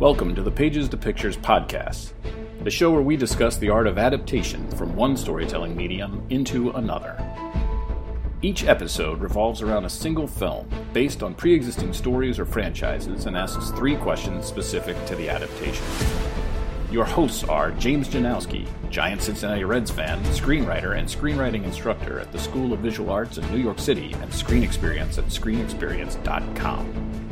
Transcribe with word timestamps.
Welcome 0.00 0.34
to 0.36 0.42
the 0.42 0.50
Pages 0.50 0.88
to 0.88 0.96
Pictures 0.96 1.36
podcast, 1.36 2.12
the 2.64 2.70
show 2.70 2.90
where 2.90 3.02
we 3.02 3.18
discuss 3.18 3.58
the 3.58 3.68
art 3.68 3.86
of 3.86 3.98
adaptation 3.98 4.66
from 4.70 4.96
one 4.96 5.14
storytelling 5.14 5.76
medium 5.76 6.24
into 6.30 6.70
another. 6.70 7.22
Each 8.40 8.64
episode 8.64 9.20
revolves 9.20 9.60
around 9.60 9.84
a 9.84 9.90
single 9.90 10.26
film 10.26 10.70
based 10.94 11.22
on 11.22 11.34
pre 11.34 11.52
existing 11.52 11.92
stories 11.92 12.38
or 12.38 12.46
franchises 12.46 13.26
and 13.26 13.36
asks 13.36 13.72
three 13.72 13.94
questions 13.94 14.46
specific 14.46 14.96
to 15.04 15.14
the 15.16 15.28
adaptation. 15.28 15.84
Your 16.90 17.04
hosts 17.04 17.44
are 17.44 17.70
James 17.72 18.08
Janowski, 18.08 18.66
giant 18.88 19.20
Cincinnati 19.20 19.64
Reds 19.64 19.90
fan, 19.90 20.18
screenwriter, 20.32 20.96
and 20.96 21.06
screenwriting 21.06 21.64
instructor 21.64 22.18
at 22.18 22.32
the 22.32 22.38
School 22.38 22.72
of 22.72 22.80
Visual 22.80 23.10
Arts 23.10 23.36
in 23.36 23.46
New 23.52 23.58
York 23.58 23.78
City 23.78 24.14
and 24.14 24.32
Screen 24.32 24.62
Experience 24.62 25.18
at 25.18 25.26
screenexperience.com. 25.26 27.29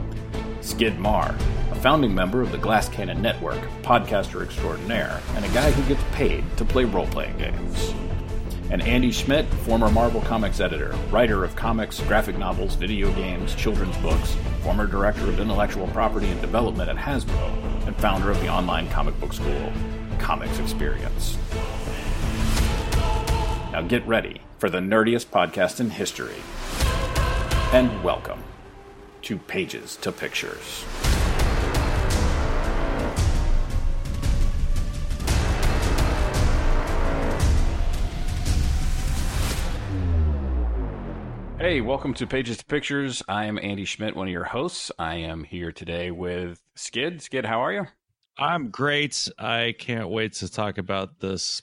Skid 0.68 0.98
Maher, 0.98 1.34
a 1.70 1.74
founding 1.76 2.14
member 2.14 2.42
of 2.42 2.52
the 2.52 2.58
Glass 2.58 2.90
Cannon 2.90 3.22
Network, 3.22 3.58
podcaster 3.82 4.44
extraordinaire, 4.44 5.18
and 5.34 5.42
a 5.42 5.48
guy 5.48 5.70
who 5.70 5.82
gets 5.88 6.04
paid 6.14 6.44
to 6.58 6.64
play 6.64 6.84
role 6.84 7.06
playing 7.06 7.38
games. 7.38 7.94
And 8.70 8.82
Andy 8.82 9.10
Schmidt, 9.10 9.46
former 9.46 9.90
Marvel 9.90 10.20
Comics 10.20 10.60
editor, 10.60 10.94
writer 11.10 11.42
of 11.42 11.56
comics, 11.56 12.00
graphic 12.00 12.36
novels, 12.36 12.74
video 12.74 13.10
games, 13.14 13.54
children's 13.54 13.96
books, 13.96 14.36
former 14.62 14.86
director 14.86 15.26
of 15.30 15.40
intellectual 15.40 15.86
property 15.88 16.28
and 16.28 16.40
development 16.42 16.90
at 16.90 16.96
Hasbro, 16.96 17.86
and 17.86 17.96
founder 17.96 18.30
of 18.30 18.38
the 18.40 18.48
online 18.48 18.90
comic 18.90 19.18
book 19.20 19.32
school, 19.32 19.72
Comics 20.18 20.58
Experience. 20.58 21.38
Now 23.72 23.82
get 23.88 24.06
ready 24.06 24.42
for 24.58 24.68
the 24.68 24.80
nerdiest 24.80 25.28
podcast 25.28 25.80
in 25.80 25.88
history. 25.88 26.36
And 27.72 28.04
welcome 28.04 28.44
to 29.28 29.36
Pages 29.36 29.96
to 29.96 30.10
Pictures. 30.10 30.86
Hey, 41.58 41.82
welcome 41.82 42.14
to 42.14 42.26
Pages 42.26 42.56
to 42.56 42.64
Pictures. 42.64 43.22
I 43.28 43.44
am 43.44 43.58
Andy 43.58 43.84
Schmidt, 43.84 44.16
one 44.16 44.28
of 44.28 44.32
your 44.32 44.44
hosts. 44.44 44.90
I 44.98 45.16
am 45.16 45.44
here 45.44 45.72
today 45.72 46.10
with 46.10 46.62
Skid. 46.74 47.20
Skid, 47.20 47.44
how 47.44 47.60
are 47.60 47.72
you? 47.74 47.86
I'm 48.38 48.70
great. 48.70 49.28
I 49.38 49.74
can't 49.78 50.08
wait 50.08 50.32
to 50.36 50.50
talk 50.50 50.78
about 50.78 51.20
this 51.20 51.60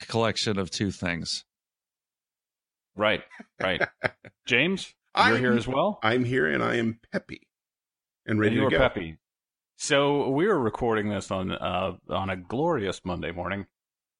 collection 0.00 0.58
of 0.58 0.72
two 0.72 0.90
things. 0.90 1.44
Right, 2.96 3.22
right. 3.60 3.80
James, 4.44 4.92
you're 4.92 5.01
I'm, 5.14 5.38
here 5.38 5.52
as 5.52 5.68
well. 5.68 5.98
I'm 6.02 6.24
here 6.24 6.46
and 6.46 6.62
I 6.62 6.76
am 6.76 6.98
peppy 7.12 7.48
and 8.26 8.40
ready 8.40 8.58
and 8.58 8.70
to 8.70 8.76
go. 8.76 8.78
peppy. 8.78 9.18
So 9.76 10.28
we 10.28 10.46
are 10.46 10.58
recording 10.58 11.08
this 11.08 11.30
on 11.30 11.50
uh, 11.50 11.96
on 12.08 12.30
a 12.30 12.36
glorious 12.36 13.00
Monday 13.04 13.32
morning. 13.32 13.66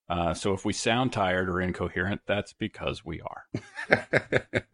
Uh, 0.09 0.35
so 0.35 0.53
if 0.53 0.65
we 0.65 0.73
sound 0.73 1.13
tired 1.13 1.49
or 1.49 1.61
incoherent, 1.61 2.23
that's 2.27 2.53
because 2.53 3.05
we 3.05 3.21
are. 3.21 4.03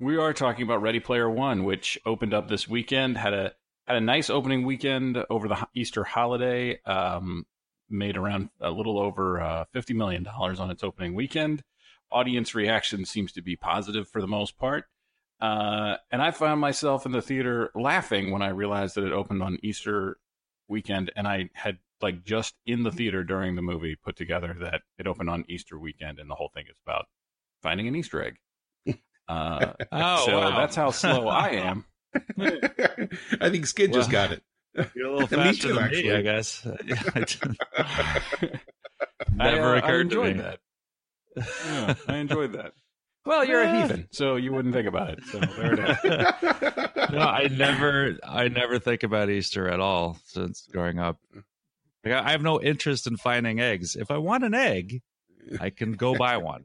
we 0.00 0.16
are 0.16 0.32
talking 0.32 0.64
about 0.64 0.82
Ready 0.82 1.00
Player 1.00 1.30
One, 1.30 1.64
which 1.64 1.98
opened 2.04 2.34
up 2.34 2.48
this 2.48 2.68
weekend. 2.68 3.16
had 3.16 3.32
a 3.32 3.52
had 3.86 3.96
a 3.96 4.00
nice 4.00 4.28
opening 4.28 4.66
weekend 4.66 5.24
over 5.30 5.48
the 5.48 5.66
Easter 5.74 6.04
holiday. 6.04 6.80
Um, 6.84 7.46
made 7.88 8.16
around 8.18 8.50
a 8.60 8.70
little 8.70 8.98
over 8.98 9.40
uh, 9.40 9.64
fifty 9.72 9.94
million 9.94 10.24
dollars 10.24 10.60
on 10.60 10.70
its 10.70 10.82
opening 10.82 11.14
weekend. 11.14 11.62
Audience 12.10 12.54
reaction 12.54 13.04
seems 13.04 13.32
to 13.32 13.42
be 13.42 13.54
positive 13.54 14.08
for 14.08 14.20
the 14.20 14.26
most 14.26 14.58
part. 14.58 14.84
Uh, 15.40 15.96
and 16.10 16.20
I 16.20 16.30
found 16.32 16.60
myself 16.60 17.06
in 17.06 17.12
the 17.12 17.22
theater 17.22 17.70
laughing 17.74 18.30
when 18.32 18.42
I 18.42 18.48
realized 18.48 18.96
that 18.96 19.04
it 19.04 19.12
opened 19.12 19.42
on 19.42 19.58
Easter 19.62 20.18
weekend, 20.68 21.12
and 21.16 21.28
I 21.28 21.50
had 21.54 21.78
like 22.00 22.24
just 22.24 22.54
in 22.66 22.82
the 22.82 22.92
theater 22.92 23.24
during 23.24 23.54
the 23.56 23.62
movie 23.62 23.96
put 23.96 24.16
together 24.16 24.56
that 24.60 24.82
it 24.98 25.06
opened 25.06 25.30
on 25.30 25.44
Easter 25.48 25.78
weekend, 25.78 26.18
and 26.18 26.28
the 26.30 26.34
whole 26.34 26.50
thing 26.54 26.64
is 26.68 26.76
about 26.86 27.06
finding 27.62 27.86
an 27.88 27.94
Easter 27.96 28.22
egg. 28.22 28.36
Uh, 29.28 29.72
Oh, 29.92 30.26
so 30.26 30.38
wow. 30.38 30.56
that's 30.58 30.74
how 30.76 30.90
slow 30.90 31.28
I 31.28 31.48
am. 31.50 31.84
I 32.38 33.50
think 33.50 33.66
Skid 33.66 33.92
just 33.92 34.10
Well, 34.10 34.28
got 34.28 34.32
it. 34.32 34.42
You're 34.94 35.06
a 35.06 35.12
little 35.12 35.26
faster 35.28 35.68
too, 35.68 35.74
than 35.74 35.84
actually. 35.84 36.02
me, 36.04 36.12
I 36.14 36.22
guess. 36.22 36.66
I, 36.66 37.26
Never 39.34 39.74
uh, 39.74 39.78
occurred 39.78 39.84
I 39.84 39.90
to 39.90 40.00
enjoyed 40.00 40.36
me. 40.36 40.42
that. 40.42 40.60
Yeah, 41.66 41.94
I 42.08 42.16
enjoyed 42.16 42.52
that. 42.54 42.72
Well, 43.28 43.44
you're 43.44 43.60
a 43.60 43.82
heathen, 43.82 44.08
so 44.10 44.36
you 44.36 44.54
wouldn't 44.54 44.72
think 44.72 44.88
about 44.88 45.10
it. 45.10 45.18
So 45.30 45.38
there 45.38 45.74
it 45.74 45.80
is. 45.80 47.10
no, 47.12 47.18
I 47.18 47.48
never, 47.48 48.16
I 48.26 48.48
never 48.48 48.78
think 48.78 49.02
about 49.02 49.28
Easter 49.28 49.68
at 49.68 49.80
all 49.80 50.16
since 50.24 50.66
growing 50.72 50.98
up. 50.98 51.18
Like, 52.02 52.14
I 52.14 52.28
I 52.28 52.30
have 52.30 52.40
no 52.40 52.58
interest 52.58 53.06
in 53.06 53.18
finding 53.18 53.60
eggs. 53.60 53.96
If 53.96 54.10
I 54.10 54.16
want 54.16 54.44
an 54.44 54.54
egg, 54.54 55.02
I 55.60 55.68
can 55.68 55.92
go 55.92 56.14
buy 56.14 56.38
one. 56.38 56.64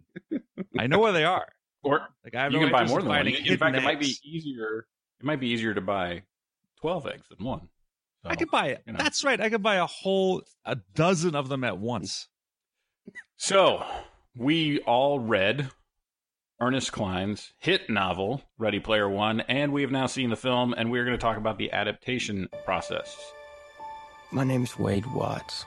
I 0.80 0.88
know 0.88 1.00
where 1.00 1.12
they 1.12 1.26
are. 1.26 1.48
Or 1.84 2.08
Like 2.24 2.34
I 2.34 2.44
have 2.44 2.54
you 2.54 2.60
no 2.60 2.68
can 2.68 2.72
buy 2.72 2.86
more 2.86 3.00
in 3.00 3.06
than 3.08 3.14
one. 3.14 3.28
In 3.28 3.58
fact, 3.58 3.76
it 3.76 3.84
might 3.84 4.00
be 4.00 4.16
easier. 4.24 4.86
It 5.20 5.26
might 5.26 5.42
be 5.42 5.50
easier 5.50 5.74
to 5.74 5.82
buy 5.82 6.24
twelve 6.80 7.06
eggs 7.08 7.28
than 7.28 7.46
one. 7.46 7.68
So, 8.24 8.30
I 8.30 8.36
could 8.36 8.50
buy. 8.50 8.78
you 8.88 8.94
know. 8.94 9.00
That's 9.00 9.26
right. 9.26 9.42
I 9.42 9.50
could 9.50 9.64
buy 9.64 9.76
a 9.76 9.86
whole 9.86 10.44
a 10.64 10.78
dozen 10.96 11.36
of 11.36 11.50
them 11.50 11.66
at 11.66 11.78
once. 11.78 12.30
So 13.36 13.84
we 14.34 14.80
all 14.80 15.20
read 15.20 15.70
Ernest 16.60 16.92
Cline's 16.92 17.52
hit 17.60 17.90
novel 17.90 18.44
Ready 18.58 18.80
Player 18.80 19.10
One, 19.10 19.42
and 19.42 19.74
we 19.74 19.82
have 19.82 19.92
now 19.92 20.06
seen 20.06 20.30
the 20.30 20.36
film, 20.36 20.74
and 20.78 20.92
we're 20.92 21.04
going 21.04 21.18
to 21.18 21.22
talk 21.22 21.38
about 21.38 21.58
the 21.58 21.72
adaptation 21.72 22.48
process. 22.64 23.18
My 24.32 24.44
name 24.44 24.64
is 24.64 24.78
Wade 24.78 25.06
Watts. 25.08 25.66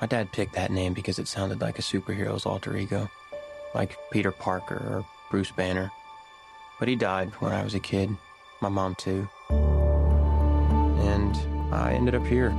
My 0.00 0.06
dad 0.06 0.32
picked 0.32 0.54
that 0.54 0.72
name 0.72 0.94
because 0.94 1.18
it 1.18 1.28
sounded 1.28 1.60
like 1.60 1.78
a 1.78 1.82
superhero's 1.82 2.46
alter 2.46 2.76
ego, 2.76 3.10
like 3.74 3.96
Peter 4.10 4.32
Parker 4.32 4.76
or 4.76 5.06
Bruce 5.30 5.50
Banner. 5.50 5.92
But 6.78 6.88
he 6.88 6.96
died 6.96 7.28
when 7.38 7.52
I 7.52 7.62
was 7.62 7.74
a 7.74 7.80
kid, 7.80 8.10
my 8.60 8.68
mom 8.70 8.94
too. 8.96 9.28
And 9.50 11.36
I 11.72 11.92
ended 11.92 12.14
up 12.14 12.26
here. 12.26 12.50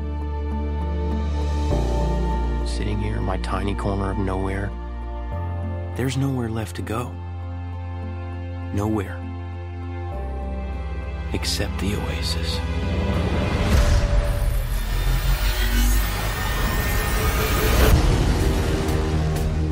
Sitting 2.68 3.00
here 3.00 3.18
in 3.18 3.24
my 3.24 3.38
tiny 3.38 3.76
corner 3.76 4.12
of 4.12 4.20
nowhere. 4.20 4.72
There's 5.98 6.18
nowhere 6.18 6.50
left 6.50 6.76
to 6.78 6.82
go. 6.82 7.14
Nowhere. 8.74 9.20
Except 11.34 11.80
the 11.80 11.96
oasis. 11.96 12.60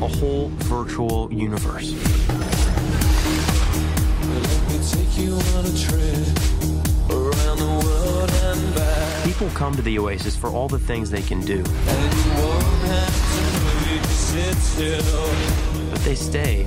a 0.02 0.08
whole 0.08 0.48
virtual 0.56 1.32
universe. 1.32 1.92
People 9.24 9.48
come 9.50 9.76
to 9.76 9.82
the 9.82 9.98
Oasis 10.00 10.36
for 10.36 10.50
all 10.50 10.66
the 10.66 10.78
things 10.78 11.08
they 11.08 11.22
can 11.22 11.40
do. 11.42 11.62
But 15.90 16.00
they 16.00 16.16
stay 16.16 16.66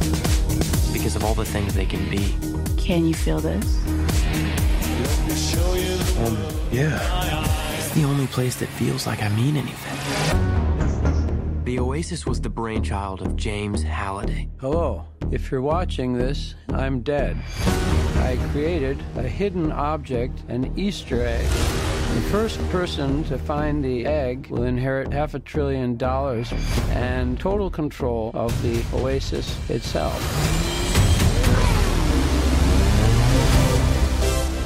because 0.95 1.17
of 1.17 1.25
all 1.25 1.33
the 1.33 1.44
things 1.44 1.73
they 1.73 1.85
can 1.85 2.09
be. 2.09 2.33
Can 2.78 3.06
you 3.06 3.13
feel 3.13 3.41
this? 3.41 3.85
Um, 6.17 6.38
yeah. 6.72 7.75
It's 7.75 7.91
the 7.91 8.06
only 8.06 8.28
place 8.28 8.56
that 8.56 8.69
feels 8.69 9.05
like 9.05 9.22
I 9.22 9.28
mean 9.28 9.57
anything. 9.57 9.97
The 11.66 11.79
Oasis 11.79 12.25
was 12.25 12.39
the 12.39 12.50
brainchild 12.50 13.22
of 13.22 13.35
James 13.35 13.84
Halliday. 13.84 14.47
Hello. 14.61 15.03
If 15.31 15.51
you're 15.51 15.61
watching 15.61 16.13
this, 16.13 16.55
I'm 16.69 17.01
dead. 17.01 17.35
I 17.66 18.39
created 18.53 19.03
a 19.17 19.23
hidden 19.23 19.73
object, 19.73 20.44
an 20.47 20.72
Easter 20.79 21.25
egg. 21.25 21.45
The 21.45 22.22
first 22.31 22.58
person 22.69 23.25
to 23.25 23.37
find 23.37 23.84
the 23.84 24.05
egg 24.05 24.47
will 24.47 24.64
inherit 24.64 25.11
half 25.11 25.34
a 25.34 25.40
trillion 25.40 25.97
dollars 25.97 26.53
and 26.91 27.37
total 27.37 27.69
control 27.69 28.31
of 28.34 28.53
the 28.61 28.81
oasis 28.97 29.58
itself. 29.69 30.84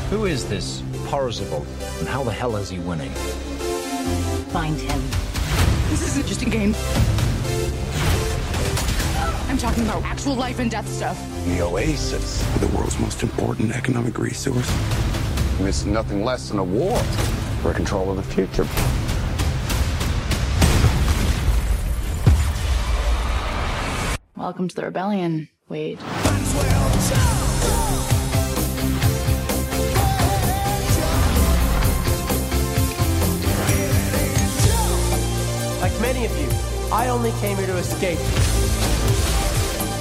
Who 0.10 0.26
is 0.26 0.50
this 0.50 0.82
Parzival, 1.06 1.64
and 2.00 2.08
how 2.08 2.24
the 2.24 2.32
hell 2.32 2.56
is 2.56 2.68
he 2.68 2.80
winning? 2.80 3.12
Find 4.50 4.76
him. 4.76 5.00
This 5.92 6.02
isn't 6.08 6.26
just 6.26 6.42
a 6.42 6.50
game. 6.50 6.74
I'm 9.48 9.60
talking 9.60 9.84
about 9.84 10.02
actual 10.02 10.34
life 10.34 10.58
and 10.58 10.72
death 10.72 10.88
stuff. 10.88 11.16
The 11.46 11.62
Oasis. 11.62 12.44
the 12.60 12.66
world's 12.76 13.00
most 13.00 13.22
important 13.22 13.72
economic 13.72 14.18
resource. 14.18 14.68
It's 15.60 15.86
nothing 15.86 16.24
less 16.24 16.50
than 16.50 16.58
a 16.58 16.64
war 16.64 16.98
for 17.62 17.72
control 17.76 18.10
of 18.10 18.18
the 18.18 18.24
future. 18.24 18.66
Welcome 24.36 24.70
to 24.70 24.76
the 24.76 24.86
rebellion, 24.86 25.50
Wade. 25.68 26.00
Many 36.14 36.26
of 36.26 36.36
you, 36.42 36.50
I 36.92 37.10
only 37.10 37.30
came 37.34 37.56
here 37.56 37.68
to 37.68 37.78
escape. 37.78 38.18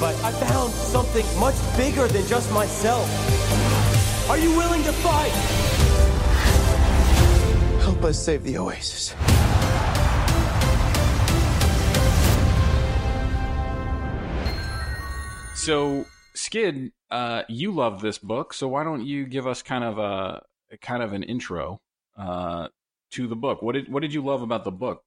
But 0.01 0.15
I 0.25 0.33
found 0.47 0.73
something 0.73 1.27
much 1.39 1.55
bigger 1.77 2.09
than 2.09 2.27
just 2.27 2.51
myself. 2.51 3.07
Are 4.31 4.39
you 4.39 4.57
willing 4.57 4.83
to 4.85 4.93
fight? 4.93 5.33
Help 7.83 8.05
us 8.05 8.19
save 8.25 8.43
the 8.43 8.57
Oasis. 8.57 9.15
So, 15.57 16.07
Skid, 16.33 16.93
uh, 17.11 17.43
you 17.51 17.71
love 17.71 18.01
this 18.01 18.17
book, 18.17 18.55
so 18.55 18.67
why 18.67 18.83
don't 18.83 19.05
you 19.05 19.27
give 19.27 19.47
us 19.47 19.61
kind 19.61 19.85
of 19.85 19.99
a 19.99 20.41
kind 20.81 21.03
of 21.03 21.13
an 21.13 21.23
intro 21.23 21.83
uh, 22.17 22.69
to 23.11 23.27
the 23.27 23.37
book? 23.37 23.61
What 23.61 23.75
did 23.75 23.93
what 23.93 24.01
did 24.01 24.15
you 24.15 24.23
love 24.25 24.41
about 24.41 24.65
the 24.65 24.73
book? 24.73 25.03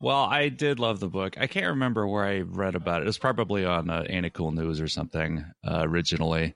Well, 0.00 0.24
I 0.24 0.48
did 0.48 0.78
love 0.78 1.00
the 1.00 1.08
book. 1.08 1.36
I 1.38 1.48
can't 1.48 1.66
remember 1.66 2.06
where 2.06 2.24
I 2.24 2.40
read 2.40 2.76
about 2.76 3.00
it. 3.00 3.04
It 3.04 3.08
was 3.08 3.18
probably 3.18 3.64
on 3.64 3.90
uh, 3.90 4.04
Ain't 4.08 4.26
It 4.26 4.32
Cool 4.32 4.52
News 4.52 4.80
or 4.80 4.86
something 4.86 5.44
uh, 5.66 5.80
originally. 5.82 6.54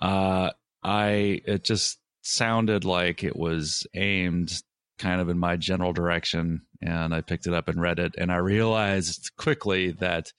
Uh, 0.00 0.50
I 0.82 1.42
it 1.44 1.64
just 1.64 1.98
sounded 2.22 2.84
like 2.84 3.22
it 3.22 3.36
was 3.36 3.86
aimed 3.94 4.62
kind 4.98 5.20
of 5.20 5.28
in 5.28 5.38
my 5.38 5.56
general 5.56 5.92
direction, 5.92 6.62
and 6.80 7.14
I 7.14 7.20
picked 7.20 7.46
it 7.46 7.52
up 7.52 7.68
and 7.68 7.80
read 7.80 7.98
it, 7.98 8.14
and 8.16 8.32
I 8.32 8.36
realized 8.36 9.32
quickly 9.36 9.90
that 9.92 10.32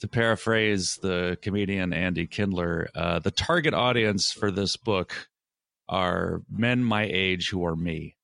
to 0.00 0.08
paraphrase 0.08 0.98
the 1.02 1.36
comedian 1.42 1.92
Andy 1.92 2.26
Kindler, 2.26 2.88
uh, 2.94 3.18
the 3.18 3.30
target 3.30 3.74
audience 3.74 4.32
for 4.32 4.50
this 4.50 4.76
book 4.76 5.28
are 5.88 6.42
men 6.50 6.82
my 6.82 7.04
age 7.10 7.50
who 7.50 7.64
are 7.66 7.76
me. 7.76 8.16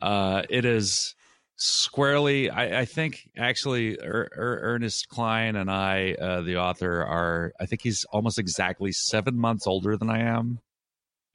Uh, 0.00 0.42
it 0.48 0.64
is 0.64 1.14
squarely, 1.58 2.48
I, 2.50 2.80
I 2.80 2.84
think, 2.86 3.28
actually, 3.36 3.98
er, 3.98 4.28
er, 4.36 4.60
Ernest 4.62 5.08
Cline 5.08 5.56
and 5.56 5.70
I, 5.70 6.14
uh, 6.14 6.40
the 6.40 6.56
author, 6.56 7.02
are, 7.02 7.52
I 7.60 7.66
think 7.66 7.82
he's 7.82 8.04
almost 8.12 8.38
exactly 8.38 8.92
seven 8.92 9.38
months 9.38 9.66
older 9.66 9.96
than 9.96 10.08
I 10.08 10.20
am. 10.20 10.60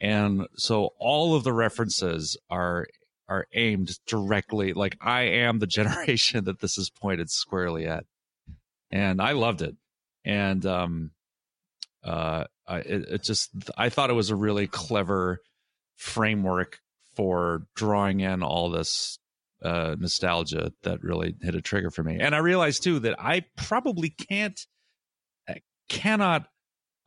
And 0.02 0.48
so 0.56 0.90
all 1.00 1.36
of 1.36 1.44
the 1.44 1.54
references 1.54 2.38
are 2.50 2.88
are 3.30 3.48
aimed 3.54 3.98
directly 4.06 4.74
like 4.74 4.98
I 5.00 5.22
am 5.22 5.60
the 5.60 5.68
generation 5.80 6.44
that 6.44 6.60
this 6.60 6.78
is 6.78 6.90
pointed 6.90 7.30
squarely 7.30 7.86
at 7.88 8.06
and 8.94 9.20
I 9.20 9.32
loved 9.32 9.64
it. 9.64 9.76
And 10.24 10.66
um, 10.66 11.12
uh, 12.04 12.46
I, 12.68 12.78
it, 12.78 13.06
it 13.10 13.24
just 13.24 13.50
I 13.76 13.90
thought 13.90 14.12
it 14.12 14.14
was 14.14 14.30
a 14.30 14.36
really 14.36 14.68
clever 14.68 15.40
framework 15.98 16.80
for 17.16 17.64
drawing 17.76 18.20
in 18.20 18.44
all 18.44 18.70
this 18.70 19.18
uh, 19.64 19.96
nostalgia 19.98 20.72
that 20.84 21.02
really 21.04 21.36
hit 21.42 21.56
a 21.56 21.62
trigger 21.62 21.90
for 21.90 22.04
me. 22.04 22.20
And 22.20 22.36
I 22.36 22.40
realized 22.40 22.84
too 22.84 23.00
that 23.00 23.20
I 23.20 23.46
probably 23.56 24.10
can't, 24.10 24.60
cannot 25.90 26.48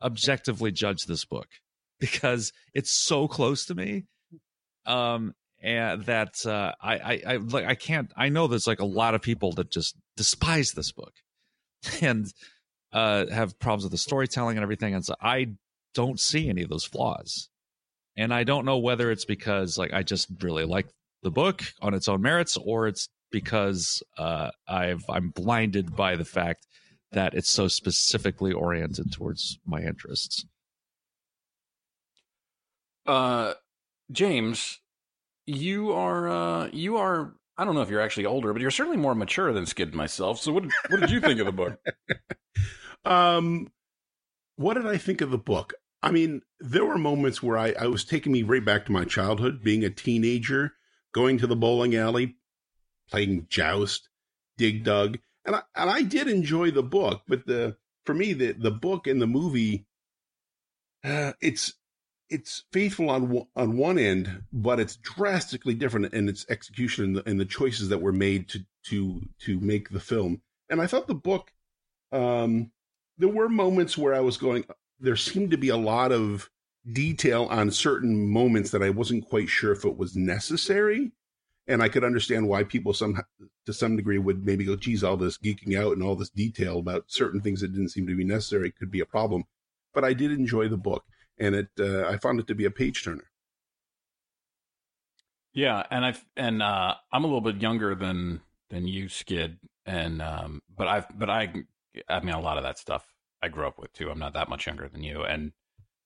objectively 0.01 0.71
judge 0.71 1.05
this 1.05 1.25
book 1.25 1.47
because 1.99 2.51
it's 2.73 2.91
so 2.91 3.27
close 3.27 3.65
to 3.65 3.75
me. 3.75 4.05
Um, 4.85 5.33
and 5.61 6.05
that 6.05 6.45
uh, 6.45 6.73
I, 6.79 6.97
I, 6.97 7.21
I 7.27 7.35
like 7.37 7.65
I 7.65 7.73
can't. 7.73 8.11
I 8.15 8.29
know 8.29 8.45
there's 8.45 8.67
like 8.67 8.79
a 8.79 8.85
lot 8.85 9.15
of 9.15 9.23
people 9.23 9.53
that 9.53 9.71
just 9.71 9.95
despise 10.15 10.73
this 10.73 10.91
book, 10.91 11.13
and 12.01 12.31
uh, 12.93 13.25
have 13.27 13.57
problems 13.59 13.83
with 13.83 13.91
the 13.91 13.97
storytelling 13.97 14.57
and 14.57 14.63
everything. 14.63 14.93
And 14.93 15.03
so 15.03 15.15
I 15.19 15.47
don't 15.93 16.19
see 16.19 16.47
any 16.47 16.61
of 16.61 16.69
those 16.69 16.85
flaws. 16.85 17.49
And 18.15 18.33
I 18.33 18.43
don't 18.43 18.65
know 18.65 18.77
whether 18.77 19.11
it's 19.11 19.25
because 19.25 19.77
like 19.77 19.93
I 19.93 20.03
just 20.03 20.27
really 20.41 20.65
like 20.65 20.87
the 21.27 21.31
book 21.31 21.61
on 21.81 21.93
its 21.93 22.07
own 22.07 22.21
merits, 22.21 22.55
or 22.55 22.87
it's 22.87 23.09
because 23.31 24.01
uh, 24.17 24.49
I've 24.65 25.03
I'm 25.09 25.31
blinded 25.31 25.93
by 25.93 26.15
the 26.15 26.23
fact 26.23 26.65
that 27.11 27.33
it's 27.33 27.49
so 27.49 27.67
specifically 27.67 28.53
oriented 28.53 29.11
towards 29.11 29.59
my 29.65 29.81
interests. 29.81 30.45
Uh, 33.05 33.55
James, 34.09 34.79
you 35.45 35.91
are 35.91 36.29
uh, 36.29 36.69
you 36.71 36.95
are 36.95 37.33
I 37.57 37.65
don't 37.65 37.75
know 37.75 37.81
if 37.81 37.89
you're 37.89 38.01
actually 38.01 38.25
older, 38.25 38.53
but 38.53 38.61
you're 38.61 38.71
certainly 38.71 38.97
more 38.97 39.15
mature 39.15 39.51
than 39.51 39.65
Skid 39.65 39.93
myself. 39.93 40.39
So 40.39 40.53
what 40.53 40.63
did, 40.63 40.71
what 40.87 41.01
did 41.01 41.11
you 41.11 41.19
think 41.19 41.41
of 41.41 41.45
the 41.45 41.51
book? 41.51 41.77
um, 43.05 43.67
what 44.55 44.75
did 44.75 44.87
I 44.87 44.95
think 44.95 45.19
of 45.19 45.31
the 45.31 45.37
book? 45.37 45.73
I 46.01 46.11
mean, 46.11 46.41
there 46.61 46.85
were 46.85 46.97
moments 46.97 47.43
where 47.43 47.57
I, 47.57 47.73
I 47.77 47.87
was 47.87 48.05
taking 48.05 48.31
me 48.31 48.43
right 48.43 48.63
back 48.63 48.85
to 48.85 48.93
my 48.93 49.03
childhood, 49.03 49.61
being 49.61 49.83
a 49.83 49.89
teenager, 49.89 50.73
going 51.13 51.37
to 51.39 51.47
the 51.47 51.55
bowling 51.55 51.95
alley, 51.95 52.35
playing 53.09 53.47
joust, 53.49 54.09
dig 54.57 54.83
dug, 54.83 55.19
and 55.45 55.55
I 55.55 55.61
and 55.75 55.89
I 55.89 56.01
did 56.01 56.27
enjoy 56.27 56.71
the 56.71 56.83
book. 56.83 57.23
But 57.27 57.45
the 57.45 57.77
for 58.05 58.13
me, 58.13 58.33
the 58.33 58.53
the 58.53 58.71
book 58.71 59.07
and 59.07 59.21
the 59.21 59.27
movie, 59.27 59.85
uh, 61.03 61.33
it's 61.41 61.73
it's 62.29 62.65
faithful 62.71 63.09
on 63.09 63.47
on 63.55 63.77
one 63.77 63.97
end, 63.97 64.43
but 64.51 64.79
it's 64.79 64.97
drastically 64.97 65.73
different 65.73 66.13
in 66.13 66.27
its 66.27 66.45
execution 66.49 67.05
and 67.05 67.15
the, 67.17 67.29
and 67.29 67.39
the 67.39 67.45
choices 67.45 67.89
that 67.89 68.01
were 68.01 68.11
made 68.11 68.49
to 68.49 68.59
to 68.87 69.21
to 69.39 69.59
make 69.59 69.89
the 69.89 69.99
film. 69.99 70.41
And 70.69 70.81
I 70.81 70.87
thought 70.87 71.07
the 71.07 71.15
book, 71.15 71.51
um, 72.11 72.71
there 73.17 73.29
were 73.29 73.49
moments 73.49 73.97
where 73.97 74.13
I 74.13 74.19
was 74.19 74.37
going. 74.37 74.65
There 74.99 75.15
seemed 75.15 75.51
to 75.51 75.57
be 75.57 75.69
a 75.69 75.77
lot 75.77 76.11
of 76.11 76.49
detail 76.91 77.45
on 77.45 77.71
certain 77.71 78.29
moments 78.29 78.71
that 78.71 78.83
I 78.83 78.89
wasn't 78.89 79.27
quite 79.27 79.49
sure 79.49 79.71
if 79.71 79.85
it 79.85 79.97
was 79.97 80.15
necessary. 80.15 81.11
And 81.67 81.83
I 81.83 81.89
could 81.89 82.05
understand 82.05 82.47
why 82.47 82.63
people 82.63 82.93
some 82.93 83.21
to 83.65 83.73
some 83.73 83.97
degree 83.97 84.17
would 84.17 84.45
maybe 84.45 84.63
go, 84.63 84.77
geez, 84.77 85.03
all 85.03 85.17
this 85.17 85.37
geeking 85.37 85.77
out 85.77 85.93
and 85.93 86.03
all 86.03 86.15
this 86.15 86.29
detail 86.29 86.79
about 86.79 87.05
certain 87.07 87.41
things 87.41 87.59
that 87.59 87.73
didn't 87.73 87.89
seem 87.89 88.07
to 88.07 88.15
be 88.15 88.23
necessary 88.23 88.71
could 88.71 88.89
be 88.89 89.01
a 89.01 89.05
problem. 89.05 89.43
But 89.93 90.05
I 90.05 90.13
did 90.13 90.31
enjoy 90.31 90.69
the 90.69 90.77
book 90.77 91.03
and 91.39 91.55
it 91.55 91.69
uh, 91.79 92.07
I 92.07 92.17
found 92.17 92.39
it 92.39 92.47
to 92.47 92.55
be 92.55 92.65
a 92.65 92.71
page 92.71 93.03
turner. 93.03 93.29
Yeah, 95.53 95.83
and 95.89 96.05
I've 96.05 96.23
and 96.35 96.61
uh, 96.61 96.95
I'm 97.11 97.23
a 97.23 97.27
little 97.27 97.41
bit 97.41 97.61
younger 97.61 97.95
than 97.95 98.41
than 98.69 98.87
you, 98.87 99.09
Skid, 99.09 99.57
and 99.85 100.21
um, 100.21 100.61
but 100.75 100.87
I've 100.87 101.07
but 101.17 101.29
I 101.29 101.53
I 102.07 102.19
mean 102.21 102.35
a 102.35 102.39
lot 102.39 102.57
of 102.57 102.63
that 102.63 102.77
stuff 102.77 103.05
I 103.41 103.47
grew 103.49 103.67
up 103.67 103.79
with 103.79 103.93
too. 103.93 104.09
I'm 104.09 104.19
not 104.19 104.33
that 104.33 104.49
much 104.49 104.67
younger 104.67 104.87
than 104.87 105.03
you, 105.03 105.23
and 105.23 105.51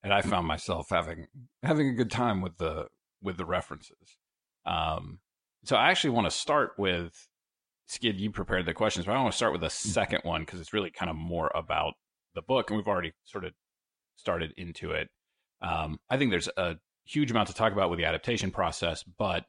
and 0.04 0.14
I 0.14 0.22
found 0.22 0.48
myself 0.48 0.88
having 0.90 1.28
having 1.64 1.90
a 1.90 1.94
good 1.94 2.12
time 2.12 2.42
with 2.42 2.58
the 2.58 2.88
with 3.22 3.38
the 3.38 3.46
references. 3.46 4.18
Um, 4.66 5.20
so 5.64 5.76
I 5.76 5.90
actually 5.90 6.12
want 6.12 6.26
to 6.28 6.32
start 6.32 6.72
with 6.78 7.28
Skid. 7.88 8.20
You 8.20 8.32
prepared 8.32 8.66
the 8.66 8.74
questions, 8.74 9.06
but 9.06 9.14
I 9.14 9.22
want 9.22 9.32
to 9.32 9.38
start 9.38 9.52
with 9.52 9.62
the 9.62 9.70
second 9.70 10.22
one 10.24 10.42
because 10.42 10.60
it's 10.60 10.74
really 10.74 10.92
kind 10.92 11.10
of 11.10 11.16
more 11.16 11.52
about 11.54 11.94
the 12.34 12.42
book, 12.42 12.70
and 12.70 12.78
we've 12.78 12.88
already 12.88 13.14
sort 13.26 13.46
of 13.46 13.54
started 14.16 14.54
into 14.58 14.92
it. 14.92 15.10
Um, 15.62 16.00
I 16.10 16.18
think 16.18 16.32
there's 16.32 16.50
a 16.58 16.78
huge 17.06 17.32
amount 17.32 17.50
to 17.50 17.54
talk 17.54 17.74
about 17.74 17.90
with 17.90 18.00
the 18.00 18.06
adaptation 18.06 18.52
process, 18.52 19.04
but 19.04 19.46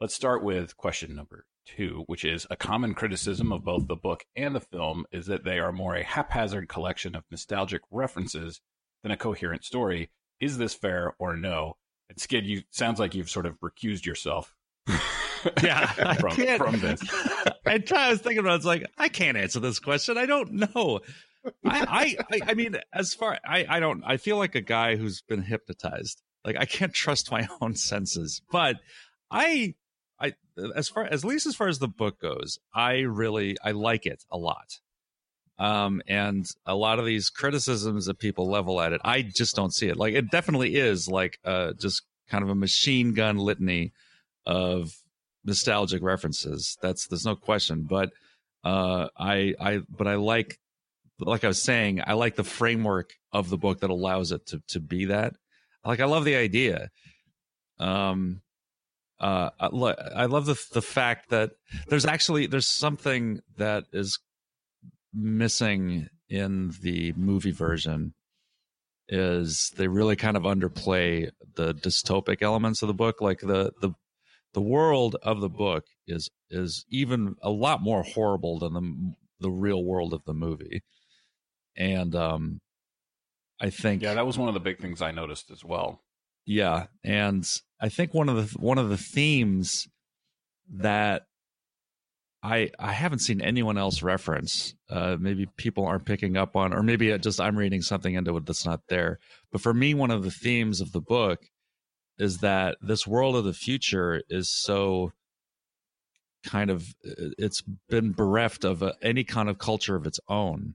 let's 0.00 0.14
start 0.14 0.42
with 0.42 0.76
question 0.76 1.14
number 1.14 1.44
two, 1.66 2.04
which 2.06 2.24
is 2.24 2.46
a 2.50 2.56
common 2.56 2.94
criticism 2.94 3.52
of 3.52 3.64
both 3.64 3.86
the 3.86 3.96
book 3.96 4.24
and 4.36 4.54
the 4.54 4.60
film 4.60 5.04
is 5.12 5.26
that 5.26 5.44
they 5.44 5.58
are 5.58 5.72
more 5.72 5.94
a 5.94 6.04
haphazard 6.04 6.68
collection 6.68 7.14
of 7.14 7.24
nostalgic 7.30 7.82
references 7.90 8.60
than 9.02 9.12
a 9.12 9.16
coherent 9.16 9.64
story. 9.64 10.10
Is 10.40 10.58
this 10.58 10.74
fair 10.74 11.14
or 11.18 11.36
no? 11.36 11.76
And 12.08 12.18
Skid, 12.18 12.46
you 12.46 12.62
sounds 12.70 12.98
like 12.98 13.14
you've 13.14 13.30
sort 13.30 13.46
of 13.46 13.58
recused 13.60 14.04
yourself. 14.04 14.54
yeah, 15.62 16.14
from, 16.14 16.34
from 16.58 16.80
this. 16.80 17.00
I, 17.66 17.82
I 17.94 18.10
was 18.10 18.20
thinking 18.20 18.38
about. 18.38 18.54
It, 18.54 18.56
it's 18.56 18.64
like 18.64 18.86
I 18.98 19.08
can't 19.08 19.36
answer 19.36 19.60
this 19.60 19.78
question. 19.78 20.18
I 20.18 20.26
don't 20.26 20.52
know. 20.52 21.00
I, 21.64 22.16
I, 22.30 22.40
I 22.48 22.54
mean, 22.54 22.76
as 22.92 23.14
far 23.14 23.38
I, 23.44 23.64
I 23.68 23.80
don't. 23.80 24.02
I 24.04 24.16
feel 24.16 24.36
like 24.36 24.54
a 24.54 24.60
guy 24.60 24.96
who's 24.96 25.22
been 25.22 25.42
hypnotized. 25.42 26.22
Like 26.44 26.56
I 26.58 26.64
can't 26.64 26.92
trust 26.92 27.30
my 27.30 27.48
own 27.60 27.76
senses. 27.76 28.42
But 28.50 28.76
I, 29.30 29.74
I, 30.18 30.34
as 30.74 30.88
far 30.88 31.04
as 31.04 31.24
least 31.24 31.46
as 31.46 31.54
far 31.54 31.68
as 31.68 31.78
the 31.78 31.88
book 31.88 32.20
goes, 32.20 32.58
I 32.74 33.00
really 33.00 33.56
I 33.64 33.70
like 33.72 34.06
it 34.06 34.24
a 34.30 34.38
lot. 34.38 34.80
Um, 35.60 36.00
and 36.08 36.46
a 36.64 36.74
lot 36.74 36.98
of 36.98 37.04
these 37.04 37.28
criticisms 37.28 38.06
that 38.06 38.18
people 38.18 38.50
level 38.50 38.80
at 38.80 38.94
it, 38.94 39.00
I 39.04 39.20
just 39.22 39.54
don't 39.54 39.74
see 39.74 39.88
it. 39.88 39.96
Like 39.98 40.14
it 40.14 40.30
definitely 40.30 40.76
is 40.76 41.06
like 41.06 41.38
uh 41.44 41.74
just 41.78 42.02
kind 42.30 42.42
of 42.42 42.48
a 42.48 42.54
machine 42.54 43.12
gun 43.12 43.36
litany 43.36 43.92
of 44.46 44.90
nostalgic 45.44 46.02
references. 46.02 46.76
That's 46.80 47.06
there's 47.06 47.26
no 47.26 47.36
question. 47.36 47.86
But 47.88 48.10
uh, 48.64 49.08
I 49.18 49.54
I 49.60 49.80
but 49.88 50.06
I 50.06 50.14
like 50.14 50.58
like 51.18 51.44
I 51.44 51.48
was 51.48 51.62
saying, 51.62 52.00
I 52.06 52.14
like 52.14 52.36
the 52.36 52.44
framework 52.44 53.12
of 53.32 53.50
the 53.50 53.58
book 53.58 53.80
that 53.80 53.90
allows 53.90 54.32
it 54.32 54.46
to 54.46 54.62
to 54.68 54.80
be 54.80 55.06
that. 55.06 55.34
Like 55.84 56.00
I 56.00 56.06
love 56.06 56.24
the 56.24 56.36
idea. 56.36 56.90
Um, 57.78 58.42
uh, 59.18 59.50
I, 59.58 59.66
I 59.66 60.26
love 60.26 60.46
the 60.46 60.58
the 60.72 60.82
fact 60.82 61.30
that 61.30 61.50
there's 61.88 62.06
actually 62.06 62.46
there's 62.46 62.68
something 62.68 63.40
that 63.56 63.84
is 63.92 64.18
missing 65.12 66.08
in 66.28 66.72
the 66.82 67.12
movie 67.14 67.50
version 67.50 68.14
is 69.08 69.72
they 69.76 69.88
really 69.88 70.14
kind 70.16 70.36
of 70.36 70.44
underplay 70.44 71.30
the 71.56 71.74
dystopic 71.74 72.42
elements 72.42 72.82
of 72.82 72.86
the 72.86 72.94
book 72.94 73.20
like 73.20 73.40
the 73.40 73.72
the 73.80 73.90
the 74.52 74.60
world 74.60 75.16
of 75.22 75.40
the 75.40 75.48
book 75.48 75.84
is 76.06 76.30
is 76.48 76.84
even 76.88 77.36
a 77.42 77.50
lot 77.50 77.80
more 77.82 78.02
horrible 78.02 78.58
than 78.58 78.72
the 78.74 79.14
the 79.40 79.50
real 79.50 79.82
world 79.84 80.12
of 80.12 80.24
the 80.26 80.34
movie. 80.34 80.82
And 81.76 82.14
um 82.14 82.60
I 83.60 83.70
think 83.70 84.02
Yeah, 84.02 84.14
that 84.14 84.26
was 84.26 84.38
one 84.38 84.48
of 84.48 84.54
the 84.54 84.60
big 84.60 84.78
things 84.78 85.02
I 85.02 85.10
noticed 85.10 85.50
as 85.50 85.64
well. 85.64 86.02
yeah, 86.46 86.86
and 87.04 87.46
I 87.80 87.88
think 87.88 88.14
one 88.14 88.28
of 88.28 88.36
the 88.52 88.58
one 88.58 88.78
of 88.78 88.88
the 88.88 88.96
themes 88.96 89.86
that 90.72 91.22
I 92.42 92.70
I 92.78 92.92
haven't 92.92 93.18
seen 93.18 93.40
anyone 93.42 93.76
else 93.76 94.02
reference. 94.02 94.74
Uh, 94.88 95.16
maybe 95.20 95.46
people 95.56 95.86
aren't 95.86 96.06
picking 96.06 96.36
up 96.36 96.56
on, 96.56 96.72
or 96.72 96.82
maybe 96.82 97.10
it 97.10 97.22
just 97.22 97.40
I'm 97.40 97.56
reading 97.56 97.82
something 97.82 98.14
into 98.14 98.36
it 98.36 98.46
that's 98.46 98.64
not 98.64 98.80
there. 98.88 99.18
But 99.52 99.60
for 99.60 99.74
me, 99.74 99.94
one 99.94 100.10
of 100.10 100.22
the 100.22 100.30
themes 100.30 100.80
of 100.80 100.92
the 100.92 101.02
book 101.02 101.40
is 102.18 102.38
that 102.38 102.76
this 102.80 103.06
world 103.06 103.36
of 103.36 103.44
the 103.44 103.52
future 103.52 104.22
is 104.28 104.50
so 104.50 105.12
kind 106.44 106.70
of 106.70 106.94
it's 107.02 107.62
been 107.90 108.12
bereft 108.12 108.64
of 108.64 108.82
a, 108.82 108.94
any 109.02 109.24
kind 109.24 109.48
of 109.48 109.58
culture 109.58 109.96
of 109.96 110.06
its 110.06 110.20
own. 110.28 110.74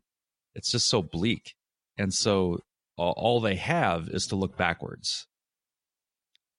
It's 0.54 0.72
just 0.72 0.88
so 0.88 1.02
bleak, 1.02 1.56
and 1.98 2.14
so 2.14 2.60
all 2.98 3.42
they 3.42 3.56
have 3.56 4.08
is 4.10 4.28
to 4.28 4.36
look 4.36 4.56
backwards, 4.56 5.26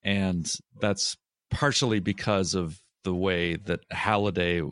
and 0.02 0.50
that's 0.80 1.16
partially 1.50 2.00
because 2.00 2.54
of 2.54 2.80
the 3.04 3.14
way 3.14 3.54
that 3.54 3.80
Halliday 3.90 4.62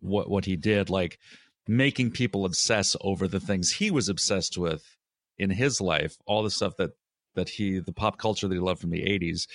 what 0.00 0.28
what 0.30 0.44
he 0.44 0.56
did 0.56 0.90
like 0.90 1.18
making 1.66 2.10
people 2.10 2.44
obsess 2.44 2.96
over 3.00 3.28
the 3.28 3.40
things 3.40 3.72
he 3.72 3.90
was 3.90 4.08
obsessed 4.08 4.56
with 4.56 4.96
in 5.38 5.50
his 5.50 5.80
life 5.80 6.16
all 6.26 6.42
the 6.42 6.50
stuff 6.50 6.76
that 6.76 6.92
that 7.34 7.48
he 7.48 7.78
the 7.78 7.92
pop 7.92 8.18
culture 8.18 8.48
that 8.48 8.54
he 8.54 8.60
loved 8.60 8.80
from 8.80 8.90
the 8.90 9.02
80s 9.02 9.46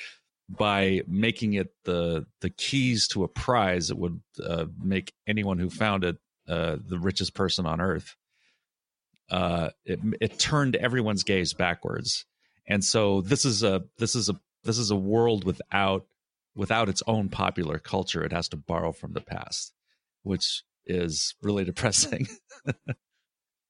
by 0.49 1.01
making 1.07 1.53
it 1.53 1.73
the 1.85 2.25
the 2.41 2.49
keys 2.49 3.07
to 3.07 3.23
a 3.23 3.27
prize 3.27 3.87
that 3.87 3.97
would 3.97 4.21
uh, 4.43 4.65
make 4.81 5.13
anyone 5.25 5.57
who 5.57 5.69
found 5.69 6.03
it 6.03 6.17
uh, 6.47 6.75
the 6.85 6.99
richest 6.99 7.33
person 7.33 7.65
on 7.65 7.79
earth 7.79 8.15
uh, 9.29 9.69
it 9.85 9.99
it 10.21 10.39
turned 10.39 10.75
everyone's 10.75 11.23
gaze 11.23 11.53
backwards. 11.53 12.25
And 12.67 12.83
so 12.83 13.21
this 13.21 13.45
is 13.45 13.63
a 13.63 13.83
this 13.97 14.15
is 14.15 14.29
a 14.29 14.39
this 14.63 14.77
is 14.77 14.91
a 14.91 14.95
world 14.95 15.43
without 15.43 16.05
without 16.55 16.87
its 16.87 17.01
own 17.07 17.29
popular 17.29 17.79
culture 17.79 18.23
it 18.23 18.31
has 18.31 18.47
to 18.49 18.57
borrow 18.57 18.91
from 18.91 19.13
the 19.13 19.21
past 19.21 19.73
which 20.23 20.63
is 20.85 21.35
really 21.41 21.63
depressing. 21.65 22.27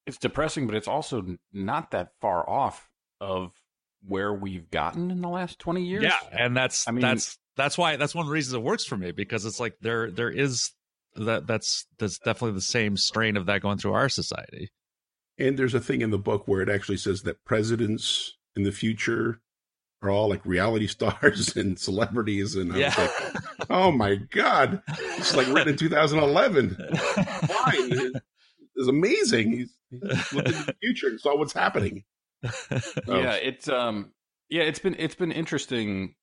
it's 0.06 0.18
depressing, 0.18 0.66
but 0.66 0.76
it's 0.76 0.88
also 0.88 1.38
not 1.52 1.92
that 1.92 2.10
far 2.22 2.48
off 2.50 2.90
of 3.20 3.52
where 4.06 4.34
we've 4.34 4.70
gotten 4.70 5.12
in 5.12 5.22
the 5.22 5.30
last 5.30 5.60
20 5.60 5.84
years. 5.84 6.04
Yeah, 6.04 6.20
and 6.32 6.56
that's 6.56 6.88
I 6.88 6.92
mean, 6.92 7.02
that's 7.02 7.38
that's 7.56 7.78
why 7.78 7.96
that's 7.96 8.16
one 8.16 8.24
of 8.24 8.28
the 8.28 8.34
reasons 8.34 8.56
it 8.56 8.64
works 8.64 8.86
for 8.86 8.98
me 8.98 9.12
because 9.12 9.46
it's 9.46 9.60
like 9.60 9.76
there 9.82 10.12
there 10.12 10.30
is 10.30 10.72
that 11.16 11.48
that's 11.48 11.86
that's 12.00 12.18
definitely 12.20 12.56
the 12.56 12.62
same 12.62 12.98
strain 12.98 13.38
of 13.38 13.46
that 13.46 13.62
going 13.62 13.78
through 13.78 13.94
our 13.94 14.10
society. 14.10 14.70
And 15.38 15.58
there's 15.58 15.74
a 15.74 15.80
thing 15.80 16.02
in 16.02 16.12
the 16.12 16.18
book 16.18 16.48
where 16.48 16.62
it 16.62 16.70
actually 16.70 16.98
says 16.98 17.24
that 17.24 17.44
presidents 17.44 18.34
in 18.56 18.64
the 18.64 18.72
future 18.72 19.40
are 20.04 20.10
all 20.10 20.30
like 20.30 20.46
reality 20.46 20.88
stars 20.98 21.56
and 21.56 21.80
celebrities, 21.80 22.56
and 22.56 22.74
I 22.74 22.78
Yeah. 22.80 22.86
was 22.88 22.98
like, 22.98 23.70
"Oh 23.70 23.92
my 23.92 24.16
god, 24.16 24.82
it's 25.18 25.36
like 25.36 25.48
written 25.48 25.70
in 25.70 25.78
2011." 25.78 26.76
Fine, 26.92 28.14
it's 28.76 28.88
amazing. 28.88 29.52
He's, 29.52 29.74
he's 29.90 30.34
looked 30.34 30.50
into 30.50 30.64
the 30.64 30.76
future 30.82 31.08
and 31.08 31.20
saw 31.20 31.38
what's 31.38 31.54
happening. 31.54 32.04
Oh, 33.08 33.20
yeah, 33.22 33.34
it's 33.36 33.70
um 33.70 34.12
yeah, 34.50 34.64
it's 34.64 34.80
been 34.80 34.96
it's 35.00 35.16
been 35.16 35.32
interesting. 35.32 36.16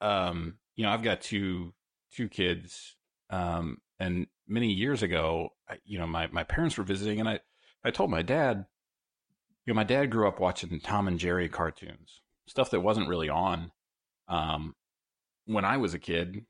Um, 0.00 0.58
you 0.76 0.84
know, 0.84 0.90
I've 0.90 1.02
got 1.02 1.20
two 1.20 1.74
two 2.14 2.28
kids. 2.28 2.94
Um, 3.30 3.78
and 3.98 4.26
many 4.46 4.72
years 4.72 5.02
ago, 5.02 5.50
I, 5.68 5.78
you 5.84 5.98
know, 5.98 6.06
my 6.06 6.28
my 6.28 6.44
parents 6.44 6.78
were 6.78 6.84
visiting, 6.84 7.18
and 7.18 7.28
I 7.28 7.40
I 7.84 7.90
told 7.90 8.10
my 8.10 8.22
dad, 8.22 8.66
you 9.64 9.72
know, 9.72 9.76
my 9.76 9.84
dad 9.84 10.10
grew 10.10 10.28
up 10.28 10.38
watching 10.38 10.78
Tom 10.80 11.08
and 11.08 11.18
Jerry 11.18 11.48
cartoons, 11.48 12.20
stuff 12.46 12.70
that 12.70 12.80
wasn't 12.80 13.08
really 13.08 13.28
on, 13.28 13.72
um, 14.28 14.74
when 15.46 15.64
I 15.64 15.76
was 15.76 15.94
a 15.94 15.98
kid, 15.98 16.44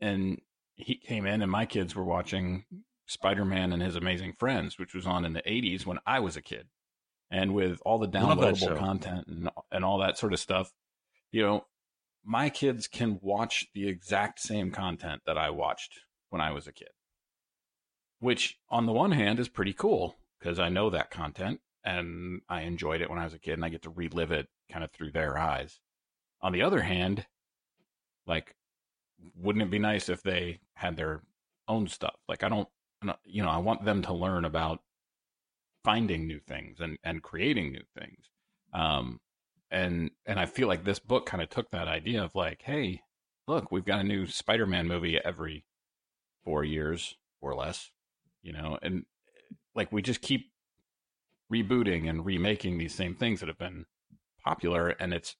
and 0.00 0.40
he 0.74 0.96
came 0.96 1.26
in, 1.26 1.42
and 1.42 1.50
my 1.50 1.66
kids 1.66 1.94
were 1.94 2.04
watching 2.04 2.64
Spider 3.06 3.44
Man 3.44 3.72
and 3.72 3.82
His 3.82 3.96
Amazing 3.96 4.34
Friends, 4.38 4.78
which 4.78 4.94
was 4.94 5.06
on 5.06 5.24
in 5.24 5.32
the 5.32 5.42
'80s 5.42 5.86
when 5.86 5.98
I 6.06 6.20
was 6.20 6.36
a 6.36 6.42
kid 6.42 6.68
and 7.30 7.54
with 7.54 7.80
all 7.84 7.98
the 7.98 8.06
Love 8.18 8.40
that 8.40 8.56
show. 8.56 8.68
downloadable 8.68 8.78
content 8.78 9.26
and 9.26 9.50
and 9.70 9.84
all 9.84 9.98
that 9.98 10.18
sort 10.18 10.32
of 10.32 10.40
stuff, 10.40 10.72
you 11.32 11.42
know, 11.42 11.66
my 12.24 12.50
kids 12.50 12.86
can 12.86 13.18
watch 13.22 13.66
the 13.74 13.88
exact 13.88 14.40
same 14.40 14.70
content 14.70 15.22
that 15.26 15.38
I 15.38 15.50
watched 15.50 16.00
when 16.30 16.40
I 16.40 16.52
was 16.52 16.66
a 16.66 16.72
kid. 16.72 16.88
Which 18.18 18.58
on 18.70 18.86
the 18.86 18.92
one 18.92 19.12
hand 19.12 19.38
is 19.38 19.48
pretty 19.48 19.72
cool 19.72 20.16
because 20.38 20.58
I 20.58 20.68
know 20.68 20.90
that 20.90 21.10
content 21.10 21.60
and 21.84 22.40
I 22.48 22.62
enjoyed 22.62 23.00
it 23.00 23.10
when 23.10 23.18
I 23.18 23.24
was 23.24 23.34
a 23.34 23.38
kid 23.38 23.54
and 23.54 23.64
I 23.64 23.68
get 23.68 23.82
to 23.82 23.90
relive 23.90 24.32
it 24.32 24.48
kind 24.70 24.84
of 24.84 24.90
through 24.92 25.12
their 25.12 25.38
eyes. 25.38 25.80
On 26.42 26.52
the 26.52 26.62
other 26.62 26.82
hand, 26.82 27.26
like 28.26 28.54
wouldn't 29.34 29.62
it 29.62 29.70
be 29.70 29.78
nice 29.78 30.08
if 30.08 30.22
they 30.22 30.60
had 30.74 30.96
their 30.96 31.22
own 31.68 31.88
stuff? 31.88 32.16
Like 32.28 32.42
I 32.42 32.48
don't 32.48 32.68
you 33.24 33.42
know, 33.42 33.50
I 33.50 33.58
want 33.58 33.84
them 33.84 34.02
to 34.02 34.12
learn 34.12 34.44
about 34.44 34.80
finding 35.86 36.26
new 36.26 36.40
things 36.40 36.80
and 36.80 36.98
and 37.04 37.22
creating 37.22 37.70
new 37.70 37.84
things 37.96 38.24
um 38.72 39.20
and 39.70 40.10
and 40.26 40.40
i 40.40 40.44
feel 40.44 40.66
like 40.66 40.82
this 40.84 40.98
book 40.98 41.26
kind 41.26 41.40
of 41.40 41.48
took 41.48 41.70
that 41.70 41.86
idea 41.86 42.24
of 42.24 42.34
like 42.34 42.62
hey 42.64 43.00
look 43.46 43.70
we've 43.70 43.84
got 43.84 44.00
a 44.00 44.02
new 44.02 44.26
spider-man 44.26 44.88
movie 44.88 45.16
every 45.24 45.64
four 46.44 46.64
years 46.64 47.14
or 47.40 47.54
less 47.54 47.92
you 48.42 48.52
know 48.52 48.76
and 48.82 49.04
like 49.76 49.92
we 49.92 50.02
just 50.02 50.20
keep 50.22 50.50
rebooting 51.52 52.10
and 52.10 52.26
remaking 52.26 52.78
these 52.78 52.94
same 52.94 53.14
things 53.14 53.38
that 53.38 53.48
have 53.48 53.58
been 53.58 53.86
popular 54.46 54.88
and 54.88 55.12
it's 55.12 55.36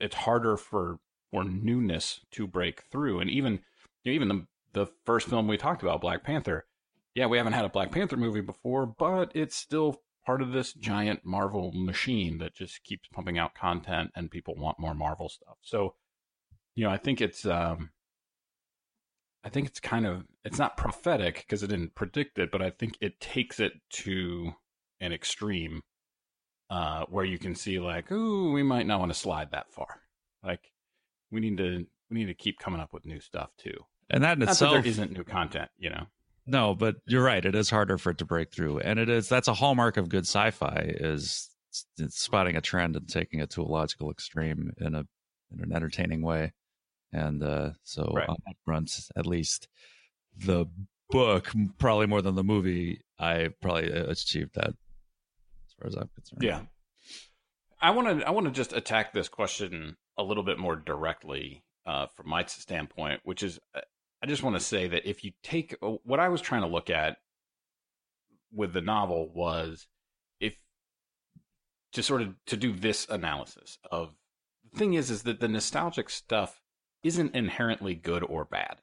it's 0.00 0.16
harder 0.16 0.56
for 0.56 0.98
for 1.30 1.44
newness 1.44 2.20
to 2.32 2.46
break 2.46 2.82
through 2.90 3.20
and 3.20 3.30
even 3.30 3.60
you 4.02 4.12
know, 4.12 4.14
even 4.14 4.28
the 4.28 4.46
the 4.72 4.86
first 5.04 5.28
film 5.28 5.46
we 5.46 5.56
talked 5.56 5.82
about 5.82 6.00
black 6.00 6.24
panther 6.24 6.66
yeah, 7.16 7.26
we 7.26 7.38
haven't 7.38 7.54
had 7.54 7.64
a 7.64 7.70
Black 7.70 7.90
Panther 7.90 8.18
movie 8.18 8.42
before, 8.42 8.84
but 8.84 9.32
it's 9.34 9.56
still 9.56 10.02
part 10.26 10.42
of 10.42 10.52
this 10.52 10.74
giant 10.74 11.24
Marvel 11.24 11.72
machine 11.72 12.36
that 12.38 12.54
just 12.54 12.84
keeps 12.84 13.08
pumping 13.08 13.38
out 13.38 13.54
content 13.54 14.10
and 14.14 14.30
people 14.30 14.54
want 14.54 14.78
more 14.78 14.94
Marvel 14.94 15.30
stuff. 15.30 15.56
So, 15.62 15.94
you 16.74 16.84
know, 16.84 16.90
I 16.90 16.98
think 16.98 17.22
it's 17.22 17.46
um 17.46 17.90
I 19.42 19.48
think 19.48 19.66
it's 19.66 19.80
kind 19.80 20.06
of 20.06 20.24
it's 20.44 20.58
not 20.58 20.76
prophetic 20.76 21.36
because 21.36 21.62
it 21.62 21.68
didn't 21.68 21.94
predict 21.94 22.38
it, 22.38 22.50
but 22.52 22.60
I 22.60 22.68
think 22.68 22.98
it 23.00 23.18
takes 23.18 23.60
it 23.60 23.72
to 23.92 24.52
an 25.00 25.14
extreme 25.14 25.80
uh 26.70 27.04
where 27.08 27.24
you 27.24 27.38
can 27.38 27.54
see 27.54 27.78
like, 27.78 28.10
ooh, 28.10 28.52
we 28.52 28.62
might 28.62 28.86
not 28.86 28.98
want 29.00 29.12
to 29.12 29.18
slide 29.18 29.50
that 29.52 29.72
far. 29.72 30.00
Like 30.42 30.72
we 31.30 31.40
need 31.40 31.58
to 31.58 31.86
we 32.10 32.18
need 32.18 32.26
to 32.26 32.34
keep 32.34 32.58
coming 32.58 32.80
up 32.80 32.92
with 32.92 33.06
new 33.06 33.20
stuff 33.20 33.50
too. 33.58 33.76
And 34.10 34.22
that 34.22 34.34
in 34.34 34.40
Not 34.40 34.46
that 34.46 34.52
itself 34.52 34.72
there 34.84 34.86
isn't 34.86 35.12
new 35.12 35.24
content, 35.24 35.70
you 35.78 35.90
know. 35.90 36.06
No, 36.46 36.74
but 36.76 36.96
you're 37.06 37.24
right. 37.24 37.44
It 37.44 37.56
is 37.56 37.70
harder 37.70 37.98
for 37.98 38.10
it 38.10 38.18
to 38.18 38.24
break 38.24 38.52
through, 38.52 38.78
and 38.78 38.98
it 39.00 39.08
is 39.08 39.28
that's 39.28 39.48
a 39.48 39.54
hallmark 39.54 39.96
of 39.96 40.08
good 40.08 40.26
sci-fi 40.26 40.94
is 41.00 41.50
spotting 42.08 42.56
a 42.56 42.60
trend 42.60 42.94
and 42.96 43.08
taking 43.08 43.40
it 43.40 43.50
to 43.50 43.62
a 43.62 43.64
logical 43.64 44.10
extreme 44.10 44.72
in 44.78 44.94
a 44.94 45.04
in 45.52 45.60
an 45.62 45.72
entertaining 45.72 46.22
way. 46.22 46.52
And 47.12 47.42
uh, 47.42 47.70
so 47.82 48.12
Right. 48.14 48.28
on 48.28 48.36
that 48.46 48.56
front, 48.64 48.96
at 49.16 49.26
least 49.26 49.68
the 50.36 50.66
book, 51.10 51.52
probably 51.78 52.06
more 52.06 52.22
than 52.22 52.34
the 52.34 52.44
movie, 52.44 53.00
I 53.18 53.48
probably 53.60 53.92
uh, 53.92 54.04
achieved 54.06 54.54
that 54.54 54.74
far 55.78 55.88
as 55.88 55.94
I'm 55.94 56.08
concerned. 56.14 56.42
Yeah. 56.42 56.62
I 57.80 57.90
want 57.90 58.20
to 58.20 58.26
I 58.26 58.30
want 58.30 58.46
to 58.46 58.52
just 58.52 58.72
attack 58.72 59.12
this 59.12 59.28
question 59.28 59.96
a 60.16 60.22
little 60.22 60.42
bit 60.42 60.58
more 60.58 60.76
directly 60.76 61.64
uh, 61.84 62.06
from 62.06 62.28
my 62.28 62.44
standpoint, 62.46 63.20
which 63.24 63.42
is 63.42 63.58
uh, 63.74 63.80
I 64.22 64.26
just 64.26 64.42
want 64.42 64.56
to 64.56 64.60
say 64.60 64.88
that 64.88 65.08
if 65.08 65.24
you 65.24 65.32
take 65.42 65.76
uh, 65.82 65.96
what 66.04 66.20
I 66.20 66.28
was 66.28 66.40
trying 66.40 66.62
to 66.62 66.68
look 66.68 66.90
at 66.90 67.18
with 68.52 68.72
the 68.72 68.80
novel 68.80 69.30
was 69.34 69.86
if 70.40 70.56
to 71.92 72.02
sort 72.02 72.22
of 72.22 72.34
to 72.46 72.56
do 72.56 72.72
this 72.72 73.06
analysis 73.08 73.78
of 73.90 74.14
the 74.72 74.78
thing 74.78 74.94
is 74.94 75.10
is 75.10 75.24
that 75.24 75.40
the 75.40 75.48
nostalgic 75.48 76.08
stuff 76.08 76.60
isn't 77.02 77.34
inherently 77.34 77.94
good 77.94 78.22
or 78.22 78.44
bad 78.44 78.80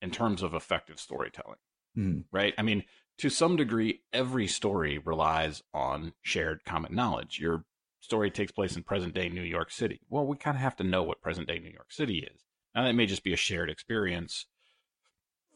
in 0.00 0.10
terms 0.10 0.42
of 0.42 0.54
effective 0.54 1.00
storytelling 1.00 1.58
Hmm. 1.96 2.20
right? 2.30 2.54
I 2.58 2.62
mean, 2.62 2.84
to 3.18 3.30
some 3.30 3.56
degree, 3.56 4.02
every 4.12 4.46
story 4.46 4.98
relies 4.98 5.62
on 5.72 6.12
shared 6.22 6.64
common 6.64 6.94
knowledge. 6.94 7.38
Your 7.38 7.64
story 8.00 8.30
takes 8.30 8.52
place 8.52 8.76
in 8.76 8.82
present 8.82 9.14
day 9.14 9.28
New 9.28 9.42
York 9.42 9.70
City. 9.70 10.00
Well, 10.08 10.26
we 10.26 10.36
kind 10.36 10.56
of 10.56 10.60
have 10.60 10.76
to 10.76 10.84
know 10.84 11.02
what 11.02 11.22
present 11.22 11.48
day 11.48 11.58
New 11.58 11.70
York 11.70 11.92
City 11.92 12.18
is. 12.18 12.44
Now, 12.74 12.84
that 12.84 12.94
may 12.94 13.06
just 13.06 13.24
be 13.24 13.32
a 13.32 13.38
shared 13.38 13.70
experience 13.70 14.46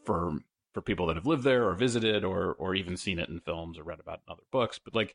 for 0.05 0.39
for 0.73 0.81
people 0.81 1.07
that 1.07 1.17
have 1.17 1.27
lived 1.27 1.45
there 1.45 1.69
or 1.69 1.75
visited 1.75 2.25
or 2.25 2.55
or 2.55 2.75
even 2.75 2.97
seen 2.97 3.19
it 3.19 3.29
in 3.29 3.41
films 3.41 3.79
or 3.79 3.83
read 3.83 4.01
about 4.01 4.21
in 4.27 4.33
other 4.33 4.43
books. 4.51 4.79
But 4.83 4.95
like, 4.95 5.15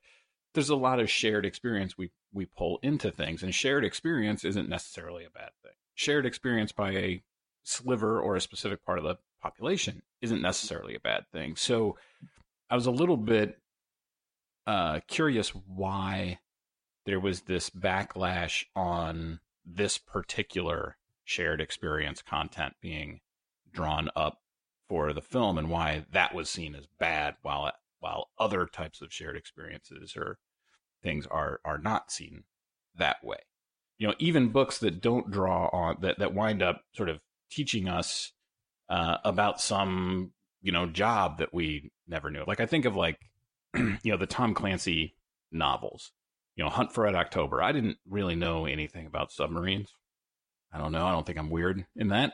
there's 0.54 0.70
a 0.70 0.76
lot 0.76 1.00
of 1.00 1.10
shared 1.10 1.46
experience 1.46 1.98
we 1.98 2.12
we 2.32 2.46
pull 2.46 2.80
into 2.84 3.12
things, 3.12 3.42
and 3.42 3.54
shared 3.54 3.84
experience 3.84 4.46
isn't 4.46 4.70
necessarily 4.70 5.26
a 5.26 5.30
bad 5.30 5.52
thing. 5.64 5.74
Shared 5.96 6.26
experience 6.26 6.72
by 6.72 6.92
a 6.92 7.24
sliver 7.64 8.20
or 8.22 8.36
a 8.36 8.42
specific 8.42 8.86
part 8.86 9.00
of 9.00 9.04
the 9.04 9.18
population 9.46 10.02
isn't 10.22 10.42
necessarily 10.42 10.96
a 10.96 11.00
bad 11.00 11.24
thing. 11.32 11.56
So 11.56 11.98
I 12.70 12.76
was 12.76 12.88
a 12.88 12.92
little 12.92 13.18
bit 13.18 13.60
uh, 14.66 15.02
curious 15.08 15.50
why 15.50 16.40
there 17.06 17.20
was 17.20 17.42
this 17.42 17.70
backlash 17.70 18.66
on 18.76 19.40
this 19.64 20.00
particular 20.00 20.98
shared 21.26 21.62
experience 21.62 22.24
content 22.24 22.74
being 22.82 23.20
drawn 23.72 24.10
up 24.16 24.42
for 24.90 25.14
the 25.14 25.22
film 25.22 25.60
and 25.60 25.70
why 25.70 26.06
that 26.12 26.34
was 26.34 26.50
seen 26.50 26.74
as 26.74 26.88
bad 27.00 27.36
while 27.44 27.72
while 28.00 28.30
other 28.38 28.68
types 28.68 29.02
of 29.02 29.12
shared 29.12 29.36
experiences 29.36 30.16
or 30.16 30.38
things 31.02 31.26
are 31.28 31.60
are 31.66 31.80
not 31.80 32.12
seen 32.12 32.44
that 32.96 33.18
way 33.24 33.40
you 33.98 34.08
know 34.08 34.14
even 34.20 34.50
books 34.50 34.78
that 34.78 35.02
don't 35.02 35.32
draw 35.32 35.68
on 35.74 35.98
that 36.02 36.20
that 36.20 36.36
wind 36.36 36.62
up 36.62 36.84
sort 36.94 37.10
of 37.10 37.20
teaching 37.50 37.90
us 37.90 38.34
uh, 38.90 39.18
about 39.24 39.62
some 39.62 40.32
you 40.62 40.72
know 40.72 40.86
job 40.86 41.40
that 41.40 41.54
we 41.54 41.92
never 42.08 42.30
knew 42.30 42.44
like 42.48 42.60
i 42.60 42.66
think 42.66 42.86
of 42.86 42.96
like 42.96 43.20
you 43.76 43.98
know 44.06 44.18
the 44.18 44.26
tom 44.26 44.54
clancy 44.54 45.16
novels 45.52 46.12
you 46.56 46.64
know 46.64 46.70
hunt 46.70 46.92
for 46.92 47.04
red 47.04 47.16
october 47.16 47.62
i 47.62 47.72
didn't 47.72 47.98
really 48.10 48.36
know 48.36 48.66
anything 48.66 49.06
about 49.06 49.32
submarines 49.32 49.94
I 50.76 50.78
don't 50.78 50.92
know. 50.92 51.06
I 51.06 51.14
don't 51.14 51.26
think 51.26 51.38
I'm 51.38 51.50
weird 51.50 51.86
in 51.96 52.10
that. 52.10 52.34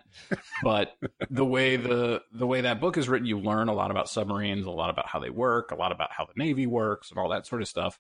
But 0.64 0.96
the 1.30 1.46
way 1.46 1.76
the 1.76 2.24
the 2.32 2.48
way 2.48 2.62
that 2.62 2.82
book 2.82 2.98
is 2.98 3.08
written, 3.08 3.28
you 3.28 3.40
learn 3.40 3.68
a 3.68 3.74
lot 3.74 3.92
about 3.92 4.10
submarines, 4.10 4.66
a 4.66 4.72
lot 4.72 4.90
about 4.90 5.08
how 5.08 5.20
they 5.20 5.30
work, 5.30 5.72
a 5.72 5.76
lot 5.76 5.92
about 5.92 6.12
how 6.12 6.26
the 6.26 6.34
Navy 6.36 6.66
works, 6.66 7.12
and 7.12 7.20
all 7.20 7.30
that 7.30 7.46
sort 7.46 7.62
of 7.62 7.68
stuff. 7.68 8.00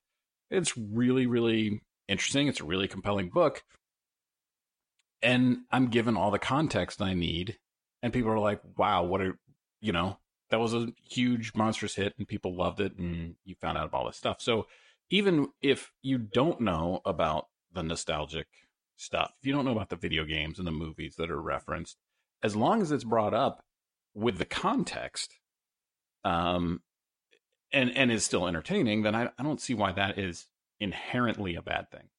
It's 0.50 0.75
really, 0.75 1.27
really 1.27 1.81
interesting. 2.08 2.48
It's 2.48 2.60
a 2.60 2.65
really 2.65 2.88
compelling 2.88 3.29
book. 3.29 3.63
And 5.22 5.60
I'm 5.72 5.88
given 5.88 6.17
all 6.17 6.31
the 6.31 6.39
context 6.39 7.03
I 7.03 7.13
need. 7.13 7.60
And 8.01 8.12
people 8.13 8.31
are 8.31 8.39
like, 8.39 8.62
wow, 8.77 9.03
what 9.03 9.22
a 9.22 9.34
you 9.79 9.91
know, 9.91 10.17
that 10.50 10.60
was 10.60 10.74
a 10.74 10.89
huge 11.10 11.53
monstrous 11.55 11.96
hit 11.96 12.13
and 12.17 12.27
people 12.27 12.55
loved 12.55 12.79
it 12.79 12.98
and 12.98 13.36
you 13.43 13.55
found 13.55 13.77
out 13.77 13.86
about 13.86 13.98
all 13.98 14.08
this 14.08 14.17
stuff. 14.17 14.38
So 14.39 14.67
even 15.10 15.48
if 15.62 15.91
you 16.01 16.17
don't 16.17 16.62
know 16.62 17.01
about 17.05 17.48
the 17.74 17.84
nostalgic 17.84 18.48
stuff, 18.96 19.34
if 19.39 19.48
you 19.48 19.53
don't 19.53 19.65
know 19.65 19.72
about 19.72 19.89
the 19.89 19.96
video 19.96 20.24
games 20.24 20.60
and 20.60 20.67
the 20.67 20.72
movies 20.72 21.15
that 21.17 21.31
are 21.31 21.41
referenced, 21.41 21.98
as 22.43 22.55
long 22.55 22.81
as 22.81 22.91
it's 22.91 23.03
brought 23.03 23.34
up 23.34 23.63
with 24.13 24.38
the 24.38 24.46
context, 24.46 25.34
um, 26.24 26.81
and 27.74 27.96
and 27.96 28.12
is 28.12 28.24
still 28.24 28.48
entertaining, 28.48 29.03
then 29.03 29.15
I, 29.15 29.29
I 29.38 29.43
don't 29.43 29.62
see 29.62 29.74
why 29.74 29.91
that 29.93 30.20
is 30.20 30.48
inherently 30.79 31.55
a 31.55 31.62
bad 31.62 31.89
thing. 31.91 32.10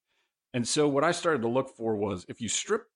And 0.54 0.66
so 0.66 0.88
what 0.88 1.04
I 1.04 1.12
started 1.12 1.42
to 1.42 1.48
look 1.48 1.74
for 1.76 1.96
was 1.96 2.24
if 2.28 2.40
you 2.40 2.48
strip 2.48 2.86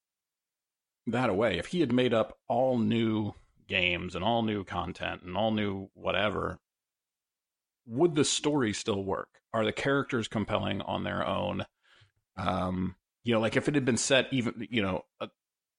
that 1.07 1.31
away, 1.31 1.59
if 1.59 1.67
he 1.67 1.81
had 1.81 1.93
made 1.93 2.13
up 2.13 2.39
all 2.49 2.79
new 2.79 3.33
games 3.69 4.15
and 4.15 4.25
all 4.25 4.43
new 4.43 4.65
content 4.65 5.23
and 5.23 5.37
all 5.37 5.51
new 5.51 5.89
whatever, 5.95 6.59
would 7.87 8.15
the 8.15 8.25
story 8.25 8.73
still 8.73 9.03
work? 9.03 9.29
Are 9.53 9.65
the 9.65 9.73
characters 9.73 10.29
compelling 10.29 10.83
on 10.83 11.05
their 11.05 11.27
own? 11.27 11.65
Um, 12.37 12.97
you 13.25 13.33
know, 13.33 13.41
like 13.41 13.57
if 13.57 13.69
it 13.69 13.75
had 13.75 13.85
been 13.85 13.97
set 13.97 14.27
even, 14.33 14.67
you 14.71 14.83
know, 14.83 15.05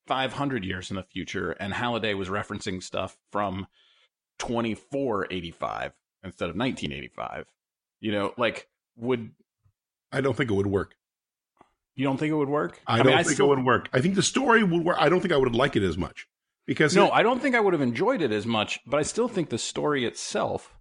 500 0.08 0.64
years 0.64 0.90
in 0.90 0.96
the 0.96 1.04
future 1.04 1.52
and 1.52 1.74
Halliday 1.74 2.14
was 2.14 2.30
referencing 2.30 2.82
stuff 2.82 3.18
from 3.32 3.68
2485 4.40 5.94
instead 6.24 6.50
of 6.50 6.56
1985, 6.56 7.46
you 8.00 8.12
know, 8.12 8.34
like 8.38 8.68
would. 8.96 9.32
I 10.12 10.22
don't 10.22 10.36
think 10.38 10.50
it 10.50 10.54
would 10.54 10.68
work. 10.68 10.96
You 11.98 12.04
don't 12.04 12.18
think 12.18 12.32
it 12.32 12.36
would 12.36 12.48
work? 12.48 12.80
I, 12.86 12.94
I 12.94 12.98
don't 12.98 13.08
mean, 13.08 13.18
think 13.18 13.28
I 13.28 13.34
still, 13.34 13.48
it 13.48 13.56
would 13.56 13.66
work. 13.66 13.90
I 13.92 14.02
think 14.02 14.14
the 14.14 14.22
story 14.22 14.64
would 14.64 14.86
work. 14.86 14.98
I 15.00 15.10
don't 15.10 15.20
think 15.20 15.34
I 15.34 15.38
would 15.38 15.56
like 15.56 15.76
it 15.76 15.82
as 15.82 15.98
much 15.98 16.28
because 16.68 16.96
no, 16.96 17.08
it, 17.08 17.12
I 17.12 17.24
don't 17.24 17.42
think 17.42 17.56
I 17.56 17.60
would 17.60 17.74
have 17.74 17.82
enjoyed 17.82 18.22
it 18.22 18.32
as 18.32 18.46
much. 18.46 18.80
But 18.86 19.00
I 19.00 19.04
still 19.04 19.28
think 19.28 19.50
the 19.50 19.58
story 19.58 20.06
itself 20.06 20.78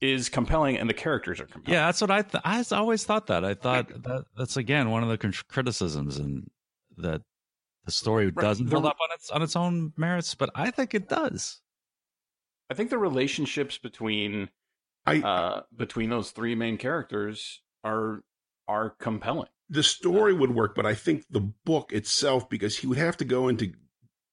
is 0.00 0.30
compelling 0.30 0.78
and 0.78 0.88
the 0.88 0.94
characters 0.94 1.40
are 1.40 1.46
compelling. 1.46 1.74
Yeah, 1.74 1.86
that's 1.86 2.00
what 2.00 2.10
I 2.10 2.22
th- 2.22 2.42
I 2.42 2.64
always 2.72 3.04
thought 3.04 3.26
that. 3.26 3.44
I 3.44 3.52
thought 3.52 3.88
that 4.04 4.24
that's 4.34 4.56
again 4.56 4.90
one 4.90 5.02
of 5.02 5.10
the 5.10 5.42
criticisms 5.46 6.16
and 6.16 6.50
that 6.96 7.20
the 7.84 7.92
story 7.92 8.26
right. 8.26 8.42
doesn't 8.42 8.70
build 8.70 8.86
up 8.86 8.96
on 9.02 9.08
its 9.14 9.30
on 9.30 9.42
its 9.42 9.56
own 9.56 9.92
merits, 9.98 10.34
but 10.34 10.48
I 10.54 10.70
think 10.70 10.94
it 10.94 11.06
does. 11.06 11.60
I 12.70 12.74
think 12.74 12.88
the 12.88 12.96
relationships 12.96 13.76
between 13.76 14.48
I 15.04 15.18
uh, 15.20 15.62
between 15.76 16.08
those 16.08 16.30
three 16.30 16.54
main 16.54 16.78
characters 16.78 17.60
are 17.82 18.22
are 18.66 18.88
compelling. 18.88 19.48
The 19.68 19.82
story 19.82 20.34
would 20.34 20.54
work, 20.54 20.74
but 20.74 20.86
I 20.86 20.94
think 20.94 21.24
the 21.30 21.40
book 21.40 21.92
itself, 21.92 22.48
because 22.48 22.78
he 22.78 22.86
would 22.86 22.98
have 22.98 23.16
to 23.18 23.24
go 23.24 23.48
into 23.48 23.72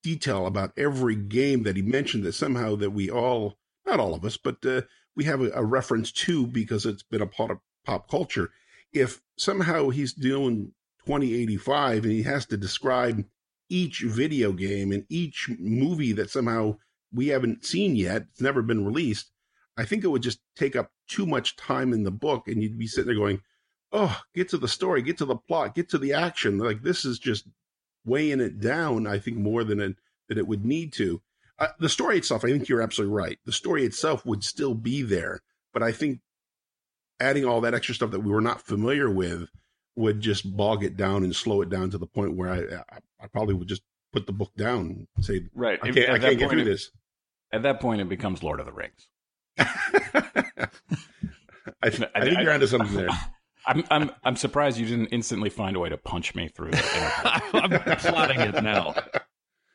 detail 0.04 0.46
about 0.46 0.74
every 0.78 1.16
game 1.16 1.64
that 1.64 1.76
he 1.76 1.82
mentioned, 1.82 2.24
that 2.24 2.34
somehow 2.34 2.76
that 2.78 2.92
we 2.92 3.10
all, 3.10 3.58
not 3.86 4.00
all 4.00 4.14
of 4.14 4.26
us, 4.26 4.38
but 4.38 4.66
uh, 4.66 4.82
we 5.16 5.24
have 5.26 5.42
a, 5.42 5.52
a 5.52 5.64
reference 5.64 6.12
to 6.12 6.48
because 6.48 6.86
it's 6.86 7.04
been 7.04 7.22
a 7.22 7.28
part 7.28 7.52
of 7.52 7.60
pop 7.86 8.10
culture. 8.10 8.52
If 8.94 9.22
somehow 9.38 9.90
he's 9.90 10.14
doing 10.14 10.74
2085 11.06 12.04
and 12.04 12.12
he 12.12 12.24
has 12.24 12.46
to 12.48 12.58
describe 12.58 13.24
each 13.70 14.02
video 14.02 14.52
game 14.52 14.92
and 14.92 15.06
each 15.10 15.50
movie 15.58 16.12
that 16.14 16.30
somehow 16.30 16.78
we 17.14 17.28
haven't 17.28 17.66
seen 17.66 17.96
yet, 17.96 18.24
it's 18.32 18.42
never 18.42 18.62
been 18.62 18.86
released, 18.86 19.32
I 19.78 19.86
think 19.86 20.04
it 20.04 20.10
would 20.10 20.24
just 20.24 20.40
take 20.56 20.76
up 20.76 20.92
too 21.08 21.26
much 21.26 21.56
time 21.56 21.94
in 21.94 22.04
the 22.04 22.12
book 22.12 22.48
and 22.48 22.62
you'd 22.62 22.78
be 22.78 22.88
sitting 22.88 23.08
there 23.08 23.16
going, 23.16 23.42
oh, 23.92 24.22
get 24.34 24.50
to 24.50 24.58
the 24.58 24.68
story, 24.68 25.02
get 25.02 25.18
to 25.18 25.26
the 25.26 25.36
plot, 25.36 25.76
get 25.76 25.90
to 25.90 25.98
the 25.98 26.14
action. 26.14 26.58
Like 26.58 26.82
this 26.82 27.06
is 27.06 27.20
just 27.20 27.46
weighing 28.06 28.40
it 28.40 28.60
down, 28.60 29.08
I 29.08 29.20
think, 29.20 29.38
more 29.38 29.64
than 29.64 29.80
it, 29.80 29.96
than 30.28 30.38
it 30.38 30.48
would 30.48 30.66
need 30.66 30.94
to. 30.94 31.22
Uh, 31.60 31.68
the 31.80 31.90
story 31.90 32.18
itself, 32.18 32.44
I 32.44 32.50
think 32.50 32.68
you're 32.68 32.82
absolutely 32.82 33.16
right. 33.16 33.38
The 33.46 33.52
story 33.52 33.86
itself 33.86 34.26
would 34.26 34.44
still 34.44 34.74
be 34.74 35.04
there, 35.04 35.42
but 35.74 35.84
I 35.84 35.92
think 35.92 36.22
adding 37.20 37.46
all 37.46 37.62
that 37.62 37.74
extra 37.76 37.94
stuff 37.94 38.12
that 38.12 38.22
we 38.22 38.32
were 38.32 38.42
not 38.42 38.62
familiar 38.62 39.10
with 39.10 39.48
would 39.96 40.22
just 40.22 40.56
bog 40.58 40.84
it 40.84 40.98
down 40.98 41.24
and 41.24 41.36
slow 41.36 41.62
it 41.62 41.70
down 41.70 41.92
to 41.92 41.98
the 41.98 42.08
point 42.08 42.36
where 42.36 42.50
I, 42.50 42.96
I, 42.96 43.00
I 43.22 43.28
probably 43.28 43.54
would 43.54 43.68
just 43.68 43.84
put 44.12 44.26
the 44.26 44.34
book 44.34 44.52
down 44.56 45.08
and 45.16 45.26
say, 45.26 45.44
right, 45.54 45.80
I 45.82 45.92
can't, 45.92 46.10
I 46.10 46.20
can't 46.20 46.40
get 46.40 46.50
through 46.50 46.62
it, 46.62 46.66
this. 46.66 46.90
At 47.54 47.64
that 47.64 47.80
point, 47.80 48.02
it 48.02 48.10
becomes 48.10 48.42
Lord 48.42 48.60
of 48.60 48.66
the 48.66 48.72
Rings. 48.72 49.08
I, 51.84 51.90
th- 51.90 52.10
I, 52.16 52.22
think 52.22 52.40
you're 52.40 52.52
onto 52.52 52.68
something 52.68 52.96
there. 52.98 53.10
I'm 53.66 53.84
I'm 53.90 54.12
I'm 54.24 54.36
surprised 54.36 54.78
you 54.78 54.86
didn't 54.86 55.08
instantly 55.08 55.50
find 55.50 55.76
a 55.76 55.80
way 55.80 55.90
to 55.90 55.98
punch 55.98 56.36
me 56.36 56.48
through. 56.48 56.72
I'm 56.74 57.98
plotting 57.98 58.40
it 58.40 58.64
now. 58.64 58.96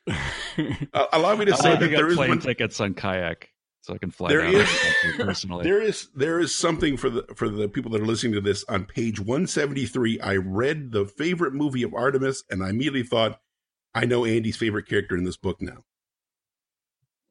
uh, 0.09 1.07
allow 1.12 1.37
me 1.37 1.44
to 1.46 1.57
say 1.57 1.77
that 1.77 1.90
there 1.90 2.09
is 2.09 2.16
plane 2.16 2.31
one... 2.31 2.38
tickets 2.38 2.81
on 2.81 2.94
kayak 2.94 3.51
so 3.87 3.94
I 3.94 3.99
can 3.99 4.11
fly 4.11 4.31
there 4.31 4.42
down 4.42 4.55
is, 4.57 4.68
personally. 5.16 5.64
There 5.64 5.81
is 5.81 6.09
there 6.12 6.40
is 6.40 6.53
something 6.53 6.96
for 6.96 7.09
the 7.09 7.25
for 7.37 7.49
the 7.49 7.68
people 7.68 7.92
that 7.92 8.03
are 8.03 8.07
listening 8.07 8.33
to 8.33 8.40
this 8.40 8.64
on 8.68 8.85
page 8.85 9.20
173. 9.20 10.20
I 10.20 10.37
read 10.37 10.90
the 10.90 11.07
favorite 11.07 11.55
movie 11.55 11.85
of 11.85 11.94
Artemis, 11.94 12.42
and 12.51 12.64
I 12.64 12.70
immediately 12.70 13.05
thought, 13.05 13.38
I 13.94 14.05
know 14.05 14.25
Andy's 14.25 14.57
favorite 14.57 14.88
character 14.88 15.16
in 15.16 15.22
this 15.22 15.37
book 15.37 15.62
now. 15.62 15.85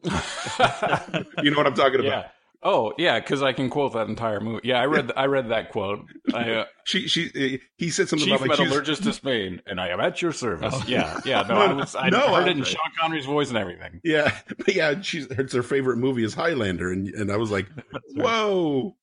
you 1.43 1.51
know 1.51 1.57
what 1.57 1.67
I'm 1.67 1.73
talking 1.73 1.99
about? 1.99 2.27
Oh 2.63 2.93
yeah, 2.97 3.19
because 3.19 3.41
I 3.41 3.53
can 3.53 3.69
quote 3.69 3.93
that 3.93 4.07
entire 4.07 4.39
movie. 4.39 4.67
Yeah, 4.67 4.81
I 4.81 4.85
read 4.85 5.11
I 5.15 5.25
read 5.25 5.49
that 5.49 5.71
quote. 5.71 6.05
I, 6.33 6.51
uh, 6.51 6.65
she 6.85 7.07
she 7.07 7.61
he 7.77 7.89
said 7.89 8.09
something 8.09 8.27
Chief 8.27 8.35
about 8.35 8.49
like 8.49 8.59
metallurgist 8.59 9.03
to 9.03 9.13
Spain, 9.13 9.61
and 9.65 9.79
I 9.79 9.89
am 9.89 9.99
at 9.99 10.21
your 10.21 10.31
service. 10.31 10.73
Oh. 10.75 10.83
Yeah, 10.87 11.19
yeah. 11.25 11.43
No, 11.47 11.55
I 11.55 11.73
was 11.73 11.95
I 11.95 12.09
no, 12.09 12.33
heard 12.33 12.47
it 12.47 12.57
in 12.57 12.63
Sean 12.63 12.91
Connery's 12.99 13.25
voice 13.25 13.49
and 13.49 13.57
everything. 13.57 14.01
Yeah, 14.03 14.35
but 14.57 14.73
yeah, 14.73 14.99
she's 15.01 15.27
it's 15.27 15.53
her 15.53 15.63
favorite 15.63 15.97
movie 15.97 16.23
is 16.23 16.33
Highlander, 16.33 16.91
and 16.91 17.07
and 17.09 17.31
I 17.31 17.37
was 17.37 17.51
like, 17.51 17.67
whoa. 18.15 18.95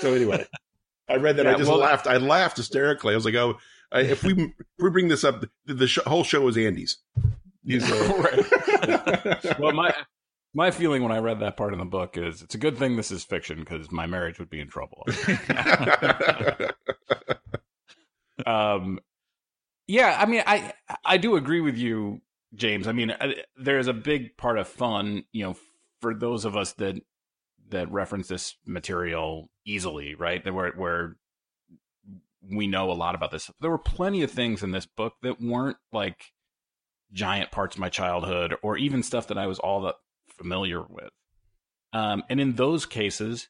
So 0.00 0.14
anyway, 0.14 0.46
I 1.08 1.16
read 1.16 1.36
that. 1.36 1.46
Yeah, 1.46 1.54
I 1.54 1.56
just 1.56 1.70
well, 1.70 1.80
laughed. 1.80 2.06
I 2.06 2.16
laughed 2.16 2.56
hysterically. 2.56 3.12
I 3.12 3.16
was 3.16 3.24
like, 3.24 3.34
oh, 3.34 3.58
I, 3.92 4.00
if 4.00 4.22
we 4.22 4.32
if 4.32 4.54
we 4.78 4.90
bring 4.90 5.08
this 5.08 5.24
up, 5.24 5.44
the, 5.66 5.74
the 5.74 6.02
whole 6.06 6.24
show 6.24 6.46
is 6.48 6.56
Andy's. 6.56 6.98
He's, 7.66 7.90
uh, 7.90 8.12
right. 8.18 9.58
well, 9.58 9.72
my 9.72 9.94
my 10.54 10.70
feeling 10.70 11.02
when 11.02 11.12
I 11.12 11.18
read 11.18 11.40
that 11.40 11.56
part 11.56 11.72
in 11.72 11.80
the 11.80 11.84
book 11.84 12.16
is 12.16 12.40
it's 12.40 12.54
a 12.54 12.58
good 12.58 12.78
thing 12.78 12.96
this 12.96 13.10
is 13.10 13.24
fiction 13.24 13.58
because 13.58 13.90
my 13.90 14.06
marriage 14.06 14.38
would 14.38 14.48
be 14.48 14.60
in 14.60 14.68
trouble. 14.68 15.04
um, 18.46 19.00
yeah, 19.88 20.16
I 20.18 20.26
mean, 20.26 20.42
I 20.46 20.72
I 21.04 21.16
do 21.18 21.34
agree 21.36 21.60
with 21.60 21.76
you, 21.76 22.22
James. 22.54 22.86
I 22.86 22.92
mean, 22.92 23.10
I, 23.10 23.34
there's 23.56 23.88
a 23.88 23.92
big 23.92 24.36
part 24.36 24.58
of 24.58 24.68
fun, 24.68 25.24
you 25.32 25.44
know, 25.44 25.56
for 26.00 26.14
those 26.14 26.44
of 26.44 26.56
us 26.56 26.72
that 26.74 27.02
that 27.70 27.90
reference 27.90 28.28
this 28.28 28.54
material 28.64 29.50
easily, 29.66 30.14
right? 30.14 30.42
That 30.44 30.54
where 30.54 30.70
where 30.72 31.16
we 32.48 32.66
know 32.66 32.90
a 32.90 32.94
lot 32.94 33.14
about 33.14 33.30
this. 33.32 33.50
There 33.60 33.70
were 33.70 33.78
plenty 33.78 34.22
of 34.22 34.30
things 34.30 34.62
in 34.62 34.70
this 34.70 34.86
book 34.86 35.14
that 35.22 35.40
weren't 35.40 35.78
like 35.92 36.32
giant 37.12 37.50
parts 37.50 37.76
of 37.76 37.80
my 37.80 37.88
childhood 37.88 38.54
or 38.62 38.76
even 38.76 39.02
stuff 39.02 39.28
that 39.28 39.38
I 39.38 39.46
was 39.46 39.58
all 39.58 39.82
that 39.82 39.94
familiar 40.36 40.82
with. 40.82 41.10
Um, 41.92 42.24
and 42.28 42.40
in 42.40 42.54
those 42.54 42.86
cases, 42.86 43.48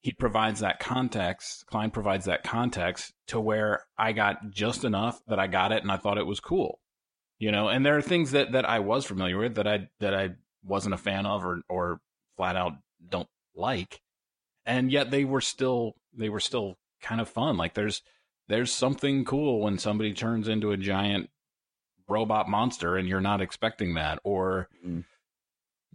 he 0.00 0.12
provides 0.12 0.60
that 0.60 0.80
context. 0.80 1.64
Cline 1.66 1.90
provides 1.90 2.26
that 2.26 2.42
context 2.42 3.12
to 3.28 3.40
where 3.40 3.84
I 3.96 4.12
got 4.12 4.50
just 4.50 4.84
enough 4.84 5.20
that 5.28 5.38
I 5.38 5.46
got 5.46 5.72
it 5.72 5.82
and 5.82 5.90
I 5.90 5.96
thought 5.96 6.18
it 6.18 6.26
was 6.26 6.40
cool. 6.40 6.80
You 7.38 7.50
know, 7.50 7.68
and 7.68 7.84
there 7.84 7.96
are 7.96 8.02
things 8.02 8.32
that 8.32 8.52
that 8.52 8.68
I 8.68 8.80
was 8.80 9.04
familiar 9.04 9.38
with 9.38 9.56
that 9.56 9.66
I 9.66 9.88
that 10.00 10.14
I 10.14 10.30
wasn't 10.62 10.94
a 10.94 10.98
fan 10.98 11.26
of 11.26 11.44
or 11.44 11.62
or 11.68 12.00
flat 12.36 12.56
out 12.56 12.72
don't 13.06 13.28
like, 13.54 14.00
and 14.64 14.90
yet 14.90 15.10
they 15.10 15.24
were 15.24 15.40
still 15.40 15.94
they 16.16 16.28
were 16.28 16.40
still 16.40 16.76
kind 17.02 17.20
of 17.20 17.28
fun. 17.28 17.56
Like 17.56 17.74
there's 17.74 18.02
there's 18.48 18.72
something 18.72 19.24
cool 19.24 19.60
when 19.60 19.78
somebody 19.78 20.12
turns 20.12 20.48
into 20.48 20.70
a 20.70 20.76
giant 20.76 21.30
robot 22.08 22.48
monster 22.48 22.96
and 22.96 23.08
you're 23.08 23.20
not 23.20 23.40
expecting 23.40 23.94
that 23.94 24.18
or 24.22 24.68
mm. 24.86 25.04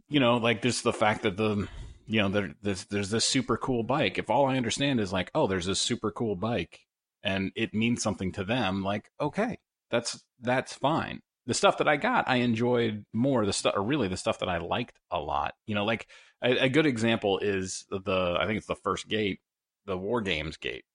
You 0.09 0.19
know 0.19 0.37
like 0.37 0.61
just 0.61 0.83
the 0.83 0.93
fact 0.93 1.23
that 1.23 1.37
the 1.37 1.67
you 2.07 2.21
know 2.21 2.29
there, 2.29 2.55
there's 2.61 2.85
there's 2.85 3.09
this 3.09 3.25
super 3.25 3.57
cool 3.57 3.83
bike. 3.83 4.17
If 4.17 4.29
all 4.29 4.47
i 4.47 4.57
understand 4.57 4.99
is 4.99 5.13
like 5.13 5.31
oh 5.35 5.47
there's 5.47 5.65
this 5.65 5.79
super 5.79 6.11
cool 6.11 6.35
bike 6.35 6.79
and 7.23 7.51
it 7.55 7.73
means 7.73 8.01
something 8.01 8.31
to 8.33 8.43
them 8.43 8.83
like 8.83 9.09
okay 9.21 9.57
that's 9.91 10.23
that's 10.41 10.73
fine. 10.73 11.21
The 11.45 11.53
stuff 11.53 11.77
that 11.79 11.87
i 11.87 11.97
got 11.97 12.27
i 12.27 12.37
enjoyed 12.37 13.05
more. 13.13 13.45
The 13.45 13.53
stuff 13.53 13.73
or 13.75 13.83
really 13.83 14.07
the 14.07 14.17
stuff 14.17 14.39
that 14.39 14.49
i 14.49 14.57
liked 14.57 14.99
a 15.11 15.19
lot. 15.19 15.53
You 15.65 15.75
know 15.75 15.85
like 15.85 16.07
a, 16.43 16.65
a 16.65 16.69
good 16.69 16.85
example 16.85 17.39
is 17.39 17.85
the 17.89 18.37
i 18.39 18.45
think 18.45 18.57
it's 18.57 18.67
the 18.67 18.75
first 18.75 19.07
gate 19.07 19.39
the 19.85 19.97
war 19.97 20.21
games 20.21 20.57
gate. 20.57 20.85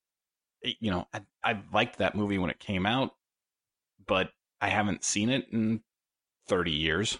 You 0.62 0.90
know 0.90 1.08
I, 1.12 1.20
I 1.42 1.60
liked 1.72 1.98
that 1.98 2.14
movie 2.14 2.38
when 2.38 2.50
it 2.50 2.58
came 2.58 2.86
out 2.86 3.12
but 4.06 4.30
I 4.60 4.68
haven't 4.68 5.04
seen 5.04 5.30
it 5.30 5.46
in 5.52 5.80
30 6.48 6.70
years. 6.70 7.18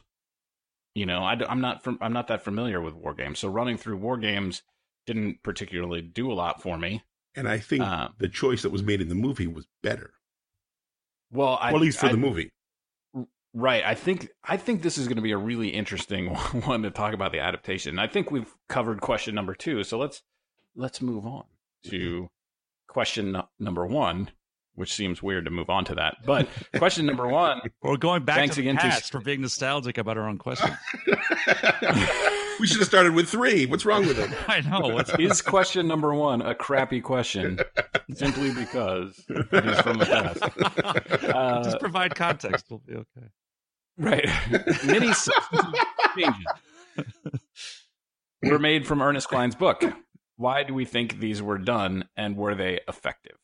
You 0.94 1.06
know, 1.06 1.24
I, 1.24 1.36
am 1.50 1.60
not 1.60 1.82
from, 1.82 1.98
I'm 2.00 2.12
not 2.12 2.28
that 2.28 2.44
familiar 2.44 2.80
with 2.80 2.94
war 2.94 3.14
games, 3.14 3.40
so 3.40 3.48
running 3.48 3.76
through 3.76 3.96
war 3.96 4.16
games 4.16 4.62
didn't 5.06 5.42
particularly 5.42 6.02
do 6.02 6.30
a 6.30 6.34
lot 6.34 6.62
for 6.62 6.78
me. 6.78 7.02
And 7.36 7.48
I 7.48 7.58
think 7.58 7.82
uh, 7.82 8.08
the 8.18 8.28
choice 8.28 8.62
that 8.62 8.70
was 8.70 8.82
made 8.82 9.00
in 9.00 9.08
the 9.08 9.14
movie 9.14 9.48
was 9.48 9.66
better. 9.82 10.12
Well, 11.32 11.58
I, 11.60 11.72
well 11.72 11.80
at 11.80 11.82
least 11.82 11.98
for 11.98 12.06
I, 12.06 12.12
the 12.12 12.16
movie, 12.16 12.52
right? 13.52 13.82
I 13.84 13.94
think 13.94 14.28
I 14.44 14.56
think 14.56 14.82
this 14.82 14.98
is 14.98 15.08
going 15.08 15.16
to 15.16 15.22
be 15.22 15.32
a 15.32 15.36
really 15.38 15.68
interesting 15.68 16.28
one 16.64 16.82
to 16.82 16.90
talk 16.90 17.12
about 17.12 17.32
the 17.32 17.40
adaptation. 17.40 17.98
I 17.98 18.06
think 18.06 18.30
we've 18.30 18.54
covered 18.68 19.00
question 19.00 19.34
number 19.34 19.54
two, 19.54 19.82
so 19.82 19.98
let's 19.98 20.22
let's 20.76 21.02
move 21.02 21.26
on 21.26 21.44
to 21.86 22.30
question 22.86 23.36
number 23.58 23.84
one, 23.86 24.30
which 24.74 24.92
seems 24.92 25.22
weird 25.22 25.44
to 25.44 25.50
move 25.50 25.70
on 25.70 25.84
to 25.86 25.94
that. 25.94 26.18
But 26.24 26.48
question 26.76 27.06
number 27.06 27.26
one. 27.26 27.60
We're 27.82 27.96
going 27.96 28.24
back 28.24 28.50
to 28.50 28.56
the 28.56 28.62
again 28.62 28.76
past 28.76 29.06
to... 29.06 29.12
for 29.12 29.20
being 29.20 29.40
nostalgic 29.40 29.98
about 29.98 30.18
our 30.18 30.28
own 30.28 30.38
question. 30.38 30.76
we 32.60 32.66
should 32.66 32.78
have 32.78 32.88
started 32.88 33.14
with 33.14 33.28
three. 33.28 33.66
What's 33.66 33.84
wrong 33.84 34.06
with 34.06 34.18
it? 34.18 34.30
I 34.48 34.60
know. 34.60 34.94
What's... 34.94 35.10
Is 35.18 35.40
question 35.42 35.86
number 35.86 36.14
one 36.14 36.42
a 36.42 36.54
crappy 36.54 37.00
question 37.00 37.58
simply 38.14 38.52
because 38.52 39.24
it 39.28 39.64
is 39.64 39.80
from 39.80 39.98
the 39.98 40.06
past? 40.06 41.24
Uh, 41.24 41.64
Just 41.64 41.80
provide 41.80 42.14
context. 42.14 42.66
We'll 42.68 42.82
be 42.86 42.94
okay. 42.94 43.28
Right. 43.96 44.28
Many 44.84 45.12
changes 46.16 46.44
were 48.42 48.58
made 48.58 48.86
from 48.86 49.02
Ernest 49.02 49.28
Cline's 49.28 49.54
book. 49.54 49.84
Why 50.36 50.64
do 50.64 50.74
we 50.74 50.84
think 50.84 51.20
these 51.20 51.40
were 51.40 51.58
done 51.58 52.08
and 52.16 52.36
were 52.36 52.56
they 52.56 52.80
effective? 52.88 53.36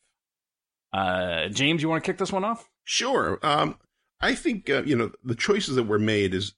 Uh, 0.93 1.49
James, 1.49 1.83
you 1.83 1.89
want 1.89 2.03
to 2.03 2.11
kick 2.11 2.19
this 2.19 2.33
one 2.33 2.45
off? 2.45 2.69
Sure. 2.85 3.39
Um, 3.43 3.77
I 4.21 4.35
think 4.35 4.69
uh, 4.69 4.83
you 4.85 4.97
know 4.97 5.13
the 5.25 5.35
choices 5.35 5.77
that 5.77 5.85
were 5.85 5.99
made 5.99 6.35
is, 6.35 6.55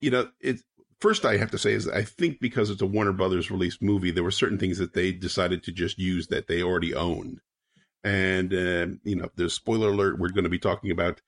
you 0.00 0.10
know, 0.10 0.28
it. 0.40 0.60
First, 1.00 1.24
I 1.24 1.38
have 1.38 1.50
to 1.52 1.58
say 1.58 1.72
is 1.72 1.88
I 1.88 2.02
think 2.02 2.40
because 2.40 2.68
it's 2.68 2.82
a 2.82 2.86
Warner 2.86 3.12
Brothers 3.12 3.50
released 3.50 3.80
movie, 3.80 4.10
there 4.10 4.24
were 4.24 4.30
certain 4.30 4.58
things 4.58 4.76
that 4.78 4.92
they 4.92 5.12
decided 5.12 5.62
to 5.62 5.72
just 5.72 5.98
use 5.98 6.26
that 6.26 6.46
they 6.46 6.62
already 6.62 6.94
owned, 6.94 7.40
and 8.04 8.52
uh, 8.52 8.86
you 9.02 9.16
know, 9.16 9.30
the 9.36 9.48
spoiler 9.48 9.88
alert. 9.88 10.18
We're 10.18 10.28
going 10.28 10.44
to 10.44 10.50
be 10.50 10.58
talking 10.58 10.90
about 10.90 11.12
at 11.12 11.22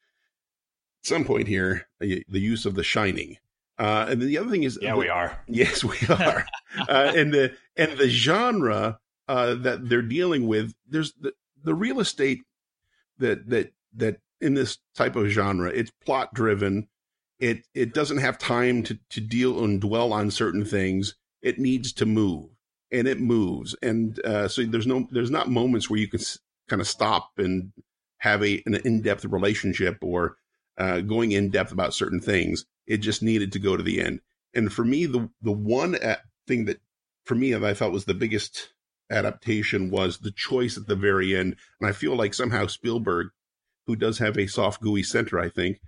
some 1.03 1.25
point 1.25 1.49
here 1.49 1.87
the 2.01 2.25
use 2.29 2.67
of 2.67 2.75
The 2.75 2.85
Shining. 2.85 3.39
Uh, 3.79 4.07
and 4.11 4.21
the 4.21 4.39
other 4.39 4.51
thing 4.51 4.63
is, 4.63 4.79
yeah, 4.81 4.95
we 4.95 5.09
are. 5.09 5.43
Yes, 5.49 5.83
we 5.83 5.97
are. 6.09 6.47
uh, 6.89 7.13
and 7.17 7.33
the 7.33 7.55
and 7.77 7.99
the 7.99 8.09
genre 8.09 8.99
uh, 9.29 9.55
that 9.55 9.89
they're 9.89 10.03
dealing 10.03 10.47
with, 10.47 10.75
there's 10.87 11.13
the, 11.15 11.33
the 11.65 11.75
real 11.75 12.01
estate 12.01 12.43
that 13.19 13.49
that 13.49 13.73
that 13.95 14.21
in 14.41 14.55
this 14.55 14.79
type 14.95 15.17
of 15.17 15.29
genre, 15.29 15.71
it's 15.71 15.93
plot 16.05 16.35
driven. 16.35 16.89
It 17.39 17.67
it 17.75 17.95
doesn't 17.95 18.19
have 18.19 18.39
time 18.39 18.83
to 18.85 18.99
to 19.11 19.21
deal 19.21 19.65
and 19.65 19.81
dwell 19.81 20.13
on 20.13 20.31
certain 20.31 20.65
things. 20.65 21.15
It 21.43 21.59
needs 21.59 21.93
to 21.95 22.07
move, 22.07 22.51
and 22.91 23.09
it 23.09 23.21
moves. 23.21 23.75
And 23.83 24.19
uh, 24.25 24.49
so 24.49 24.65
there's 24.65 24.87
no 24.87 25.09
there's 25.11 25.31
not 25.31 25.49
moments 25.49 25.89
where 25.91 25.99
you 26.01 26.09
can 26.09 26.21
s- 26.21 26.39
kind 26.69 26.81
of 26.81 26.89
stop 26.89 27.33
and 27.39 27.73
have 28.19 28.43
a 28.43 28.63
an 28.67 28.77
in 28.85 29.03
depth 29.03 29.25
relationship 29.25 29.99
or 30.03 30.37
uh, 30.79 31.01
going 31.01 31.33
in 31.33 31.51
depth 31.51 31.73
about 31.73 31.95
certain 31.95 32.21
things. 32.21 32.65
It 32.87 32.99
just 32.99 33.23
needed 33.23 33.53
to 33.53 33.59
go 33.59 33.77
to 33.77 33.83
the 33.83 34.01
end. 34.01 34.21
And 34.55 34.73
for 34.73 34.85
me, 34.85 35.07
the 35.07 35.29
the 35.41 35.53
one 35.53 35.97
uh, 35.97 36.17
thing 36.47 36.67
that 36.67 36.81
for 37.25 37.35
me 37.35 37.53
that 37.53 37.65
I 37.65 37.75
thought 37.75 37.93
was 37.93 38.05
the 38.05 38.15
biggest 38.15 38.73
adaptation 39.13 39.91
was 39.91 40.19
the 40.19 40.33
choice 40.33 40.77
at 40.77 40.87
the 40.87 40.97
very 40.97 41.37
end. 41.37 41.57
And 41.81 41.89
I 41.89 41.93
feel 41.93 42.17
like 42.17 42.35
somehow 42.35 42.67
Spielberg, 42.67 43.29
who 43.87 43.97
does 43.97 44.19
have 44.19 44.39
a 44.39 44.47
soft, 44.47 44.81
gooey 44.81 45.03
center, 45.03 45.39
I 45.39 45.49
think, 45.49 45.81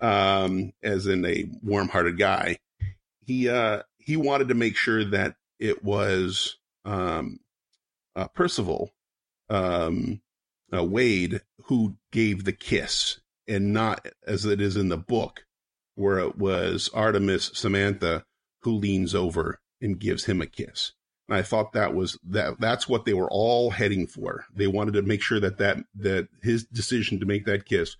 um, 0.00 0.72
as 0.82 1.06
in 1.06 1.24
a 1.24 1.50
warm 1.62 1.88
hearted 1.88 2.18
guy, 2.18 2.58
he, 3.20 3.48
uh, 3.48 3.82
he 3.98 4.16
wanted 4.16 4.48
to 4.48 4.54
make 4.54 4.76
sure 4.76 5.04
that 5.04 5.36
it 5.58 5.84
was, 5.84 6.56
um, 6.84 7.38
uh, 8.16 8.28
Parzival, 8.28 8.90
um, 9.50 10.20
uh, 10.72 10.84
Wade 10.84 11.40
who 11.64 11.96
gave 12.12 12.44
the 12.44 12.52
kiss 12.52 13.20
and 13.46 13.72
not 13.72 14.06
as 14.26 14.44
it 14.44 14.60
is 14.60 14.76
in 14.76 14.88
the 14.88 14.96
book 14.96 15.44
where 15.96 16.18
it 16.18 16.38
was 16.38 16.88
Artemis 16.94 17.50
Samantha 17.54 18.24
who 18.62 18.72
leans 18.72 19.14
over 19.14 19.60
and 19.80 19.98
gives 19.98 20.26
him 20.26 20.40
a 20.40 20.46
kiss. 20.46 20.92
And 21.30 21.38
I 21.38 21.42
thought 21.42 21.74
that 21.74 21.94
was 21.94 22.18
that 22.24 22.58
that's 22.58 22.88
what 22.88 23.04
they 23.04 23.14
were 23.14 23.30
all 23.30 23.70
heading 23.70 24.08
for. 24.08 24.46
They 24.52 24.66
wanted 24.66 24.94
to 24.94 25.02
make 25.02 25.22
sure 25.22 25.38
that 25.38 25.58
that 25.58 25.78
that 25.94 26.26
his 26.42 26.64
decision 26.64 27.20
to 27.20 27.26
make 27.26 27.46
that 27.46 27.66
kiss 27.66 27.96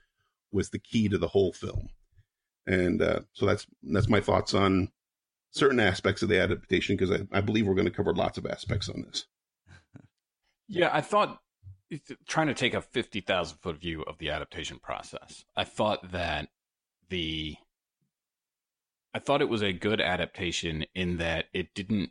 was 0.50 0.70
the 0.70 0.80
key 0.80 1.08
to 1.08 1.16
the 1.16 1.28
whole 1.28 1.52
film. 1.52 1.90
And 2.66 3.00
uh, 3.00 3.20
so 3.32 3.46
that's 3.46 3.68
that's 3.84 4.08
my 4.08 4.20
thoughts 4.20 4.52
on 4.52 4.90
certain 5.52 5.78
aspects 5.78 6.22
of 6.22 6.28
the 6.28 6.40
adaptation 6.40 6.96
because 6.96 7.12
I, 7.12 7.38
I 7.38 7.40
believe 7.40 7.68
we're 7.68 7.74
going 7.76 7.84
to 7.84 7.92
cover 7.92 8.12
lots 8.12 8.36
of 8.36 8.46
aspects 8.46 8.88
on 8.88 9.02
this. 9.02 9.26
Yeah, 10.72 10.90
I 10.92 11.00
thought 11.00 11.40
trying 12.28 12.46
to 12.46 12.54
take 12.54 12.74
a 12.74 12.80
50,000 12.80 13.58
foot 13.58 13.80
view 13.80 14.02
of 14.02 14.18
the 14.18 14.30
adaptation 14.30 14.78
process. 14.78 15.44
I 15.56 15.64
thought 15.64 16.12
that 16.12 16.48
the 17.08 17.56
I 19.12 19.18
thought 19.18 19.42
it 19.42 19.48
was 19.48 19.62
a 19.62 19.72
good 19.72 20.00
adaptation 20.00 20.84
in 20.94 21.16
that 21.16 21.46
it 21.52 21.74
didn't 21.74 22.10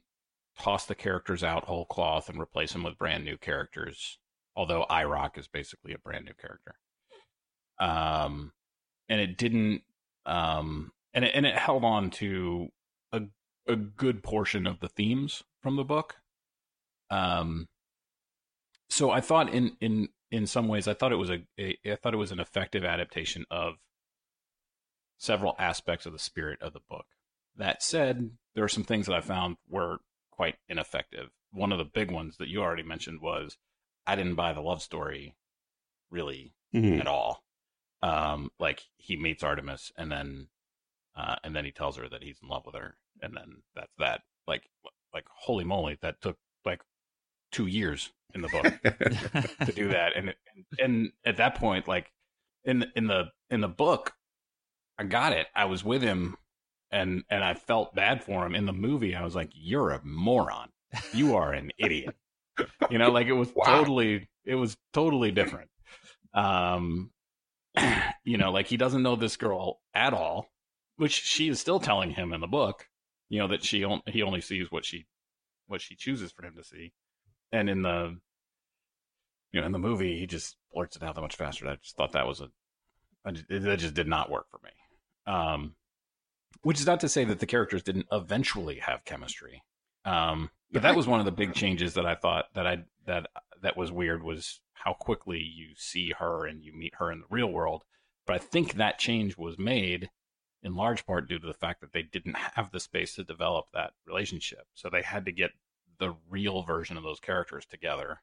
toss 0.59 0.85
the 0.85 0.95
characters 0.95 1.43
out 1.43 1.65
whole 1.65 1.85
cloth 1.85 2.29
and 2.29 2.39
replace 2.39 2.73
them 2.73 2.83
with 2.83 2.97
brand 2.97 3.23
new 3.25 3.37
characters. 3.37 4.19
Although 4.55 4.85
iRock 4.89 5.37
is 5.37 5.47
basically 5.47 5.93
a 5.93 5.99
brand 5.99 6.25
new 6.25 6.33
character. 6.33 6.75
Um, 7.79 8.51
and 9.07 9.21
it 9.21 9.37
didn't, 9.37 9.83
um, 10.25 10.91
and 11.13 11.23
it, 11.23 11.31
and 11.33 11.45
it 11.45 11.55
held 11.55 11.83
on 11.83 12.09
to 12.11 12.69
a 13.11 13.21
a 13.67 13.75
good 13.75 14.21
portion 14.21 14.67
of 14.67 14.79
the 14.79 14.89
themes 14.89 15.43
from 15.61 15.75
the 15.77 15.83
book. 15.83 16.17
Um, 17.09 17.67
so 18.89 19.11
I 19.11 19.21
thought 19.21 19.53
in 19.53 19.77
in 19.79 20.09
in 20.31 20.45
some 20.45 20.67
ways 20.67 20.87
I 20.87 20.93
thought 20.93 21.11
it 21.11 21.17
was 21.17 21.29
a, 21.29 21.45
a 21.57 21.77
I 21.85 21.95
thought 21.95 22.13
it 22.13 22.17
was 22.17 22.31
an 22.31 22.39
effective 22.39 22.83
adaptation 22.83 23.45
of 23.49 23.75
several 25.17 25.55
aspects 25.57 26.05
of 26.05 26.13
the 26.13 26.19
spirit 26.19 26.61
of 26.61 26.73
the 26.73 26.81
book. 26.89 27.05
That 27.55 27.83
said, 27.83 28.31
there 28.55 28.63
are 28.63 28.69
some 28.69 28.83
things 28.83 29.05
that 29.05 29.15
I 29.15 29.21
found 29.21 29.57
were 29.69 29.99
quite 30.39 30.55
ineffective. 30.69 31.31
One 31.51 31.73
of 31.73 31.79
the 31.79 31.83
big 31.83 32.11
ones 32.11 32.37
that 32.37 32.47
you 32.47 32.61
already 32.61 32.81
mentioned 32.81 33.19
was 33.19 33.57
I 34.07 34.15
didn't 34.15 34.35
buy 34.35 34.53
the 34.53 34.61
love 34.61 34.81
story 34.81 35.35
really 36.09 36.53
mm-hmm. 36.73 37.01
at 37.01 37.07
all. 37.07 37.43
Um, 38.01 38.49
like 38.57 38.83
he 38.95 39.17
meets 39.17 39.43
Artemis 39.43 39.91
and 39.97 40.09
then 40.09 40.47
uh, 41.13 41.35
and 41.43 41.53
then 41.53 41.65
he 41.65 41.71
tells 41.71 41.97
her 41.97 42.07
that 42.07 42.23
he's 42.23 42.37
in 42.41 42.47
love 42.47 42.65
with 42.65 42.75
her, 42.75 42.95
and 43.21 43.35
then 43.35 43.63
that's 43.75 43.91
that. 43.97 44.21
Like 44.47 44.63
like 45.13 45.25
holy 45.29 45.65
moly, 45.65 45.97
that 46.01 46.21
took 46.21 46.37
like 46.63 46.83
two 47.51 47.67
years 47.67 48.13
in 48.33 48.41
the 48.41 48.47
book 48.47 48.63
to 49.65 49.73
do 49.73 49.89
that, 49.89 50.15
and, 50.15 50.29
and 50.29 50.65
and 50.79 51.11
at 51.25 51.35
that 51.35 51.55
point, 51.55 51.85
like 51.85 52.13
in 52.63 52.85
in 52.95 53.07
the 53.07 53.31
in 53.49 53.59
the 53.59 53.67
book, 53.67 54.13
I 54.97 55.03
got 55.03 55.33
it. 55.33 55.47
I 55.53 55.65
was 55.65 55.83
with 55.83 56.01
him 56.01 56.37
and 56.91 57.23
and 57.29 57.43
I 57.43 57.53
felt 57.53 57.95
bad 57.95 58.23
for 58.23 58.45
him 58.45 58.55
in 58.55 58.65
the 58.65 58.73
movie. 58.73 59.15
I 59.15 59.23
was 59.23 59.35
like, 59.35 59.51
"You're 59.53 59.91
a 59.91 60.01
moron. 60.03 60.69
You 61.13 61.35
are 61.35 61.53
an 61.53 61.71
idiot." 61.77 62.15
you 62.89 62.97
know, 62.97 63.11
like 63.11 63.27
it 63.27 63.33
was 63.33 63.51
wow. 63.55 63.65
totally 63.65 64.29
it 64.45 64.55
was 64.55 64.77
totally 64.93 65.31
different. 65.31 65.69
Um, 66.33 67.11
you 68.23 68.37
know, 68.37 68.51
like 68.51 68.67
he 68.67 68.77
doesn't 68.77 69.03
know 69.03 69.15
this 69.15 69.37
girl 69.37 69.79
at 69.93 70.13
all, 70.13 70.49
which 70.97 71.13
she 71.13 71.49
is 71.49 71.59
still 71.59 71.79
telling 71.79 72.11
him 72.11 72.33
in 72.33 72.41
the 72.41 72.47
book. 72.47 72.87
You 73.29 73.39
know 73.39 73.47
that 73.49 73.63
she 73.63 73.83
on, 73.83 74.01
he 74.07 74.23
only 74.23 74.41
sees 74.41 74.71
what 74.71 74.85
she 74.85 75.05
what 75.67 75.81
she 75.81 75.95
chooses 75.95 76.31
for 76.31 76.45
him 76.45 76.55
to 76.57 76.63
see, 76.63 76.93
and 77.51 77.69
in 77.69 77.83
the 77.83 78.17
you 79.51 79.59
know 79.59 79.65
in 79.67 79.71
the 79.71 79.79
movie 79.79 80.19
he 80.19 80.25
just 80.25 80.55
blurts 80.73 80.95
it 80.95 81.03
out 81.03 81.15
that 81.15 81.21
much 81.21 81.35
faster. 81.35 81.67
I 81.67 81.75
just 81.75 81.95
thought 81.95 82.13
that 82.13 82.27
was 82.27 82.41
a, 82.41 82.49
just, 83.31 83.47
that 83.49 83.79
just 83.79 83.93
did 83.93 84.07
not 84.07 84.31
work 84.31 84.47
for 84.49 84.59
me. 84.63 84.71
Um, 85.31 85.75
which 86.61 86.79
is 86.79 86.85
not 86.85 86.99
to 87.01 87.09
say 87.09 87.23
that 87.25 87.39
the 87.39 87.45
characters 87.45 87.83
didn't 87.83 88.07
eventually 88.11 88.79
have 88.79 89.05
chemistry. 89.05 89.63
Um, 90.05 90.49
but 90.71 90.83
that 90.83 90.95
was 90.95 91.07
one 91.07 91.19
of 91.19 91.25
the 91.25 91.31
big 91.31 91.53
changes 91.53 91.95
that 91.95 92.05
I 92.05 92.15
thought 92.15 92.45
that 92.53 92.67
I 92.67 92.83
that 93.05 93.27
that 93.61 93.77
was 93.77 93.91
weird 93.91 94.23
was 94.23 94.61
how 94.73 94.93
quickly 94.93 95.39
you 95.39 95.69
see 95.75 96.13
her 96.17 96.45
and 96.45 96.63
you 96.63 96.73
meet 96.73 96.95
her 96.99 97.11
in 97.11 97.19
the 97.19 97.25
real 97.29 97.51
world. 97.51 97.83
But 98.25 98.35
I 98.35 98.39
think 98.39 98.73
that 98.73 98.99
change 98.99 99.37
was 99.37 99.57
made 99.57 100.09
in 100.61 100.75
large 100.75 101.05
part 101.05 101.27
due 101.27 101.39
to 101.39 101.47
the 101.47 101.53
fact 101.53 101.81
that 101.81 101.93
they 101.93 102.03
didn't 102.03 102.37
have 102.37 102.71
the 102.71 102.79
space 102.79 103.15
to 103.15 103.23
develop 103.23 103.67
that 103.73 103.91
relationship. 104.05 104.67
So 104.73 104.89
they 104.89 105.01
had 105.01 105.25
to 105.25 105.31
get 105.31 105.51
the 105.99 106.15
real 106.29 106.61
version 106.61 106.97
of 106.97 107.03
those 107.03 107.19
characters 107.19 107.65
together. 107.65 108.21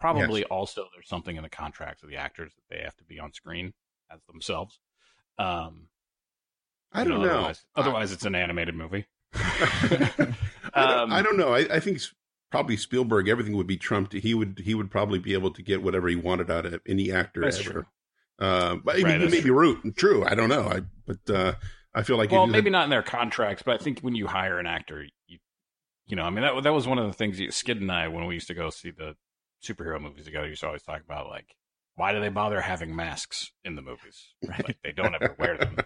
Probably 0.00 0.40
yes. 0.40 0.48
also 0.50 0.86
there's 0.92 1.08
something 1.08 1.36
in 1.36 1.42
the 1.42 1.48
contracts 1.48 2.02
of 2.02 2.08
the 2.08 2.16
actors 2.16 2.52
that 2.54 2.74
they 2.74 2.82
have 2.82 2.96
to 2.96 3.04
be 3.04 3.18
on 3.18 3.32
screen 3.32 3.74
as 4.10 4.20
themselves. 4.24 4.80
Um, 5.38 5.88
I 6.94 7.04
don't 7.04 7.20
know. 7.20 7.26
know. 7.26 7.32
Otherwise, 7.32 7.66
otherwise 7.76 8.10
I, 8.10 8.14
it's 8.14 8.24
an 8.24 8.34
animated 8.34 8.74
movie. 8.74 9.06
I, 9.34 10.26
don't, 10.74 11.12
I, 11.12 11.22
don't, 11.22 11.36
know. 11.36 11.54
I, 11.54 11.66
I, 11.74 11.80
think 11.80 12.00
probably 12.50 12.76
Spielberg. 12.76 13.28
Everything 13.28 13.56
would 13.56 13.66
be 13.66 13.76
trumped. 13.76 14.12
He 14.12 14.32
would 14.32 14.60
he 14.64 14.74
would 14.74 14.90
probably 14.90 15.18
be 15.18 15.32
able 15.32 15.50
to 15.52 15.62
get 15.62 15.82
whatever 15.82 16.08
he 16.08 16.16
wanted 16.16 16.50
out 16.50 16.66
of 16.66 16.80
any 16.86 17.10
actor 17.10 17.40
That's 17.40 17.60
ever. 17.60 17.70
True. 17.70 17.86
Uh, 18.38 18.76
but 18.76 19.00
right, 19.02 19.20
maybe 19.20 19.42
true. 19.42 19.58
root. 19.58 19.96
True. 19.96 20.24
I 20.24 20.34
don't 20.34 20.48
know. 20.48 20.62
I 20.62 20.82
but 21.06 21.34
uh, 21.34 21.54
I 21.94 22.02
feel 22.02 22.16
like 22.16 22.30
well, 22.30 22.46
maybe 22.46 22.70
not 22.70 22.84
in 22.84 22.90
their 22.90 23.02
contracts, 23.02 23.62
but 23.64 23.80
I 23.80 23.82
think 23.82 24.00
when 24.00 24.14
you 24.14 24.26
hire 24.26 24.58
an 24.58 24.66
actor, 24.66 25.04
you 25.26 25.38
you 26.06 26.16
know, 26.16 26.22
I 26.22 26.30
mean 26.30 26.42
that 26.42 26.62
that 26.62 26.72
was 26.72 26.86
one 26.86 26.98
of 26.98 27.06
the 27.06 27.12
things 27.12 27.40
Skid 27.54 27.80
and 27.80 27.90
I 27.90 28.08
when 28.08 28.26
we 28.26 28.34
used 28.34 28.48
to 28.48 28.54
go 28.54 28.70
see 28.70 28.90
the 28.90 29.16
superhero 29.62 30.00
movies 30.00 30.24
together. 30.24 30.48
Used 30.48 30.60
to 30.60 30.66
always 30.68 30.82
talk 30.82 31.02
about 31.02 31.28
like 31.28 31.56
why 31.96 32.12
do 32.12 32.20
they 32.20 32.28
bother 32.28 32.60
having 32.60 32.94
masks 32.94 33.52
in 33.64 33.76
the 33.76 33.82
movies? 33.82 34.34
Right? 34.46 34.64
Like 34.66 34.78
they 34.82 34.92
don't 34.92 35.14
ever 35.14 35.34
wear 35.38 35.56
them. 35.56 35.76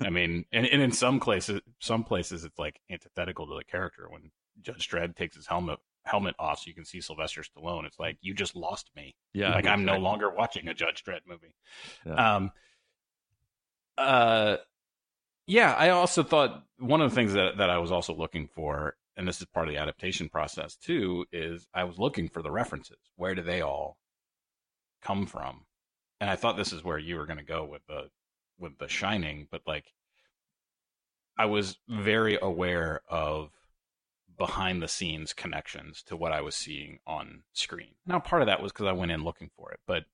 I 0.00 0.10
mean, 0.10 0.44
and, 0.52 0.66
and 0.66 0.82
in 0.82 0.92
some 0.92 1.20
places, 1.20 1.60
some 1.80 2.04
places 2.04 2.44
it's 2.44 2.58
like 2.58 2.80
antithetical 2.90 3.46
to 3.46 3.54
the 3.56 3.64
character. 3.64 4.08
When 4.08 4.30
Judge 4.60 4.88
Dredd 4.88 5.16
takes 5.16 5.36
his 5.36 5.46
helmet 5.46 5.78
helmet 6.04 6.34
off, 6.38 6.60
so 6.60 6.68
you 6.68 6.74
can 6.74 6.84
see 6.84 7.00
Sylvester 7.00 7.42
Stallone. 7.42 7.84
It's 7.84 7.98
like 7.98 8.18
you 8.20 8.34
just 8.34 8.56
lost 8.56 8.90
me. 8.96 9.14
Yeah, 9.32 9.54
like 9.54 9.66
I'm 9.66 9.84
no 9.84 9.98
longer 9.98 10.30
watching 10.30 10.68
a 10.68 10.74
Judge 10.74 11.04
Dredd 11.04 11.20
movie. 11.26 11.54
Yeah. 12.04 12.36
Um. 12.36 12.50
Uh. 13.98 14.56
Yeah, 15.48 15.74
I 15.74 15.90
also 15.90 16.22
thought 16.24 16.64
one 16.78 17.00
of 17.00 17.10
the 17.10 17.14
things 17.14 17.34
that 17.34 17.58
that 17.58 17.70
I 17.70 17.78
was 17.78 17.92
also 17.92 18.14
looking 18.14 18.48
for, 18.48 18.96
and 19.16 19.28
this 19.28 19.40
is 19.40 19.46
part 19.46 19.68
of 19.68 19.74
the 19.74 19.80
adaptation 19.80 20.28
process 20.28 20.76
too, 20.76 21.24
is 21.32 21.66
I 21.72 21.84
was 21.84 21.98
looking 21.98 22.28
for 22.28 22.42
the 22.42 22.50
references. 22.50 22.98
Where 23.16 23.34
do 23.34 23.42
they 23.42 23.60
all 23.60 23.98
come 25.02 25.26
from? 25.26 25.66
And 26.20 26.30
I 26.30 26.36
thought 26.36 26.56
this 26.56 26.72
is 26.72 26.82
where 26.82 26.98
you 26.98 27.16
were 27.16 27.26
going 27.26 27.38
to 27.38 27.44
go 27.44 27.64
with 27.64 27.82
the 27.86 28.08
with 28.58 28.78
The 28.78 28.88
Shining, 28.88 29.48
but 29.50 29.62
like 29.66 29.92
I 31.38 31.46
was 31.46 31.78
very 31.88 32.38
aware 32.40 33.02
of 33.08 33.50
behind 34.38 34.82
the 34.82 34.88
scenes 34.88 35.32
connections 35.32 36.02
to 36.04 36.16
what 36.16 36.32
I 36.32 36.40
was 36.40 36.54
seeing 36.54 36.98
on 37.06 37.42
screen. 37.52 37.94
Now, 38.06 38.20
part 38.20 38.42
of 38.42 38.46
that 38.46 38.62
was 38.62 38.72
because 38.72 38.86
I 38.86 38.92
went 38.92 39.10
in 39.10 39.24
looking 39.24 39.50
for 39.56 39.72
it, 39.72 39.80
but 39.86 40.04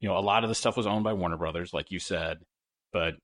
you 0.00 0.08
know, 0.08 0.18
a 0.18 0.20
lot 0.20 0.44
of 0.44 0.48
the 0.48 0.54
stuff 0.54 0.76
was 0.76 0.86
owned 0.86 1.04
by 1.04 1.12
Warner 1.12 1.36
Brothers, 1.36 1.72
like 1.72 1.90
you 1.90 1.98
said, 1.98 2.40
but 2.92 3.14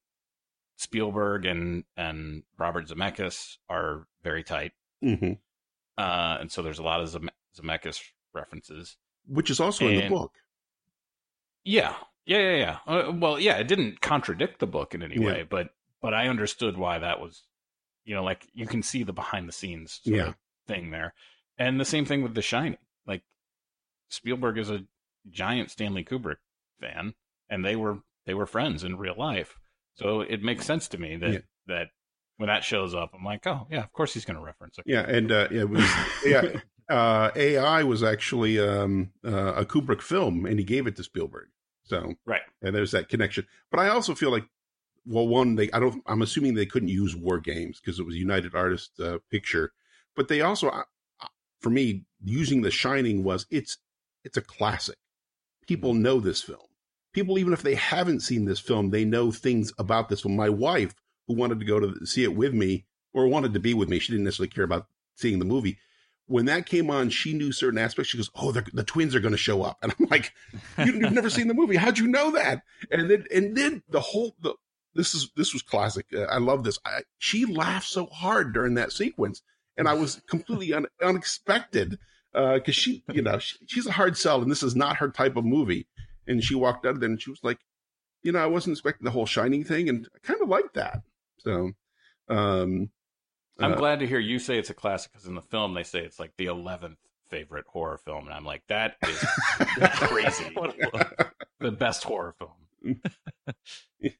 Spielberg 0.76 1.44
and 1.44 1.84
and 1.96 2.42
Robert 2.58 2.88
Zemeckis 2.88 3.58
are 3.68 4.06
very 4.22 4.42
tight, 4.42 4.72
mm-hmm. 5.04 5.32
uh, 5.98 6.38
and 6.40 6.50
so 6.50 6.62
there's 6.62 6.78
a 6.78 6.84
lot 6.84 7.00
of 7.00 7.08
Zem- 7.08 7.30
Zemeckis 7.58 8.00
references, 8.32 8.96
which 9.26 9.50
is 9.50 9.60
also 9.60 9.86
and, 9.86 9.96
in 9.96 10.02
the 10.04 10.08
book. 10.08 10.32
Yeah, 11.64 11.94
yeah, 12.30 12.38
yeah, 12.38 12.56
yeah. 12.56 12.76
Uh, 12.86 13.12
well, 13.12 13.40
yeah, 13.40 13.56
it 13.56 13.66
didn't 13.66 14.00
contradict 14.00 14.60
the 14.60 14.66
book 14.66 14.94
in 14.94 15.02
any 15.02 15.16
yeah. 15.16 15.26
way, 15.26 15.46
but 15.48 15.70
but 16.00 16.14
I 16.14 16.28
understood 16.28 16.78
why 16.78 17.00
that 17.00 17.20
was. 17.20 17.42
You 18.04 18.14
know, 18.14 18.22
like 18.22 18.46
you 18.54 18.66
can 18.66 18.82
see 18.82 19.02
the 19.02 19.12
behind 19.12 19.48
the 19.48 19.52
scenes 19.52 20.00
yeah. 20.04 20.32
thing 20.66 20.90
there, 20.90 21.12
and 21.58 21.80
the 21.80 21.84
same 21.84 22.04
thing 22.04 22.22
with 22.22 22.34
The 22.34 22.42
Shining. 22.42 22.78
Like 23.04 23.22
Spielberg 24.08 24.58
is 24.58 24.70
a 24.70 24.84
giant 25.28 25.72
Stanley 25.72 26.04
Kubrick 26.04 26.36
fan, 26.80 27.14
and 27.48 27.64
they 27.64 27.74
were 27.74 27.98
they 28.26 28.34
were 28.34 28.46
friends 28.46 28.84
in 28.84 28.96
real 28.96 29.16
life, 29.18 29.58
so 29.94 30.20
it 30.20 30.40
makes 30.40 30.64
sense 30.64 30.86
to 30.88 30.98
me 30.98 31.16
that 31.16 31.32
yeah. 31.32 31.38
that 31.66 31.88
when 32.36 32.46
that 32.46 32.62
shows 32.62 32.94
up, 32.94 33.10
I'm 33.12 33.24
like, 33.24 33.44
oh 33.48 33.66
yeah, 33.70 33.82
of 33.82 33.92
course 33.92 34.14
he's 34.14 34.24
going 34.24 34.38
to 34.38 34.44
reference 34.44 34.78
it. 34.78 34.84
Yeah, 34.86 35.02
and 35.02 35.32
uh, 35.32 35.48
it 35.50 35.68
was 35.68 35.84
yeah. 36.24 36.60
Uh, 36.88 37.30
AI 37.36 37.84
was 37.84 38.02
actually 38.02 38.58
um, 38.58 39.12
uh, 39.24 39.52
a 39.54 39.64
Kubrick 39.64 40.02
film, 40.02 40.44
and 40.44 40.58
he 40.58 40.64
gave 40.64 40.88
it 40.88 40.96
to 40.96 41.04
Spielberg. 41.04 41.46
So 41.90 42.14
right, 42.24 42.42
and 42.62 42.74
there's 42.74 42.92
that 42.92 43.08
connection. 43.08 43.46
But 43.72 43.80
I 43.80 43.88
also 43.88 44.14
feel 44.14 44.30
like, 44.30 44.44
well, 45.04 45.26
one, 45.26 45.56
they 45.56 45.70
I 45.72 45.80
don't. 45.80 46.02
I'm 46.06 46.22
assuming 46.22 46.54
they 46.54 46.66
couldn't 46.66 46.88
use 46.88 47.16
War 47.16 47.40
Games 47.40 47.80
because 47.80 47.98
it 47.98 48.06
was 48.06 48.14
United 48.14 48.54
Artists 48.54 48.98
uh, 49.00 49.18
picture. 49.28 49.72
But 50.14 50.28
they 50.28 50.40
also, 50.40 50.70
for 51.60 51.70
me, 51.70 52.04
using 52.24 52.62
The 52.62 52.70
Shining 52.70 53.24
was 53.24 53.44
it's 53.50 53.78
it's 54.24 54.36
a 54.36 54.42
classic. 54.42 54.98
People 55.66 55.92
mm-hmm. 55.92 56.02
know 56.02 56.20
this 56.20 56.42
film. 56.42 56.60
People, 57.12 57.40
even 57.40 57.52
if 57.52 57.62
they 57.62 57.74
haven't 57.74 58.20
seen 58.20 58.44
this 58.44 58.60
film, 58.60 58.90
they 58.90 59.04
know 59.04 59.32
things 59.32 59.72
about 59.76 60.08
this 60.08 60.20
film. 60.20 60.36
My 60.36 60.48
wife, 60.48 60.94
who 61.26 61.34
wanted 61.34 61.58
to 61.58 61.66
go 61.66 61.80
to 61.80 62.06
see 62.06 62.22
it 62.22 62.36
with 62.36 62.54
me 62.54 62.84
or 63.12 63.26
wanted 63.26 63.52
to 63.54 63.60
be 63.60 63.74
with 63.74 63.88
me, 63.88 63.98
she 63.98 64.12
didn't 64.12 64.24
necessarily 64.26 64.50
care 64.50 64.62
about 64.62 64.86
seeing 65.16 65.40
the 65.40 65.44
movie 65.44 65.78
when 66.30 66.46
that 66.46 66.66
came 66.66 66.90
on, 66.90 67.10
she 67.10 67.34
knew 67.34 67.50
certain 67.50 67.78
aspects. 67.78 68.10
She 68.10 68.16
goes, 68.16 68.30
"Oh, 68.36 68.52
the 68.52 68.84
twins 68.84 69.16
are 69.16 69.20
going 69.20 69.32
to 69.32 69.38
show 69.38 69.62
up," 69.62 69.78
and 69.82 69.92
I'm 69.98 70.06
like, 70.06 70.32
you, 70.78 70.92
"You've 70.92 71.12
never 71.12 71.28
seen 71.28 71.48
the 71.48 71.54
movie? 71.54 71.76
How'd 71.76 71.98
you 71.98 72.06
know 72.06 72.30
that?" 72.30 72.62
And 72.90 73.10
then, 73.10 73.24
and 73.34 73.56
then 73.56 73.82
the 73.88 74.00
whole 74.00 74.36
the 74.40 74.54
this 74.94 75.12
is 75.12 75.30
this 75.36 75.52
was 75.52 75.62
classic. 75.62 76.06
Uh, 76.14 76.22
I 76.22 76.38
love 76.38 76.62
this. 76.62 76.78
I, 76.86 77.00
she 77.18 77.46
laughed 77.46 77.88
so 77.88 78.06
hard 78.06 78.54
during 78.54 78.74
that 78.74 78.92
sequence, 78.92 79.42
and 79.76 79.88
I 79.88 79.94
was 79.94 80.22
completely 80.28 80.72
un, 80.72 80.86
unexpected 81.02 81.98
because 82.32 82.60
uh, 82.68 82.72
she, 82.72 83.02
you 83.12 83.22
know, 83.22 83.40
she, 83.40 83.56
she's 83.66 83.86
a 83.86 83.92
hard 83.92 84.16
sell, 84.16 84.40
and 84.40 84.50
this 84.50 84.62
is 84.62 84.76
not 84.76 84.98
her 84.98 85.10
type 85.10 85.36
of 85.36 85.44
movie. 85.44 85.88
And 86.28 86.44
she 86.44 86.54
walked 86.54 86.86
out 86.86 86.94
of 86.94 87.00
there, 87.00 87.10
and 87.10 87.20
she 87.20 87.30
was 87.30 87.42
like, 87.42 87.58
"You 88.22 88.30
know, 88.30 88.38
I 88.38 88.46
wasn't 88.46 88.74
expecting 88.74 89.04
the 89.04 89.10
whole 89.10 89.26
Shining 89.26 89.64
thing, 89.64 89.88
and 89.88 90.08
I 90.14 90.18
kind 90.24 90.40
of 90.40 90.48
like 90.48 90.74
that." 90.74 91.02
So, 91.38 91.72
um, 92.28 92.90
I'm 93.60 93.72
uh, 93.72 93.76
glad 93.76 94.00
to 94.00 94.06
hear 94.06 94.18
you 94.18 94.38
say 94.38 94.58
it's 94.58 94.70
a 94.70 94.74
classic 94.74 95.12
because 95.12 95.26
in 95.26 95.34
the 95.34 95.42
film 95.42 95.74
they 95.74 95.82
say 95.82 96.00
it's 96.00 96.18
like 96.18 96.32
the 96.36 96.46
eleventh 96.46 96.98
favorite 97.30 97.66
horror 97.68 97.98
film, 97.98 98.26
and 98.26 98.34
I'm 98.34 98.44
like, 98.44 98.62
that 98.68 98.96
is 99.06 99.18
crazy. 99.94 100.52
the 101.60 101.70
best 101.70 102.04
horror 102.04 102.34
film. 102.38 103.00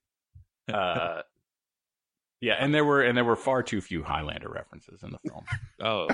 uh, 0.73 1.23
yeah, 2.41 2.55
and 2.59 2.75
there 2.75 2.85
were 2.85 3.03
and 3.03 3.17
there 3.17 3.25
were 3.25 3.37
far 3.37 3.63
too 3.63 3.81
few 3.81 4.03
Highlander 4.03 4.49
references 4.49 5.03
in 5.03 5.11
the 5.11 5.19
film. 5.29 5.45
oh, 5.81 6.09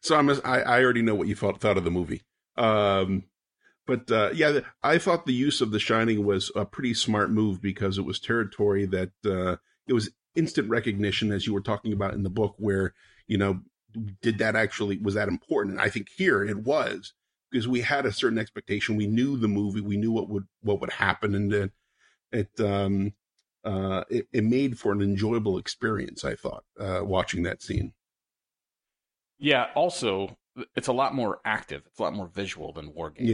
so 0.00 0.16
I'm 0.16 0.30
I, 0.44 0.62
I 0.62 0.82
already 0.82 1.02
know 1.02 1.14
what 1.14 1.28
you 1.28 1.34
thought 1.34 1.60
thought 1.60 1.76
of 1.76 1.84
the 1.84 1.90
movie. 1.90 2.22
Um, 2.56 3.24
but 3.86 4.10
uh, 4.10 4.30
yeah, 4.32 4.60
I 4.82 4.98
thought 4.98 5.26
the 5.26 5.34
use 5.34 5.60
of 5.60 5.70
The 5.70 5.80
Shining 5.80 6.24
was 6.24 6.52
a 6.54 6.64
pretty 6.64 6.94
smart 6.94 7.30
move 7.30 7.60
because 7.60 7.98
it 7.98 8.04
was 8.04 8.20
territory 8.20 8.86
that 8.86 9.10
uh, 9.26 9.56
it 9.86 9.92
was 9.92 10.10
instant 10.34 10.68
recognition 10.68 11.32
as 11.32 11.46
you 11.46 11.52
were 11.52 11.60
talking 11.60 11.92
about 11.92 12.14
in 12.14 12.22
the 12.22 12.30
book 12.30 12.54
where 12.58 12.94
you 13.26 13.38
know 13.38 13.60
did 14.22 14.38
that 14.38 14.56
actually 14.56 14.98
was 14.98 15.14
that 15.14 15.28
important? 15.28 15.74
And 15.74 15.82
i 15.82 15.88
think 15.88 16.08
here 16.16 16.44
it 16.44 16.58
was 16.58 17.12
because 17.50 17.68
we 17.68 17.82
had 17.82 18.06
a 18.06 18.12
certain 18.12 18.38
expectation. 18.38 18.96
We 18.96 19.06
knew 19.06 19.36
the 19.36 19.48
movie. 19.48 19.82
We 19.82 19.98
knew 19.98 20.10
what 20.10 20.28
would 20.28 20.44
what 20.62 20.80
would 20.80 20.92
happen 20.92 21.34
and 21.34 21.52
it 21.52 21.72
it 22.32 22.60
um 22.60 23.12
uh 23.64 24.04
it, 24.08 24.26
it 24.32 24.44
made 24.44 24.78
for 24.78 24.92
an 24.92 25.02
enjoyable 25.02 25.56
experience 25.58 26.24
i 26.24 26.34
thought 26.34 26.64
uh 26.80 27.00
watching 27.02 27.42
that 27.44 27.62
scene. 27.62 27.92
Yeah 29.38 29.66
also 29.74 30.36
it's 30.76 30.88
a 30.88 30.92
lot 30.92 31.14
more 31.14 31.40
active. 31.44 31.82
It's 31.86 31.98
a 31.98 32.02
lot 32.02 32.14
more 32.14 32.26
visual 32.26 32.72
than 32.72 32.94
war 32.94 33.10
games 33.10 33.30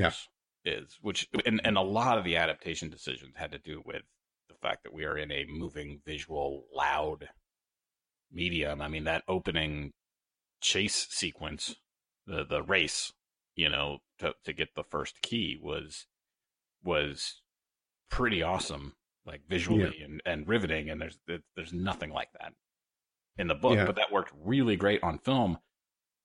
yeah. 0.65 0.73
is 0.73 0.99
which 1.01 1.29
and, 1.47 1.61
and 1.65 1.77
a 1.77 1.83
lot 1.83 2.19
of 2.19 2.25
the 2.25 2.37
adaptation 2.37 2.91
decisions 2.91 3.35
had 3.37 3.53
to 3.53 3.59
do 3.59 3.83
with 3.85 4.03
fact 4.61 4.85
that 4.85 4.93
we 4.93 5.05
are 5.05 5.17
in 5.17 5.31
a 5.31 5.47
moving, 5.49 6.01
visual, 6.05 6.65
loud 6.75 7.29
medium. 8.33 8.81
I 8.81 8.89
mean, 8.89 9.05
that 9.05 9.25
opening 9.29 9.93
chase 10.61 11.07
sequence, 11.11 11.77
the 12.27 12.45
the 12.45 12.63
race, 12.63 13.13
you 13.55 13.69
know, 13.69 13.99
to 14.19 14.35
to 14.45 14.53
get 14.53 14.75
the 14.75 14.85
first 14.85 15.23
key 15.23 15.59
was 15.61 16.07
was 16.83 17.43
pretty 18.11 18.43
awesome, 18.43 18.95
like 19.27 19.43
visually 19.49 19.97
yeah. 19.99 20.05
and, 20.05 20.23
and 20.25 20.49
riveting. 20.49 20.91
And 20.91 21.01
there's 21.01 21.19
there's 21.57 21.73
nothing 21.73 22.11
like 22.11 22.29
that 22.41 22.53
in 23.37 23.49
the 23.49 23.55
book, 23.55 23.77
yeah. 23.77 23.87
but 23.87 23.97
that 23.97 24.13
worked 24.13 24.33
really 24.45 24.77
great 24.77 25.03
on 25.03 25.19
film. 25.19 25.59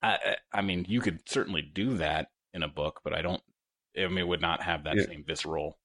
I 0.01 0.37
I 0.53 0.61
mean, 0.61 0.85
you 0.87 1.01
could 1.01 1.21
certainly 1.27 1.61
do 1.61 1.97
that 1.97 2.27
in 2.53 2.63
a 2.63 2.67
book, 2.67 3.01
but 3.03 3.13
I 3.13 3.21
don't. 3.21 3.41
I 3.97 4.07
mean, 4.07 4.17
it 4.17 4.27
would 4.27 4.41
not 4.41 4.63
have 4.63 4.85
that 4.85 4.95
yeah. 4.97 5.05
same 5.05 5.23
visceral 5.25 5.77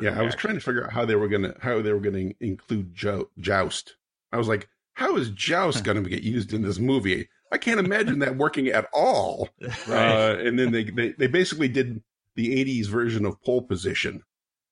yeah, 0.00 0.18
I 0.18 0.22
was 0.22 0.34
trying 0.34 0.54
to 0.54 0.60
figure 0.60 0.84
out 0.84 0.92
how 0.92 1.04
they 1.04 1.16
were 1.16 1.28
gonna 1.28 1.54
how 1.60 1.80
they 1.82 1.92
were 1.92 2.00
gonna 2.00 2.30
include 2.40 2.94
jo- 2.94 3.30
joust. 3.38 3.96
I 4.32 4.36
was 4.36 4.48
like, 4.48 4.68
how 4.94 5.16
is 5.16 5.30
joust 5.30 5.84
going 5.84 6.02
to 6.02 6.10
get 6.10 6.22
used 6.22 6.52
in 6.52 6.62
this 6.62 6.78
movie? 6.78 7.28
I 7.52 7.58
can't 7.58 7.80
imagine 7.80 8.18
that 8.18 8.36
working 8.36 8.68
at 8.68 8.86
all. 8.92 9.48
Right. 9.86 10.12
Uh, 10.12 10.36
and 10.38 10.58
then 10.58 10.72
they, 10.72 10.84
they 10.84 11.12
they 11.12 11.26
basically 11.28 11.68
did 11.68 12.02
the 12.34 12.64
'80s 12.64 12.86
version 12.86 13.24
of 13.24 13.40
pole 13.42 13.62
position, 13.62 14.22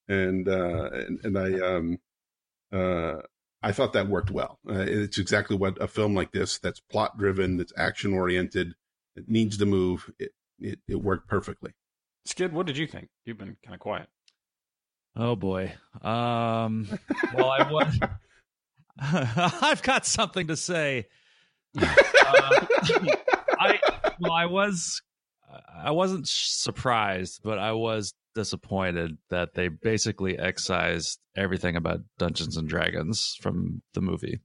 and 0.09 0.49
uh, 0.49 0.91
and, 0.93 1.21
and 1.25 1.39
I 1.39 1.53
um 1.61 1.99
uh 2.73 3.23
I 3.63 3.73
thought 3.73 3.95
that 3.95 4.09
worked 4.09 4.31
well. 4.31 4.59
Uh, 4.69 4.85
it's 4.87 5.19
exactly 5.19 5.57
what 5.57 5.81
a 5.81 5.89
film 5.89 6.15
like 6.15 6.33
this 6.33 6.59
that's 6.59 6.81
plot 6.81 7.19
driven, 7.19 7.57
that's 7.57 7.73
action 7.77 8.13
oriented, 8.13 8.75
it 9.15 9.29
needs 9.29 9.57
to 9.59 9.67
move. 9.67 10.11
It, 10.19 10.33
it 10.61 10.81
it 10.87 10.97
worked 10.97 11.29
perfectly. 11.29 11.73
Skid, 12.27 12.53
what 12.53 12.67
did 12.67 12.77
you 12.77 12.87
think? 12.87 13.09
You've 13.25 13.39
been 13.39 13.57
kind 13.65 13.75
of 13.75 13.81
quiet. 13.81 14.09
Oh 15.17 15.35
boy. 15.37 15.73
Um, 16.03 16.87
well, 17.35 17.51
I 17.51 17.71
was. 17.71 17.99
I've 19.63 19.83
got 19.83 20.07
something 20.07 20.47
to 20.49 20.57
say. 20.57 21.07
Uh, 21.79 21.87
I 23.59 23.81
well, 24.21 24.33
I 24.33 24.47
was. 24.47 25.03
I 25.75 25.93
wasn't 25.93 26.29
surprised, 26.29 27.41
but 27.43 27.59
I 27.59 27.73
was 27.73 28.15
disappointed 28.35 29.17
that 29.31 29.55
they 29.55 29.69
basically 29.69 30.39
excised 30.39 31.19
everything 31.37 31.77
about 31.77 32.01
Dungeons 32.19 32.57
and 32.57 32.69
Dragons 32.69 33.37
from 33.41 33.83
the 33.95 34.03
movie 34.03 34.41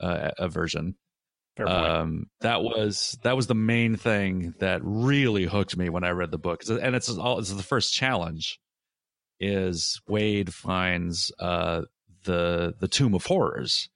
uh, 0.00 0.32
a 0.38 0.48
version. 0.48 0.96
Um, 1.64 2.26
that 2.40 2.62
was 2.62 3.16
that 3.22 3.36
was 3.36 3.46
the 3.46 3.54
main 3.54 3.96
thing 3.96 4.54
that 4.58 4.80
really 4.82 5.44
hooked 5.44 5.76
me 5.76 5.88
when 5.88 6.02
I 6.02 6.10
read 6.10 6.32
the 6.32 6.38
book, 6.38 6.62
and 6.68 6.96
it's 6.96 7.08
all 7.08 7.38
it's 7.38 7.52
the 7.52 7.62
first 7.62 7.94
challenge. 7.94 8.58
Is 9.40 10.00
Wade 10.06 10.54
finds 10.54 11.32
uh, 11.38 11.82
the 12.24 12.74
the 12.78 12.88
Tomb 12.88 13.14
of 13.14 13.26
Horrors, 13.26 13.88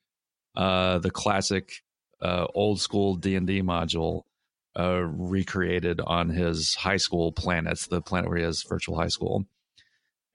uh, 0.56 0.98
the 0.98 1.10
classic 1.10 1.82
uh, 2.20 2.46
old 2.54 2.80
school 2.80 3.14
D 3.14 3.34
and 3.34 3.46
D 3.46 3.62
module 3.62 4.22
uh, 4.78 5.02
recreated 5.02 6.00
on 6.00 6.28
his 6.28 6.74
high 6.74 6.96
school 6.96 7.32
planets, 7.32 7.86
the 7.86 8.00
planet 8.00 8.28
where 8.28 8.38
he 8.38 8.44
has 8.44 8.62
virtual 8.62 8.96
high 8.96 9.08
school. 9.08 9.46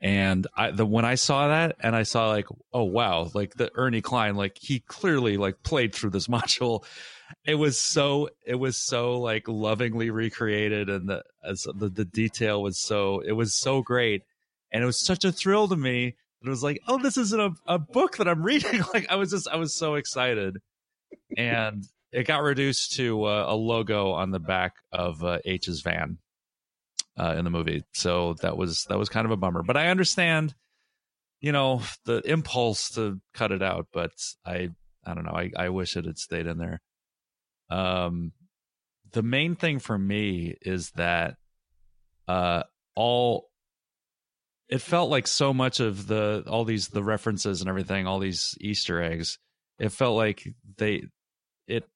And 0.01 0.47
I, 0.57 0.71
the 0.71 0.85
when 0.85 1.05
I 1.05 1.15
saw 1.15 1.47
that, 1.47 1.77
and 1.79 1.95
I 1.95 2.03
saw 2.03 2.27
like, 2.27 2.47
oh 2.73 2.83
wow, 2.83 3.29
like 3.33 3.53
the 3.53 3.71
Ernie 3.75 4.01
Cline, 4.01 4.35
like 4.35 4.57
he 4.59 4.81
clearly 4.81 5.37
like 5.37 5.63
played 5.63 5.95
through 5.95 6.09
this 6.09 6.27
module. 6.29 6.83
It 7.45 7.55
was 7.55 7.79
so, 7.79 8.29
it 8.45 8.55
was 8.55 8.75
so 8.75 9.19
like 9.19 9.47
lovingly 9.47 10.09
recreated, 10.09 10.89
and 10.89 11.07
the 11.07 11.23
the, 11.41 11.89
the 11.89 12.05
detail 12.05 12.61
was 12.61 12.79
so, 12.79 13.21
it 13.21 13.31
was 13.31 13.55
so 13.55 13.81
great, 13.81 14.23
and 14.73 14.83
it 14.83 14.86
was 14.86 14.99
such 14.99 15.23
a 15.23 15.31
thrill 15.31 15.67
to 15.67 15.75
me 15.75 16.15
that 16.41 16.47
it 16.47 16.49
was 16.49 16.63
like, 16.63 16.81
oh, 16.88 16.97
this 16.97 17.15
isn't 17.15 17.39
a, 17.39 17.51
a 17.67 17.79
book 17.79 18.17
that 18.17 18.27
I'm 18.27 18.43
reading. 18.43 18.81
like 18.93 19.09
I 19.09 19.15
was 19.15 19.29
just, 19.29 19.47
I 19.47 19.55
was 19.55 19.73
so 19.73 19.95
excited, 19.95 20.57
and 21.38 21.86
it 22.12 22.27
got 22.27 22.43
reduced 22.43 22.93
to 22.93 23.23
uh, 23.25 23.45
a 23.47 23.55
logo 23.55 24.12
on 24.12 24.31
the 24.31 24.39
back 24.39 24.73
of 24.91 25.23
uh, 25.23 25.39
Aech's 25.45 25.81
van 25.81 26.17
uh, 27.17 27.36
in 27.38 27.43
the 27.43 27.51
movie. 27.51 27.83
So 27.93 28.36
that 28.41 28.57
was 28.57 28.86
that 28.89 28.97
was 28.97 29.09
kind 29.09 29.25
of 29.25 29.31
a 29.31 29.38
bummer. 29.38 29.63
But 29.63 29.77
I 29.77 29.88
understand, 29.88 30.53
you 31.39 31.51
know, 31.51 31.81
the 32.05 32.21
impulse 32.25 32.89
to 32.91 33.19
cut 33.33 33.51
it 33.51 33.62
out. 33.62 33.88
But 33.93 34.12
I 34.45 34.69
I 35.05 35.13
don't 35.13 35.25
know. 35.25 35.36
I, 35.36 35.51
I 35.55 35.69
wish 35.69 35.95
it 35.95 36.05
had 36.05 36.17
stayed 36.17 36.47
in 36.47 36.57
there. 36.57 36.81
Um, 37.69 38.31
the 39.12 39.23
main 39.23 39.55
thing 39.55 39.79
for 39.79 39.97
me 39.97 40.55
is 40.62 40.91
that 40.91 41.36
uh 42.27 42.63
all 42.95 43.49
it 44.73 44.81
felt 44.81 45.09
like 45.09 45.27
so 45.27 45.53
much 45.53 45.79
of 45.79 46.07
the 46.07 46.43
all 46.47 46.65
these 46.65 46.88
the 46.88 47.03
references 47.03 47.62
and 47.62 47.69
everything 47.69 48.07
all 48.07 48.19
these 48.19 48.57
easter 48.59 49.01
eggs 49.01 49.38
it 49.79 49.91
felt 49.91 50.15
like 50.15 50.47
they 50.77 51.03
it 51.67 51.88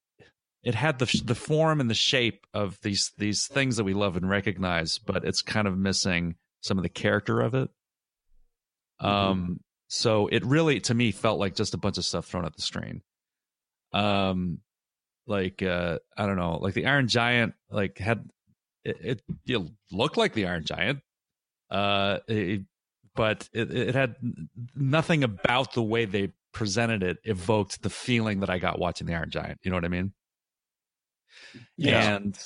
it 0.64 0.76
had 0.76 1.00
the 1.00 1.22
the 1.24 1.36
form 1.36 1.80
and 1.80 1.90
the 1.90 1.96
shape 1.96 2.46
of 2.54 2.78
these 2.82 3.12
these 3.18 3.48
things 3.48 3.78
that 3.78 3.84
we 3.84 3.94
love 3.94 4.18
and 4.18 4.30
recognize, 4.30 4.98
but 4.98 5.24
it's 5.24 5.42
kind 5.42 5.68
of 5.68 5.78
missing 5.78 6.36
some 6.62 6.78
of 6.78 6.84
the 6.84 6.90
character 6.90 7.42
of 7.42 7.54
it. 7.54 7.70
Mm-hmm. 9.02 9.08
Um, 9.08 9.60
so 9.88 10.28
it 10.28 10.44
really 10.46 10.80
to 10.82 10.94
me 10.94 11.12
felt 11.12 11.40
like 11.40 11.56
just 11.56 11.74
a 11.74 11.78
bunch 11.78 11.98
of 11.98 12.06
stuff 12.06 12.26
thrown 12.26 12.46
at 12.46 12.56
the 12.56 12.62
screen. 12.62 13.02
Um, 13.94 14.60
like 15.26 15.62
uh, 15.64 16.00
I 16.18 16.26
don't 16.26 16.38
know, 16.38 16.58
like 16.58 16.74
the 16.74 16.88
Iron 16.88 17.08
Giant, 17.08 17.54
like 17.70 17.98
had 17.98 18.30
it, 18.84 18.98
it, 19.02 19.22
it 19.48 19.62
looked 19.92 20.18
like 20.18 20.34
the 20.34 20.48
Iron 20.48 20.66
Giant, 20.66 21.00
uh, 21.70 22.20
it, 22.28 22.62
but 23.16 23.50
it, 23.54 23.74
it 23.74 23.96
had 23.96 24.16
nothing 24.76 25.24
about 25.24 25.74
the 25.74 25.84
way 25.84 26.06
they 26.06 26.32
presented 26.54 27.04
it 27.04 27.18
evoked 27.24 27.82
the 27.82 27.90
feeling 27.90 28.40
that 28.40 28.50
I 28.50 28.58
got 28.58 28.80
watching 28.80 29.08
the 29.08 29.16
Iron 29.16 29.30
Giant. 29.30 29.60
You 29.64 29.72
know 29.72 29.78
what 29.78 29.86
I 29.86 29.90
mean? 29.90 30.14
Yeah. 31.78 32.16
And 32.16 32.38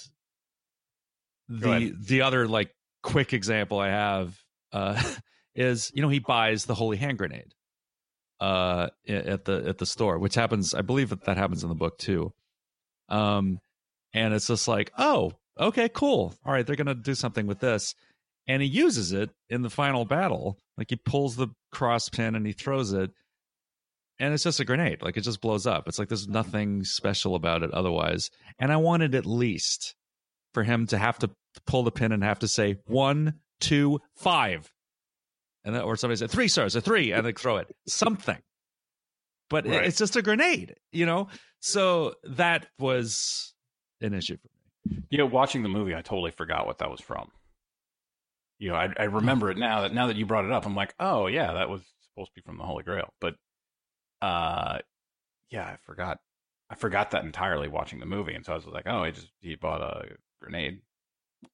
the 1.48 1.94
the 2.00 2.22
other 2.22 2.48
like 2.48 2.74
quick 3.04 3.34
example 3.34 3.80
I 3.80 3.90
have 3.90 4.38
uh, 4.72 5.02
is 5.56 5.92
you 5.94 6.02
know 6.02 6.10
he 6.10 6.20
buys 6.20 6.66
the 6.66 6.76
holy 6.76 6.98
hand 6.98 7.18
grenade 7.18 7.54
uh, 8.40 8.88
at 9.08 9.46
the 9.46 9.64
at 9.68 9.78
the 9.78 9.86
store, 9.86 10.18
which 10.18 10.36
happens 10.36 10.74
I 10.74 10.82
believe 10.82 11.10
that 11.10 11.26
that 11.26 11.38
happens 11.38 11.64
in 11.64 11.70
the 11.70 11.76
book 11.76 11.98
too. 11.98 12.34
Um, 13.10 13.60
and 14.14 14.34
it's 14.34 14.48
just 14.48 14.68
like 14.68 14.92
oh 14.98 15.34
okay 15.60 15.90
cool 15.90 16.34
all 16.46 16.54
right 16.54 16.66
they're 16.66 16.78
gonna 16.78 16.96
do 16.96 17.16
something 17.16 17.48
with 17.48 17.60
this, 17.60 17.96
and 18.52 18.62
he 18.62 18.68
uses 18.68 19.14
it 19.14 19.30
in 19.50 19.62
the 19.62 19.70
final 19.70 20.04
battle. 20.04 20.60
Like 20.78 20.90
he 20.90 20.98
pulls 20.98 21.38
the 21.38 21.48
cross 21.72 22.10
pin 22.10 22.36
and 22.36 22.46
he 22.46 22.52
throws 22.52 22.92
it, 22.92 23.10
and 24.20 24.34
it's 24.34 24.44
just 24.44 24.60
a 24.60 24.66
grenade. 24.66 25.02
Like 25.02 25.16
it 25.16 25.22
just 25.22 25.40
blows 25.40 25.66
up. 25.66 25.88
It's 25.88 25.98
like 25.98 26.10
there's 26.10 26.28
nothing 26.28 26.84
special 26.84 27.36
about 27.36 27.64
it 27.64 27.72
otherwise. 27.72 28.30
And 28.60 28.70
I 28.70 28.76
wanted 28.76 29.16
at 29.16 29.26
least 29.26 29.96
for 30.54 30.64
him 30.64 30.86
to 30.88 30.98
have 30.98 31.18
to 31.20 31.30
pull 31.66 31.84
the 31.84 31.92
pin 31.92 32.12
and 32.12 32.26
have 32.26 32.40
to 32.40 32.48
say 32.50 32.80
one, 32.88 33.36
two, 33.62 34.02
five, 34.18 34.70
and 35.64 35.74
then, 35.74 35.84
or 35.84 35.96
somebody 35.96 36.18
said 36.18 36.30
three 36.30 36.50
stars, 36.50 36.76
a 36.76 36.82
three, 36.82 37.14
and 37.14 37.26
they 37.26 37.32
throw 37.32 37.56
it 37.56 37.74
something. 37.88 38.40
But 39.50 39.66
right. 39.66 39.86
it's 39.86 39.98
just 39.98 40.18
a 40.18 40.22
grenade, 40.22 40.76
you 40.92 41.06
know. 41.06 41.30
So 41.62 42.16
that 42.26 42.68
was 42.78 43.54
an 44.02 44.14
issue 44.14 44.36
for 44.36 44.50
me. 44.90 45.04
You 45.10 45.20
know, 45.20 45.26
watching 45.26 45.64
the 45.64 45.70
movie, 45.70 45.96
I 45.96 46.02
totally 46.02 46.32
forgot 46.32 46.66
what 46.66 46.80
that 46.80 46.92
was 46.92 47.00
from. 47.00 47.32
You 48.62 48.70
know, 48.70 48.76
I, 48.76 48.94
I 48.96 49.06
remember 49.06 49.50
it 49.50 49.58
now 49.58 49.82
that 49.82 49.92
now 49.92 50.06
that 50.06 50.18
you 50.18 50.28
brought 50.28 50.46
it 50.46 50.52
up, 50.52 50.68
I'm 50.68 50.76
like, 50.76 50.94
oh 51.00 51.26
yeah, 51.26 51.54
that 51.54 51.68
was 51.68 51.82
supposed 52.04 52.30
to 52.30 52.36
be 52.36 52.46
from 52.46 52.60
the 52.60 52.64
Holy 52.64 52.84
Grail. 52.84 53.12
But 53.20 53.34
uh, 54.22 54.78
yeah, 55.50 55.64
I 55.64 55.78
forgot. 55.84 56.20
I 56.70 56.76
forgot 56.76 57.10
that 57.12 57.26
entirely 57.26 57.68
watching 57.68 58.00
the 58.00 58.06
movie, 58.06 58.36
and 58.36 58.46
so 58.46 58.54
I 58.54 58.56
was 58.58 58.68
like, 58.68 58.86
oh, 58.86 59.04
he 59.04 59.14
just 59.14 59.30
he 59.40 59.56
bought 59.56 59.82
a 59.82 60.10
grenade. 60.40 60.82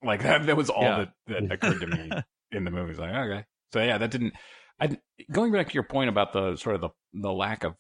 Like 0.04 0.22
that. 0.24 0.48
That 0.48 0.58
was 0.58 0.70
all 0.70 0.84
yeah. 0.84 1.06
that, 1.28 1.50
that 1.50 1.52
occurred 1.54 1.80
to 1.80 1.88
me 1.88 2.12
in 2.52 2.66
the 2.66 2.72
movie. 2.72 2.92
It's 2.92 3.00
like 3.00 3.16
okay, 3.16 3.46
so 3.72 3.82
yeah, 3.82 3.98
that 3.98 4.12
didn't. 4.12 4.34
I 4.78 4.98
going 5.32 5.54
back 5.54 5.70
to 5.70 5.74
your 5.76 5.84
point 5.84 6.10
about 6.10 6.34
the 6.34 6.58
sort 6.58 6.76
of 6.76 6.82
the 6.82 6.90
the 7.14 7.32
lack 7.32 7.64
of 7.64 7.76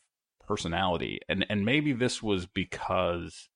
personality, 0.47 1.19
and 1.27 1.45
and 1.49 1.65
maybe 1.65 1.91
this 1.91 2.23
was 2.23 2.45
because, 2.45 3.49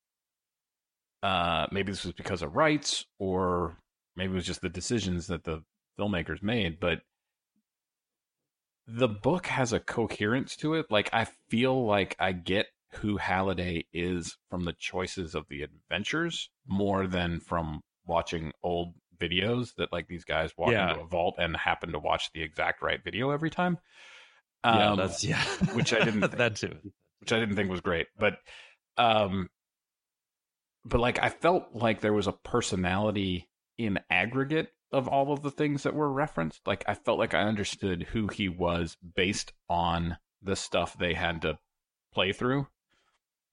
uh, 1.23 1.67
maybe 1.71 1.93
this 1.93 2.03
was 2.03 2.13
because 2.13 2.41
of 2.41 2.57
rights, 2.57 3.05
or 3.19 3.77
maybe 4.15 4.32
it 4.32 4.36
was 4.36 4.45
just 4.45 4.62
the 4.62 4.69
decisions 4.69 5.28
that 5.28 5.43
the 5.43 5.63
filmmakers 6.00 6.41
made, 6.41 6.80
but 6.80 7.02
the 8.88 9.08
book 9.08 9.47
has 9.47 9.74
a 9.74 9.80
coherence 9.80 10.56
to 10.58 10.74
it. 10.74 10.88
Like 10.89 11.10
I 11.13 11.28
feel 11.50 11.86
like 11.86 12.15
I 12.19 12.32
get 12.32 12.67
who 12.95 13.17
Halliday 13.17 13.86
is 13.93 14.38
from 14.50 14.65
the 14.65 14.74
choices 14.74 15.34
of 15.36 15.45
the 15.50 15.63
adventures 15.63 16.50
more 16.67 17.08
than 17.08 17.39
from 17.39 17.82
watching 18.06 18.52
old 18.63 18.93
videos 19.17 19.76
that 19.78 19.93
like 19.93 20.08
these 20.08 20.26
guys 20.26 20.52
walk 20.58 20.71
yeah. 20.71 20.89
into 20.89 21.04
a 21.04 21.08
vault 21.08 21.36
and 21.38 21.56
happen 21.56 21.91
to 21.93 22.00
watch 22.00 22.32
the 22.34 22.41
exact 22.41 22.82
right 22.82 23.02
video 23.04 23.30
every 23.30 23.50
time. 23.50 23.78
Um, 24.63 24.78
yeah, 24.78 24.95
that's 24.95 25.24
yeah, 25.24 25.43
which 25.74 25.93
I 25.93 26.00
didn't 26.00 26.21
think, 26.21 26.38
that 26.38 26.56
too, 26.56 26.76
which 27.19 27.32
I 27.32 27.39
didn't 27.39 27.56
think 27.56 27.69
was 27.69 27.82
great, 27.82 28.08
but 28.17 28.38
um, 28.97 29.50
but 30.84 31.00
like 31.00 31.19
I 31.21 31.30
felt 31.30 31.74
like 31.74 32.02
there 32.02 32.13
was 32.13 32.28
a 32.28 32.34
personality 32.34 33.47
in 33.77 33.99
aggregate 34.10 34.73
of 34.91 35.08
all 35.08 35.31
of 35.31 35.41
the 35.41 35.52
things 35.52 35.83
that 35.83 35.93
were 35.93 36.12
referenced. 36.12 36.67
Like 36.67 36.83
I 36.87 36.93
felt 36.93 37.19
like 37.19 37.33
I 37.33 37.43
understood 37.43 38.08
who 38.12 38.27
he 38.27 38.50
was 38.50 38.98
based 39.15 39.54
on 39.69 40.17
the 40.41 40.56
stuff 40.56 40.98
they 40.98 41.13
had 41.13 41.41
to 41.43 41.58
play 42.13 42.33
through. 42.33 42.67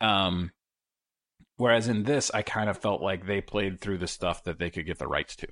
Um 0.00 0.52
whereas 1.56 1.88
in 1.88 2.04
this 2.04 2.30
I 2.32 2.42
kind 2.42 2.70
of 2.70 2.78
felt 2.78 3.02
like 3.02 3.26
they 3.26 3.40
played 3.40 3.80
through 3.80 3.98
the 3.98 4.06
stuff 4.06 4.44
that 4.44 4.58
they 4.58 4.70
could 4.70 4.86
get 4.86 4.98
the 4.98 5.08
rights 5.08 5.36
to. 5.36 5.48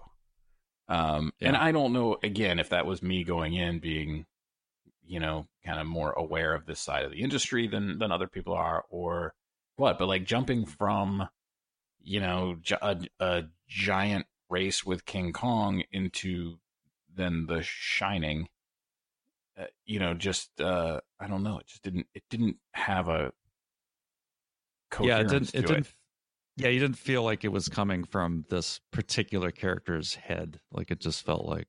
Um 0.89 1.33
yeah. 1.41 1.49
and 1.49 1.57
I 1.57 1.73
don't 1.73 1.93
know 1.93 2.17
again 2.23 2.59
if 2.59 2.71
that 2.71 2.87
was 2.87 3.03
me 3.03 3.25
going 3.25 3.55
in 3.55 3.79
being 3.79 4.27
you 5.05 5.21
know 5.21 5.47
kind 5.65 5.81
of 5.81 5.87
more 5.87 6.13
aware 6.13 6.55
of 6.55 6.67
this 6.67 6.81
side 6.81 7.05
of 7.05 7.13
the 7.13 7.23
industry 7.23 7.69
than 7.69 7.99
than 7.99 8.11
other 8.11 8.27
people 8.27 8.55
are 8.55 8.85
or 8.91 9.35
what, 9.77 9.99
but 9.99 10.09
like 10.09 10.25
jumping 10.25 10.67
from 10.67 11.29
you 12.03 12.21
know 12.21 12.57
a, 12.83 12.97
a 13.21 13.45
giant 13.69 14.27
race 14.49 14.85
with 14.85 15.05
King 15.05 15.33
Kong 15.33 15.83
into 15.93 16.59
then 17.15 17.47
The 17.47 17.63
Shining. 17.63 18.49
Uh, 19.59 19.65
you 19.85 19.99
know, 19.99 20.13
just 20.15 20.61
uh, 20.61 21.01
I 21.19 21.27
don't 21.27 21.43
know. 21.43 21.59
It 21.59 21.67
just 21.67 21.83
didn't. 21.83 22.07
It 22.15 22.23
didn't 22.31 22.57
have 22.73 23.09
a. 23.09 23.33
Yeah, 25.01 25.21
it 25.21 25.29
didn't. 25.29 25.55
It 25.55 25.67
didn't. 25.67 25.87
It. 25.87 25.93
Yeah, 26.59 26.69
you 26.69 26.81
didn't 26.81 26.97
feel 26.99 27.23
like 27.23 27.45
it 27.45 27.49
was 27.53 27.69
coming 27.69 28.05
from 28.05 28.45
this 28.49 28.81
particular 28.91 29.51
character's 29.51 30.15
head. 30.15 30.61
Like 30.73 30.91
it 30.91 31.01
just 31.01 31.25
felt 31.25 31.45
like. 31.45 31.67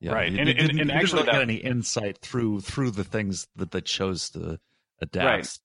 Yeah, 0.00 0.12
Right. 0.12 0.32
You, 0.32 0.38
And- 0.38 0.48
you 0.48 0.54
and- 0.56 0.80
and 0.80 0.92
actually 0.92 1.22
get 1.24 1.32
that- 1.32 1.42
any 1.42 1.56
insight 1.56 2.18
through 2.18 2.60
through 2.60 2.90
the 2.92 3.04
things 3.04 3.48
that 3.56 3.70
they 3.70 3.80
chose 3.80 4.30
to 4.30 4.60
adapt 5.00 5.26
Right. 5.26 5.58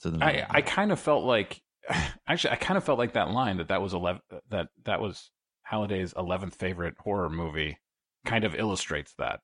to 0.00 0.10
the 0.10 0.24
I, 0.24 0.46
I 0.50 0.62
kind 0.62 0.92
of 0.92 1.00
felt 1.00 1.24
like 1.24 1.62
actually 2.28 2.50
I 2.52 2.56
kind 2.56 2.76
of 2.78 2.84
felt 2.84 2.98
like 2.98 3.14
that 3.14 3.30
line 3.30 3.58
that 3.58 3.68
that 3.68 3.82
was 3.82 3.94
11 3.94 4.20
that 4.50 4.68
that 4.84 5.00
was 5.00 5.30
Halliday's 5.62 6.14
11th 6.14 6.54
favorite 6.54 6.94
horror 6.98 7.28
movie 7.30 7.78
kind 8.24 8.44
of 8.44 8.54
illustrates 8.54 9.14
that. 9.18 9.40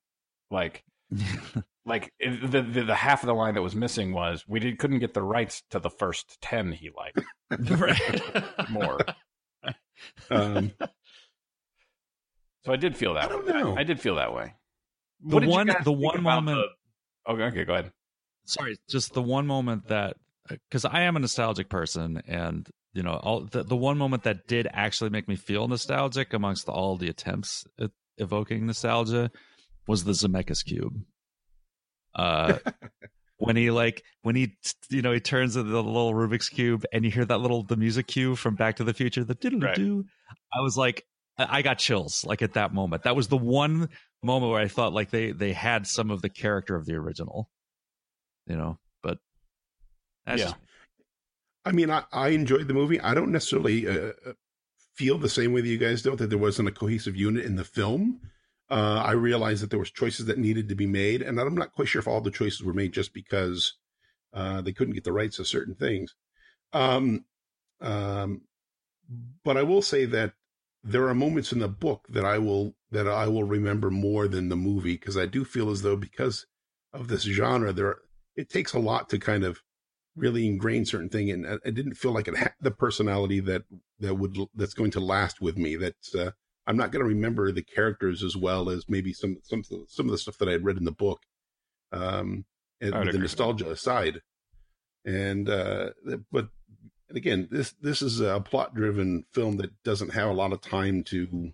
Like 0.50 0.84
like 1.86 2.12
it, 2.18 2.50
the, 2.50 2.62
the 2.62 2.82
the 2.84 2.94
half 2.94 3.22
of 3.22 3.26
the 3.26 3.34
line 3.34 3.54
that 3.54 3.62
was 3.62 3.74
missing 3.76 4.12
was 4.12 4.44
we 4.48 4.58
did, 4.60 4.78
couldn't 4.78 4.98
get 5.00 5.14
the 5.14 5.22
rights 5.22 5.62
to 5.70 5.78
the 5.78 5.90
first 5.90 6.40
10 6.40 6.72
he 6.72 6.90
liked. 6.96 7.20
More. 8.70 8.98
Um, 10.30 10.72
so 12.64 12.72
I 12.72 12.76
did 12.76 12.96
feel 12.96 13.14
that 13.14 13.24
I 13.24 13.28
don't 13.28 13.46
way. 13.46 13.52
know. 13.52 13.76
I, 13.76 13.84
did 13.84 14.00
feel 14.00 14.16
that 14.16 14.34
way. 14.34 14.54
The 15.20 15.38
one- 15.46 15.70
the 15.84 15.92
one 15.92 16.22
moment- 16.22 16.58
the- 17.26 17.32
okay 17.32 17.42
okay 17.44 17.64
go 17.64 17.72
ahead. 17.74 17.92
Sorry 18.44 18.76
just 18.88 19.14
the 19.14 19.22
one 19.22 19.46
moment 19.46 19.88
that 19.88 20.16
because 20.48 20.84
i 20.84 21.02
am 21.02 21.16
a 21.16 21.20
nostalgic 21.20 21.68
person 21.68 22.22
and 22.26 22.68
you 22.92 23.02
know 23.02 23.20
all 23.22 23.40
the, 23.44 23.62
the 23.62 23.76
one 23.76 23.98
moment 23.98 24.22
that 24.22 24.46
did 24.46 24.68
actually 24.72 25.10
make 25.10 25.28
me 25.28 25.36
feel 25.36 25.68
nostalgic 25.68 26.32
amongst 26.32 26.68
all 26.68 26.96
the 26.96 27.08
attempts 27.08 27.64
at 27.80 27.90
evoking 28.18 28.66
nostalgia 28.66 29.30
was 29.86 30.04
the 30.04 30.12
zemeckis 30.12 30.64
cube 30.64 30.94
uh 32.14 32.58
when 33.38 33.56
he 33.56 33.70
like 33.70 34.02
when 34.22 34.36
he 34.36 34.56
you 34.90 35.02
know 35.02 35.12
he 35.12 35.20
turns 35.20 35.56
into 35.56 35.70
the 35.70 35.82
little 35.82 36.14
rubik's 36.14 36.48
cube 36.48 36.84
and 36.92 37.04
you 37.04 37.10
hear 37.10 37.24
that 37.24 37.40
little 37.40 37.62
the 37.64 37.76
music 37.76 38.06
cue 38.06 38.36
from 38.36 38.54
back 38.54 38.76
to 38.76 38.84
the 38.84 38.94
future 38.94 39.24
the 39.24 39.34
diddle 39.34 39.60
do 39.74 40.04
i 40.54 40.60
was 40.60 40.76
like 40.76 41.04
I 41.38 41.58
I 41.58 41.62
got 41.62 41.78
chills 41.78 42.24
like 42.24 42.42
at 42.42 42.54
that 42.54 42.72
moment. 42.72 43.02
That 43.04 43.16
was 43.16 43.28
the 43.28 43.36
one 43.36 43.88
moment 44.22 44.52
where 44.52 44.60
I 44.60 44.68
thought 44.68 44.92
like 44.92 45.10
they 45.10 45.32
they 45.32 45.52
had 45.52 45.86
some 45.86 46.10
of 46.10 46.22
the 46.22 46.28
character 46.28 46.76
of 46.76 46.86
the 46.86 46.94
original, 46.94 47.50
you 48.46 48.56
know. 48.56 48.78
That's 50.26 50.40
Yeah. 50.40 50.44
just- 50.46 50.56
I 51.66 51.72
mean, 51.72 51.90
I, 51.90 52.04
I 52.12 52.28
enjoyed 52.28 52.68
the 52.68 52.74
movie. 52.74 53.00
I 53.00 53.14
don't 53.14 53.32
necessarily 53.32 53.88
uh, 53.88 54.12
uh, 54.26 54.32
feel 54.94 55.16
the 55.16 55.28
same 55.30 55.52
way 55.52 55.62
that 55.62 55.68
you 55.68 55.78
guys 55.78 56.02
don't 56.02 56.18
that 56.18 56.28
there 56.28 56.38
wasn't 56.38 56.68
a 56.68 56.72
cohesive 56.72 57.16
unit 57.16 57.44
in 57.46 57.56
the 57.56 57.64
film. 57.64 58.20
Uh, 58.70 59.02
I 59.04 59.12
realized 59.12 59.62
that 59.62 59.70
there 59.70 59.78
was 59.78 59.90
choices 59.90 60.26
that 60.26 60.38
needed 60.38 60.68
to 60.68 60.74
be 60.74 60.86
made, 60.86 61.22
and 61.22 61.38
I'm 61.40 61.54
not 61.54 61.72
quite 61.72 61.88
sure 61.88 62.00
if 62.00 62.08
all 62.08 62.20
the 62.20 62.30
choices 62.30 62.62
were 62.62 62.74
made 62.74 62.92
just 62.92 63.14
because 63.14 63.74
uh, 64.34 64.60
they 64.60 64.72
couldn't 64.72 64.94
get 64.94 65.04
the 65.04 65.12
rights 65.12 65.38
of 65.38 65.46
certain 65.46 65.74
things. 65.74 66.14
Um, 66.72 67.24
um, 67.80 68.42
but 69.42 69.56
I 69.56 69.62
will 69.62 69.82
say 69.82 70.04
that 70.06 70.32
there 70.82 71.08
are 71.08 71.14
moments 71.14 71.52
in 71.52 71.60
the 71.60 71.68
book 71.68 72.06
that 72.10 72.24
I 72.24 72.38
will 72.38 72.74
that 72.90 73.08
I 73.08 73.26
will 73.26 73.44
remember 73.44 73.90
more 73.90 74.28
than 74.28 74.48
the 74.48 74.56
movie 74.56 74.94
because 74.94 75.16
I 75.16 75.26
do 75.26 75.44
feel 75.44 75.70
as 75.70 75.82
though 75.82 75.96
because 75.96 76.46
of 76.92 77.08
this 77.08 77.22
genre, 77.22 77.72
there 77.72 77.96
it 78.36 78.50
takes 78.50 78.72
a 78.74 78.78
lot 78.78 79.08
to 79.10 79.18
kind 79.18 79.44
of 79.44 79.62
really 80.16 80.46
ingrained 80.46 80.88
certain 80.88 81.08
thing, 81.08 81.30
and 81.30 81.46
I- 81.46 81.58
I 81.66 81.70
didn't 81.70 81.94
feel 81.94 82.12
like 82.12 82.28
it 82.28 82.36
had 82.36 82.54
the 82.60 82.70
personality 82.70 83.40
that 83.40 83.64
that 84.00 84.14
would 84.14 84.36
that's 84.54 84.74
going 84.74 84.90
to 84.92 85.00
last 85.00 85.40
with 85.40 85.56
me. 85.58 85.76
That's 85.76 86.14
uh, 86.14 86.30
I'm 86.66 86.76
not 86.76 86.92
going 86.92 87.02
to 87.04 87.08
remember 87.08 87.50
the 87.52 87.62
characters 87.62 88.22
as 88.22 88.36
well 88.36 88.70
as 88.70 88.88
maybe 88.88 89.12
some 89.12 89.38
some 89.42 89.62
some 89.88 90.06
of 90.06 90.12
the 90.12 90.18
stuff 90.18 90.38
that 90.38 90.48
I 90.48 90.52
had 90.52 90.64
read 90.64 90.76
in 90.78 90.84
the 90.84 90.92
book. 90.92 91.20
Um, 91.92 92.44
and 92.80 92.94
with 92.94 93.12
the 93.12 93.18
nostalgia 93.18 93.70
aside, 93.70 94.20
and 95.04 95.48
uh, 95.48 95.90
but 96.32 96.48
and 97.08 97.16
again, 97.16 97.48
this 97.50 97.72
this 97.80 98.02
is 98.02 98.20
a 98.20 98.40
plot 98.40 98.74
driven 98.74 99.24
film 99.32 99.56
that 99.58 99.82
doesn't 99.84 100.12
have 100.12 100.28
a 100.28 100.32
lot 100.34 100.52
of 100.52 100.60
time 100.60 101.02
to 101.04 101.52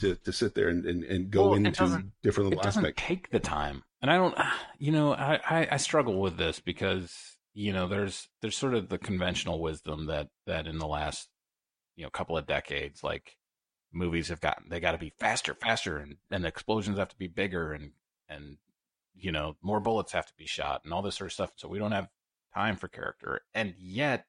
to 0.00 0.14
to 0.16 0.32
sit 0.32 0.54
there 0.54 0.68
and 0.68 0.84
and, 0.84 1.04
and 1.04 1.30
go 1.30 1.44
Well, 1.50 1.54
into 1.54 1.70
doesn't- 1.70 2.12
different 2.22 2.46
it 2.48 2.50
little 2.50 2.62
doesn't 2.64 2.84
aspects. 2.84 3.02
take 3.02 3.30
the 3.30 3.40
time 3.40 3.84
and 4.04 4.10
i 4.12 4.16
don't 4.16 4.36
you 4.78 4.92
know 4.92 5.14
I, 5.14 5.40
I 5.48 5.68
i 5.72 5.76
struggle 5.78 6.20
with 6.20 6.36
this 6.36 6.60
because 6.60 7.38
you 7.54 7.72
know 7.72 7.88
there's 7.88 8.28
there's 8.42 8.56
sort 8.56 8.74
of 8.74 8.90
the 8.90 8.98
conventional 8.98 9.60
wisdom 9.60 10.06
that 10.06 10.28
that 10.46 10.66
in 10.66 10.78
the 10.78 10.86
last 10.86 11.28
you 11.96 12.04
know 12.04 12.10
couple 12.10 12.36
of 12.36 12.46
decades 12.46 13.02
like 13.02 13.38
movies 13.92 14.28
have 14.28 14.40
gotten 14.40 14.68
they 14.68 14.80
got 14.80 14.92
to 14.92 14.98
be 14.98 15.14
faster 15.18 15.54
faster 15.54 15.96
and 15.96 16.16
and 16.30 16.44
explosions 16.44 16.98
have 16.98 17.08
to 17.08 17.16
be 17.16 17.28
bigger 17.28 17.72
and 17.72 17.92
and 18.28 18.58
you 19.14 19.32
know 19.32 19.56
more 19.62 19.80
bullets 19.80 20.12
have 20.12 20.26
to 20.26 20.34
be 20.36 20.46
shot 20.46 20.82
and 20.84 20.92
all 20.92 21.00
this 21.00 21.16
sort 21.16 21.28
of 21.28 21.32
stuff 21.32 21.52
so 21.56 21.68
we 21.68 21.78
don't 21.78 21.92
have 21.92 22.08
time 22.54 22.76
for 22.76 22.88
character. 22.88 23.40
And 23.54 23.74
yet 23.78 24.26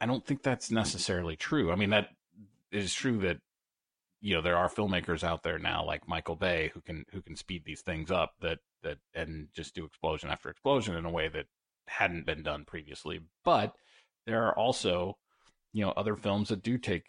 i 0.00 0.06
don't 0.06 0.24
think 0.24 0.42
that's 0.42 0.70
necessarily 0.70 1.36
true. 1.36 1.72
I 1.72 1.76
mean 1.76 1.90
that 1.90 2.10
is 2.70 2.94
true 2.94 3.18
that 3.18 3.38
you 4.22 4.34
know 4.34 4.40
there 4.40 4.56
are 4.56 4.70
filmmakers 4.70 5.22
out 5.22 5.42
there 5.42 5.58
now 5.58 5.84
like 5.84 6.08
Michael 6.08 6.36
Bay 6.36 6.70
who 6.72 6.80
can 6.80 7.04
who 7.12 7.20
can 7.20 7.36
speed 7.36 7.64
these 7.66 7.82
things 7.82 8.10
up 8.10 8.32
that 8.40 8.60
that 8.82 8.98
and 9.14 9.48
just 9.52 9.74
do 9.74 9.84
explosion 9.84 10.30
after 10.30 10.48
explosion 10.48 10.96
in 10.96 11.04
a 11.04 11.10
way 11.10 11.28
that 11.28 11.46
hadn't 11.88 12.24
been 12.24 12.42
done 12.42 12.64
previously 12.64 13.20
but 13.44 13.74
there 14.24 14.44
are 14.44 14.56
also 14.56 15.18
you 15.72 15.84
know 15.84 15.92
other 15.96 16.16
films 16.16 16.48
that 16.48 16.62
do 16.62 16.78
take 16.78 17.06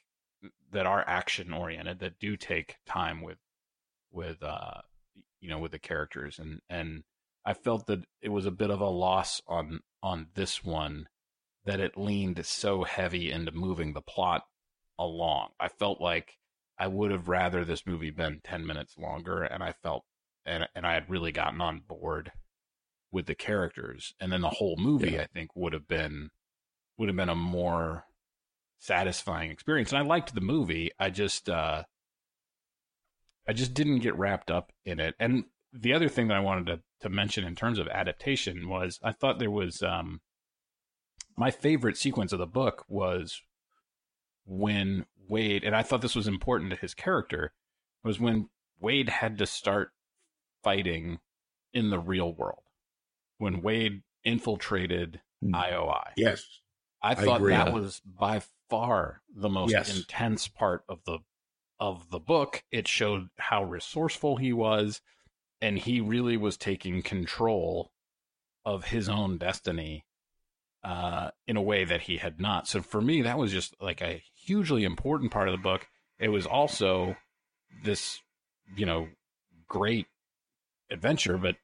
that 0.72 0.88
are 0.88 1.08
action 1.08 1.54
oriented 1.54 2.00
that 2.00 2.20
do 2.20 2.36
take 2.36 2.78
time 2.86 3.22
with 3.22 3.38
with 4.12 4.42
uh 4.44 4.82
you 5.40 5.50
know 5.50 5.60
with 5.60 5.72
the 5.72 5.80
characters 5.80 6.40
and 6.40 6.60
and 6.70 7.04
I 7.46 7.54
felt 7.54 7.88
that 7.88 8.06
it 8.22 8.30
was 8.30 8.46
a 8.46 8.52
bit 8.52 8.70
of 8.70 8.82
a 8.82 8.90
loss 8.90 9.42
on 9.48 9.82
on 10.02 10.28
this 10.34 10.64
one 10.64 11.08
that 11.66 11.80
it 11.80 11.98
leaned 11.98 12.46
so 12.46 12.84
heavy 12.84 13.32
into 13.32 13.52
moving 13.52 13.94
the 13.94 14.02
plot 14.02 14.44
along. 14.98 15.50
I 15.60 15.68
felt 15.68 16.02
like 16.02 16.38
I 16.84 16.88
would 16.88 17.12
have 17.12 17.30
rather 17.30 17.64
this 17.64 17.88
movie 17.88 18.10
been 18.10 18.42
10 18.44 18.68
minutes 18.68 18.98
longer 18.98 19.42
and 19.42 19.64
I 19.64 19.72
felt 19.72 20.04
and 20.46 20.68
and 20.76 20.86
I 20.86 20.96
had 20.96 21.10
really 21.10 21.32
gotten 21.32 21.62
on 21.62 21.80
board 21.88 22.34
with 23.10 23.26
the 23.26 23.36
characters 23.36 24.14
and 24.20 24.34
then 24.34 24.42
the 24.42 24.50
whole 24.50 24.76
movie 24.78 25.12
Yeah. 25.12 25.22
I 25.22 25.28
think 25.28 25.56
would 25.56 25.72
have 25.72 25.88
been 25.88 26.32
would 26.98 27.08
have 27.08 27.16
been 27.16 27.30
a 27.30 27.36
more 27.36 28.04
satisfying 28.80 29.50
experience 29.50 29.94
and 29.94 30.00
I 30.00 30.02
liked 30.06 30.36
the 30.36 30.42
movie 30.42 30.92
I 31.00 31.10
just 31.10 31.48
uh 31.48 31.84
I 33.48 33.54
just 33.54 33.74
didn't 33.74 34.00
get 34.00 34.18
wrapped 34.18 34.52
up 34.52 34.74
in 34.84 35.00
it 35.00 35.16
and 35.22 35.46
the 35.72 35.94
other 35.94 36.10
thing 36.10 36.28
that 36.28 36.38
I 36.38 36.42
wanted 36.42 36.66
to 36.66 36.82
to 37.00 37.10
mention 37.10 37.46
in 37.46 37.56
terms 37.56 37.80
of 37.80 37.88
adaptation 37.88 38.68
was 38.68 39.00
I 39.02 39.14
thought 39.14 39.40
there 39.40 39.50
was 39.50 39.82
um 39.82 40.20
my 41.38 41.50
favorite 41.50 41.96
sequence 41.96 42.34
of 42.34 42.40
the 42.40 42.46
book 42.46 42.84
was 42.90 43.42
when 44.46 45.06
Wade, 45.28 45.64
and 45.64 45.76
I 45.76 45.84
thought 45.84 46.02
this 46.02 46.16
was 46.16 46.28
important 46.28 46.72
to 46.72 46.78
his 46.78 46.94
character, 46.94 47.54
was 48.04 48.20
when 48.20 48.50
Wade 48.80 49.10
had 49.10 49.38
to 49.38 49.46
start 49.46 49.92
fighting 50.64 51.20
in 51.74 51.90
the 51.90 52.00
real 52.00 52.34
world. 52.34 52.64
When 53.38 53.62
Wade 53.62 54.04
infiltrated 54.24 55.22
Hmm. 55.42 55.54
IOI. 55.56 56.14
Yes, 56.16 56.62
I 57.02 57.12
I 57.12 57.16
thought 57.16 57.38
agree. 57.38 57.54
that 57.54 57.74
was 57.74 58.00
by 58.06 58.42
far 58.70 59.22
the 59.34 59.50
most 59.50 59.72
Yes. 59.74 59.98
intense 59.98 60.48
part 60.48 60.84
of 60.88 61.04
the 61.06 61.20
of 61.80 62.10
the 62.10 62.20
book. 62.20 62.64
It 62.72 62.88
showed 62.88 63.30
how 63.38 63.64
resourceful 63.64 64.38
he 64.38 64.54
was, 64.54 65.02
and 65.62 65.78
he 65.78 66.00
really 66.00 66.38
was 66.38 66.56
taking 66.58 67.02
control 67.02 67.92
of 68.66 68.86
his 68.86 69.10
own 69.10 69.38
destiny 69.38 70.06
uh, 70.84 71.32
in 71.48 71.58
a 71.58 71.62
way 71.62 71.84
that 71.86 72.02
he 72.02 72.18
had 72.18 72.40
not. 72.40 72.68
So 72.68 72.82
for 72.82 73.02
me, 73.02 73.22
that 73.22 73.38
was 73.38 73.52
just 73.52 73.76
like 73.82 74.02
a 74.02 74.24
hugely 74.46 74.84
important 74.84 75.32
part 75.32 75.48
of 75.48 75.54
the 75.54 75.62
book. 75.62 75.88
It 76.20 76.30
was 76.30 76.46
also 76.46 77.16
this, 77.84 78.22
you 78.76 78.86
know, 78.86 79.08
great 79.68 80.08
adventure, 80.90 81.38
but 81.38 81.56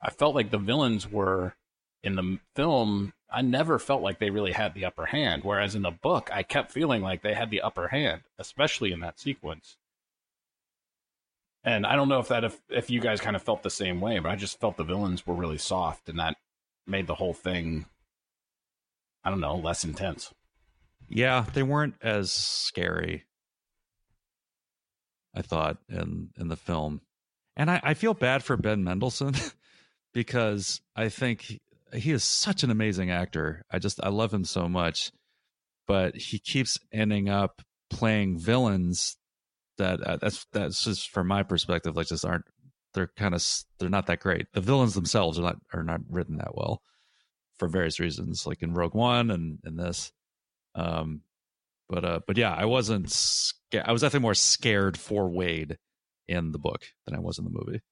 I 0.00 0.10
felt 0.10 0.34
like 0.34 0.50
the 0.50 0.58
villains 0.58 1.10
were 1.10 1.54
in 2.02 2.14
the 2.14 2.38
film. 2.54 3.12
I 3.30 3.42
never 3.42 3.78
felt 3.78 4.02
like 4.02 4.18
they 4.18 4.30
really 4.30 4.52
had 4.52 4.74
the 4.74 4.84
upper 4.84 5.06
hand. 5.06 5.42
Whereas 5.44 5.74
in 5.74 5.82
the 5.82 5.90
book, 5.90 6.30
I 6.32 6.42
kept 6.42 6.72
feeling 6.72 7.02
like 7.02 7.22
they 7.22 7.34
had 7.34 7.50
the 7.50 7.62
upper 7.62 7.88
hand, 7.88 8.22
especially 8.38 8.92
in 8.92 9.00
that 9.00 9.18
sequence. 9.18 9.76
And 11.64 11.86
I 11.86 11.96
don't 11.96 12.10
know 12.10 12.20
if 12.20 12.28
that 12.28 12.44
if 12.44 12.60
if 12.68 12.90
you 12.90 13.00
guys 13.00 13.22
kind 13.22 13.34
of 13.34 13.42
felt 13.42 13.62
the 13.62 13.70
same 13.70 14.00
way, 14.02 14.18
but 14.18 14.30
I 14.30 14.36
just 14.36 14.60
felt 14.60 14.76
the 14.76 14.84
villains 14.84 15.26
were 15.26 15.34
really 15.34 15.56
soft, 15.56 16.10
and 16.10 16.18
that 16.18 16.36
made 16.86 17.06
the 17.06 17.14
whole 17.14 17.32
thing, 17.32 17.86
I 19.24 19.30
don't 19.30 19.40
know, 19.40 19.56
less 19.56 19.82
intense. 19.82 20.34
Yeah, 21.08 21.46
they 21.52 21.62
weren't 21.62 21.94
as 22.02 22.32
scary. 22.32 23.24
I 25.34 25.42
thought 25.42 25.78
in 25.88 26.30
in 26.38 26.48
the 26.48 26.56
film, 26.56 27.00
and 27.56 27.70
I, 27.70 27.80
I 27.82 27.94
feel 27.94 28.14
bad 28.14 28.42
for 28.44 28.56
Ben 28.56 28.84
Mendelsohn 28.84 29.34
because 30.14 30.80
I 30.94 31.08
think 31.08 31.60
he, 31.92 32.12
is 32.12 32.24
such 32.24 32.62
an 32.62 32.70
amazing 32.70 33.10
actor. 33.10 33.64
I 33.70 33.78
just 33.78 34.00
I 34.02 34.10
love 34.10 34.32
him 34.32 34.44
so 34.44 34.68
much, 34.68 35.10
but 35.86 36.16
he 36.16 36.38
keeps 36.38 36.78
ending 36.92 37.28
up 37.28 37.62
playing 37.90 38.38
villains 38.38 39.16
that 39.78 40.00
uh, 40.02 40.16
that's 40.20 40.46
that's 40.52 40.84
just 40.84 41.10
from 41.10 41.26
my 41.26 41.42
perspective 41.42 41.96
like 41.96 42.06
just 42.08 42.24
aren't 42.24 42.44
they're 42.94 43.10
kind 43.16 43.34
of 43.34 43.44
they're 43.78 43.88
not 43.88 44.06
that 44.06 44.20
great. 44.20 44.46
The 44.52 44.60
villains 44.60 44.94
themselves 44.94 45.38
are 45.38 45.42
not 45.42 45.56
are 45.72 45.82
not 45.82 46.00
written 46.08 46.36
that 46.38 46.54
well 46.54 46.80
for 47.58 47.68
various 47.68 48.00
reasons, 48.00 48.46
like 48.46 48.62
in 48.62 48.72
Rogue 48.72 48.94
One 48.94 49.30
and 49.30 49.58
and 49.64 49.78
this. 49.78 50.12
Um, 50.74 51.22
But 51.88 52.04
uh, 52.04 52.20
but 52.26 52.36
yeah, 52.36 52.54
I 52.54 52.64
wasn't. 52.64 53.10
Scared. 53.10 53.84
I 53.86 53.92
was 53.92 54.00
definitely 54.02 54.24
more 54.24 54.34
scared 54.34 54.96
for 54.96 55.28
Wade 55.28 55.78
in 56.26 56.52
the 56.52 56.58
book 56.58 56.82
than 57.04 57.14
I 57.14 57.20
was 57.20 57.38
in 57.38 57.44
the 57.44 57.50
movie. 57.50 57.82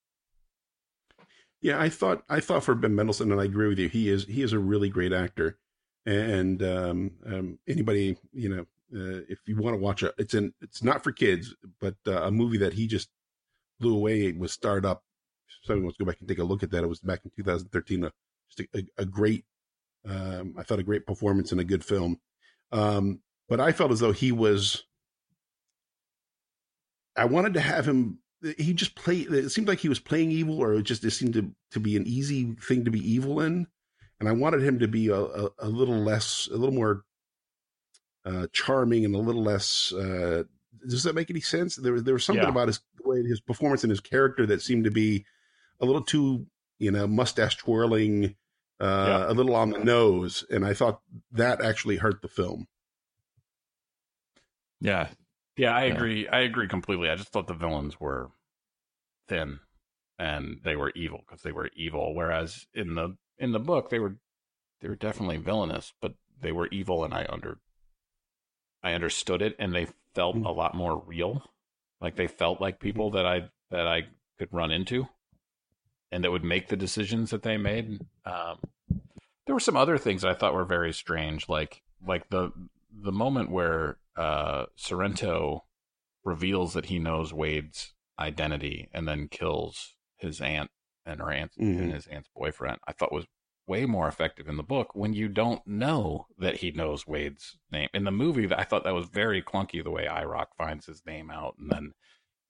Yeah, 1.61 1.79
I 1.79 1.89
thought 1.89 2.23
I 2.27 2.39
thought 2.39 2.63
for 2.63 2.75
Ben 2.75 2.95
Mendelsohn, 2.95 3.31
and 3.31 3.39
I 3.39 3.45
agree 3.45 3.67
with 3.69 3.79
you. 3.79 3.87
He 3.89 4.09
is 4.09 4.25
he 4.25 4.41
is 4.41 4.51
a 4.51 4.59
really 4.59 4.89
great 4.89 5.13
actor, 5.13 5.57
and 6.05 6.61
um, 6.63 7.11
um, 7.25 7.59
anybody 7.67 8.17
you 8.33 8.49
know, 8.49 8.61
uh, 8.93 9.21
if 9.29 9.39
you 9.45 9.55
want 9.55 9.75
to 9.75 9.81
watch 9.81 10.03
it, 10.03 10.13
it's 10.17 10.33
in 10.33 10.53
it's 10.61 10.83
not 10.83 11.03
for 11.03 11.11
kids, 11.11 11.55
but 11.79 11.95
uh, 12.07 12.23
a 12.23 12.31
movie 12.31 12.57
that 12.57 12.73
he 12.73 12.87
just 12.87 13.09
blew 13.79 13.95
away 13.95 14.31
was 14.33 14.51
Starred 14.51 14.85
Up. 14.85 15.03
Someone 15.63 15.83
wants 15.83 15.97
to 15.97 16.03
go 16.03 16.11
back 16.11 16.19
and 16.19 16.27
take 16.27 16.39
a 16.39 16.43
look 16.43 16.63
at 16.63 16.71
that. 16.71 16.83
It 16.83 16.87
was 16.87 16.99
back 16.99 17.21
in 17.23 17.31
2013. 17.35 18.03
A, 18.03 18.11
just 18.49 18.67
a, 18.75 18.85
a 19.01 19.05
great, 19.05 19.45
um, 20.05 20.55
I 20.57 20.63
thought 20.63 20.79
a 20.79 20.83
great 20.83 21.05
performance 21.05 21.51
and 21.51 21.61
a 21.61 21.63
good 21.63 21.85
film. 21.85 22.19
Um, 22.73 23.19
but 23.47 23.59
I 23.59 23.71
felt 23.71 23.91
as 23.91 23.99
though 23.99 24.11
he 24.11 24.31
was. 24.31 24.83
I 27.15 27.25
wanted 27.25 27.53
to 27.53 27.61
have 27.61 27.85
him. 27.87 28.19
He 28.57 28.73
just 28.73 28.95
played. 28.95 29.31
It 29.31 29.49
seemed 29.51 29.67
like 29.67 29.79
he 29.79 29.89
was 29.89 29.99
playing 29.99 30.31
evil, 30.31 30.57
or 30.61 30.73
it 30.73 30.83
just 30.83 31.03
it 31.05 31.11
seemed 31.11 31.33
to 31.35 31.51
to 31.71 31.79
be 31.79 31.95
an 31.95 32.05
easy 32.07 32.53
thing 32.53 32.85
to 32.85 32.91
be 32.91 32.99
evil 32.99 33.39
in. 33.39 33.67
And 34.19 34.27
I 34.29 34.31
wanted 34.31 34.63
him 34.63 34.79
to 34.79 34.87
be 34.87 35.07
a, 35.09 35.15
a, 35.19 35.49
a 35.59 35.67
little 35.69 35.97
less, 35.97 36.47
a 36.51 36.55
little 36.57 36.73
more 36.75 37.03
uh, 38.25 38.47
charming, 38.51 39.05
and 39.05 39.15
a 39.15 39.19
little 39.19 39.43
less. 39.43 39.93
Uh, 39.93 40.43
does 40.87 41.03
that 41.03 41.15
make 41.15 41.29
any 41.29 41.41
sense? 41.41 41.75
There 41.75 41.93
was 41.93 42.03
there 42.03 42.13
was 42.15 42.25
something 42.25 42.43
Yeah. 42.43 42.49
about 42.49 42.67
his 42.67 42.79
way, 43.05 43.21
his 43.23 43.39
performance 43.39 43.83
and 43.83 43.91
his 43.91 43.99
character 44.01 44.45
that 44.47 44.61
seemed 44.61 44.85
to 44.85 44.91
be 44.91 45.25
a 45.79 45.85
little 45.85 46.01
too, 46.03 46.47
you 46.79 46.91
know, 46.91 47.05
mustache 47.07 47.57
twirling, 47.57 48.35
uh, 48.79 48.85
Yeah. 49.07 49.31
a 49.31 49.33
little 49.33 49.55
on 49.55 49.71
the 49.71 49.79
nose, 49.83 50.43
and 50.49 50.65
I 50.65 50.73
thought 50.73 51.01
that 51.31 51.61
actually 51.61 51.97
hurt 51.97 52.21
the 52.21 52.27
film. 52.27 52.67
Yeah, 54.81 55.09
Yeah, 55.55 55.75
I 55.75 55.83
Yeah. 55.83 55.93
agree. 55.93 56.27
I 56.27 56.39
agree 56.39 56.67
completely. 56.67 57.09
I 57.09 57.15
just 57.15 57.29
thought 57.29 57.47
the 57.47 57.53
villains 57.53 57.99
were 57.99 58.31
thin 59.27 59.59
and 60.19 60.61
they 60.63 60.75
were 60.75 60.91
evil 60.95 61.19
because 61.19 61.43
they 61.43 61.51
were 61.51 61.69
evil. 61.75 62.15
Whereas 62.15 62.67
in 62.73 62.95
the 62.95 63.17
in 63.37 63.51
the 63.51 63.59
book, 63.59 63.89
they 63.89 63.99
were 63.99 64.17
they 64.81 64.89
were 64.89 64.95
definitely 64.95 65.37
villainous, 65.37 65.93
but 66.01 66.15
they 66.39 66.51
were 66.51 66.67
evil, 66.67 67.03
and 67.03 67.13
I 67.13 67.25
under 67.29 67.59
I 68.83 68.93
understood 68.93 69.41
it, 69.41 69.55
and 69.59 69.73
they 69.73 69.87
felt 70.13 70.35
Mm. 70.37 70.45
a 70.45 70.51
lot 70.51 70.75
more 70.75 70.97
real. 70.97 71.51
Like 72.01 72.15
they 72.15 72.27
felt 72.27 72.61
like 72.61 72.79
people 72.79 73.11
that 73.11 73.25
I 73.25 73.49
that 73.71 73.87
I 73.87 74.09
could 74.37 74.53
run 74.53 74.71
into, 74.71 75.07
and 76.13 76.23
that 76.23 76.31
would 76.31 76.43
make 76.43 76.67
the 76.67 76.75
decisions 76.77 77.31
that 77.31 77.43
they 77.43 77.57
made. 77.57 77.99
Um, 78.25 78.59
there 79.45 79.55
were 79.55 79.59
some 79.59 79.75
other 79.75 79.97
things 79.97 80.23
I 80.23 80.33
thought 80.33 80.53
were 80.53 80.65
very 80.65 80.93
strange, 80.93 81.49
like 81.49 81.81
like 82.05 82.29
the 82.29 82.51
the 82.91 83.11
moment 83.11 83.49
where 83.51 83.97
uh, 84.15 84.65
Sorrento 84.75 85.65
reveals 86.23 86.73
that 86.73 86.85
he 86.85 86.99
knows 86.99 87.33
Wade's 87.33 87.93
identity 88.19 88.89
and 88.93 89.07
then 89.07 89.27
kills 89.27 89.95
his 90.17 90.39
aunt 90.39 90.69
and 91.05 91.19
her 91.19 91.31
aunt 91.31 91.51
Mhm. 91.59 91.79
and 91.79 91.93
his 91.93 92.07
aunt's 92.07 92.29
boyfriend. 92.35 92.77
I 92.87 92.93
thought 92.93 93.11
was 93.11 93.25
way 93.67 93.85
more 93.85 94.07
effective 94.07 94.47
in 94.47 94.57
the 94.57 94.63
book 94.63 94.93
when 94.93 95.13
you 95.13 95.27
don't 95.27 95.65
know 95.65 96.27
that 96.37 96.57
he 96.57 96.71
knows 96.71 97.07
Wade's 97.07 97.57
name. 97.71 97.89
In 97.93 98.03
the 98.03 98.11
movie, 98.11 98.47
I 98.53 98.63
thought 98.63 98.83
that 98.83 98.93
was 98.93 99.07
very 99.07 99.41
clunky 99.41 99.83
the 99.83 99.89
way 99.91 100.07
i-R0k 100.07 100.47
finds 100.57 100.85
his 100.85 101.01
name 101.05 101.31
out 101.31 101.55
and 101.57 101.71
then 101.71 101.93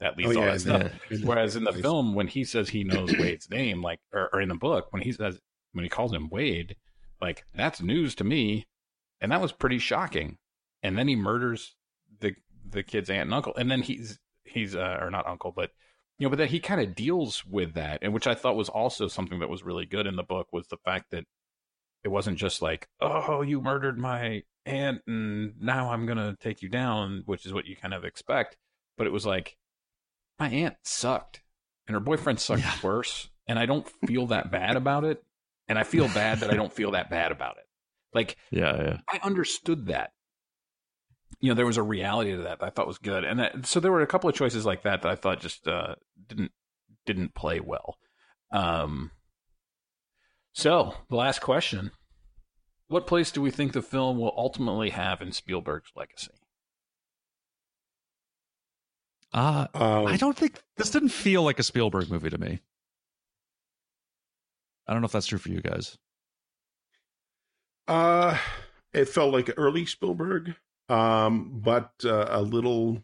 that 0.03 0.17
leads 0.17 0.35
Oh, 0.35 0.39
all 0.39 0.45
yeah, 0.45 0.51
that 0.53 0.59
stuff. 0.61 0.91
yeah. 1.09 1.17
Whereas 1.23 1.55
in 1.55 1.63
the 1.63 1.73
film, 1.73 2.13
when 2.13 2.27
he 2.27 2.43
says 2.43 2.69
he 2.69 2.83
knows 2.83 3.11
Wade's 3.19 3.49
name, 3.49 3.81
like, 3.81 3.99
or, 4.13 4.29
or 4.33 4.41
in 4.41 4.49
the 4.49 4.55
book, 4.55 4.87
when 4.91 5.01
he 5.01 5.11
says, 5.11 5.39
when 5.73 5.83
he 5.83 5.89
calls 5.89 6.13
him 6.13 6.29
Wade, 6.29 6.75
like, 7.21 7.45
that's 7.55 7.81
news 7.81 8.13
to 8.15 8.23
me. 8.23 8.67
And 9.21 9.31
that 9.31 9.41
was 9.41 9.51
pretty 9.51 9.79
shocking. 9.79 10.37
And 10.83 10.97
then 10.97 11.07
he 11.07 11.15
murders 11.15 11.75
the, 12.19 12.35
the 12.69 12.83
kid's 12.83 13.09
aunt 13.09 13.23
and 13.27 13.33
uncle. 13.33 13.55
And 13.55 13.71
then 13.71 13.81
he's, 13.81 14.19
he's, 14.43 14.75
uh, 14.75 14.97
or 15.01 15.09
not 15.09 15.25
uncle, 15.25 15.51
but, 15.55 15.71
you 16.19 16.25
know, 16.25 16.29
but 16.29 16.37
then 16.37 16.49
he 16.49 16.59
kind 16.59 16.81
of 16.81 16.93
deals 16.95 17.45
with 17.45 17.73
that. 17.75 17.99
And 18.01 18.13
which 18.13 18.27
I 18.27 18.35
thought 18.35 18.55
was 18.55 18.69
also 18.69 19.07
something 19.07 19.39
that 19.39 19.49
was 19.49 19.63
really 19.63 19.85
good 19.85 20.05
in 20.05 20.15
the 20.17 20.23
book 20.23 20.47
was 20.51 20.67
the 20.67 20.77
fact 20.83 21.11
that 21.11 21.23
it 22.03 22.09
wasn't 22.09 22.37
just 22.37 22.61
like, 22.61 22.87
oh, 22.99 23.41
you 23.41 23.61
murdered 23.61 23.97
my 23.97 24.43
aunt 24.65 25.01
and 25.07 25.53
now 25.59 25.91
I'm 25.91 26.05
going 26.05 26.17
to 26.17 26.35
take 26.41 26.61
you 26.61 26.67
down, 26.69 27.23
which 27.25 27.45
is 27.45 27.53
what 27.53 27.65
you 27.65 27.75
kind 27.77 27.93
of 27.93 28.03
expect. 28.03 28.57
But 28.97 29.07
it 29.07 29.13
was 29.13 29.25
like, 29.25 29.55
my 30.39 30.49
aunt 30.49 30.75
sucked 30.83 31.41
and 31.87 31.93
her 31.95 31.99
boyfriend 31.99 32.39
sucked 32.39 32.61
Yeah. 32.61 32.75
worse. 32.83 33.29
And 33.47 33.59
I 33.59 33.65
don't 33.65 33.87
feel 34.07 34.27
that 34.27 34.51
bad 34.51 34.75
about 34.77 35.03
it. 35.03 35.21
And 35.67 35.77
I 35.77 35.83
feel 35.83 36.07
bad 36.07 36.39
that 36.39 36.49
I 36.49 36.55
don't 36.55 36.71
feel 36.73 36.91
that 36.91 37.09
bad 37.09 37.31
about 37.31 37.57
it. 37.57 37.65
Like, 38.13 38.37
yeah, 38.51 38.81
yeah. 38.81 38.97
I 39.11 39.19
understood 39.23 39.87
that. 39.87 40.11
You 41.39 41.49
know, 41.49 41.55
there 41.55 41.65
was 41.65 41.77
a 41.77 41.83
reality 41.83 42.31
to 42.31 42.43
that, 42.43 42.59
that 42.59 42.65
I 42.65 42.69
thought 42.69 42.87
was 42.87 42.99
good, 42.99 43.23
and 43.25 43.39
that, 43.39 43.65
so 43.65 43.79
there 43.81 43.91
were 43.91 44.01
a 44.01 44.07
couple 44.07 44.29
of 44.29 44.35
choices 44.35 44.65
like 44.65 44.83
that 44.83 45.01
that 45.01 45.11
I 45.11 45.15
thought 45.15 45.41
just 45.41 45.67
uh, 45.67 45.95
didn't 46.27 46.51
didn't 47.05 47.35
play 47.35 47.59
well. 47.59 47.97
Um, 48.51 49.11
so 50.53 50.93
the 51.09 51.15
last 51.17 51.41
question: 51.41 51.91
What 52.87 53.07
place 53.07 53.31
do 53.31 53.41
we 53.41 53.51
think 53.51 53.73
the 53.73 53.81
film 53.81 54.19
will 54.19 54.33
ultimately 54.37 54.91
have 54.91 55.21
in 55.21 55.31
Spielberg's 55.33 55.91
legacy? 55.97 56.31
Uh, 59.33 59.67
Um, 59.73 60.05
I 60.07 60.17
don't 60.17 60.37
think 60.37 60.61
this 60.77 60.91
didn't 60.91 61.09
feel 61.09 61.43
like 61.43 61.59
a 61.59 61.63
Spielberg 61.63 62.09
movie 62.09 62.29
to 62.29 62.37
me. 62.37 62.59
I 64.87 64.93
don't 64.93 65.01
know 65.01 65.05
if 65.05 65.11
that's 65.11 65.25
true 65.27 65.39
for 65.39 65.49
you 65.49 65.61
guys. 65.61 65.97
Uh, 67.87 68.37
it 68.93 69.09
felt 69.09 69.33
like 69.33 69.49
early 69.57 69.85
Spielberg, 69.85 70.55
um, 70.89 71.59
but 71.63 71.91
uh, 72.05 72.27
a 72.29 72.41
little 72.41 73.03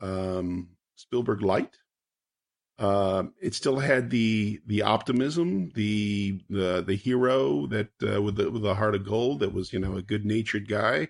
um, 0.00 0.70
Spielberg 0.96 1.42
light. 1.42 1.76
Um, 2.78 3.34
it 3.40 3.54
still 3.54 3.78
had 3.78 4.10
the 4.10 4.60
the 4.66 4.82
optimism, 4.82 5.70
the 5.74 6.40
the 6.50 6.82
the 6.84 6.96
hero 6.96 7.66
that 7.68 7.90
uh, 8.02 8.20
with 8.20 8.36
the 8.36 8.50
with 8.50 8.66
a 8.66 8.74
heart 8.74 8.96
of 8.96 9.06
gold 9.06 9.40
that 9.40 9.54
was 9.54 9.72
you 9.72 9.78
know 9.78 9.96
a 9.96 10.02
good 10.02 10.24
natured 10.24 10.68
guy. 10.68 11.08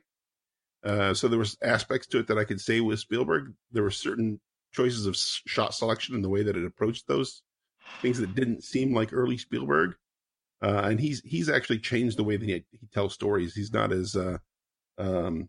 Uh, 0.85 1.15
so 1.15 1.29
there 1.29 1.39
was 1.39 1.57
aspects 1.63 2.07
to 2.09 2.19
it 2.19 2.27
that 2.27 2.39
I 2.39 2.45
could 2.45 2.61
say 2.61 2.81
with 2.81 3.01
Spielberg. 3.01 3.55
There 3.73 3.83
were 3.83 3.91
certain 3.91 4.41
choices 4.73 5.07
of 5.07 5.17
shot 5.17 5.75
selection 5.75 6.15
and 6.15 6.23
the 6.23 6.29
way 6.29 6.43
that 6.43 6.57
it 6.57 6.65
approached 6.65 7.07
those 7.07 7.43
things 8.03 8.19
that 8.19 8.35
didn't 8.35 8.65
seem 8.65 8.95
like 8.95 9.13
early 9.13 9.39
Spielberg. 9.39 9.95
Uh, 10.63 10.83
and 10.85 11.01
he's 11.01 11.21
he's 11.25 11.49
actually 11.49 11.79
changed 11.79 12.17
the 12.17 12.25
way 12.25 12.37
that 12.37 12.49
he, 12.49 12.65
he 12.71 12.87
tells 12.93 13.15
stories. 13.15 13.55
He's 13.55 13.73
not 13.73 13.93
as 13.93 14.15
uh, 14.17 14.39
um, 14.99 15.49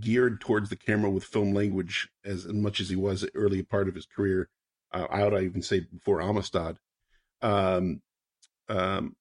geared 0.00 0.40
towards 0.40 0.70
the 0.70 0.76
camera 0.76 1.10
with 1.10 1.24
film 1.24 1.52
language 1.54 2.08
as 2.24 2.46
much 2.46 2.80
as 2.80 2.88
he 2.88 2.96
was 2.96 3.28
early 3.34 3.62
part 3.62 3.88
of 3.88 3.94
his 3.94 4.06
career. 4.06 4.48
Uh, 4.92 5.06
I 5.10 5.24
would 5.24 5.42
even 5.42 5.62
say 5.62 5.80
before 5.80 6.20
Amistad. 6.20 6.78
Um, 7.40 8.00
um, 8.68 9.16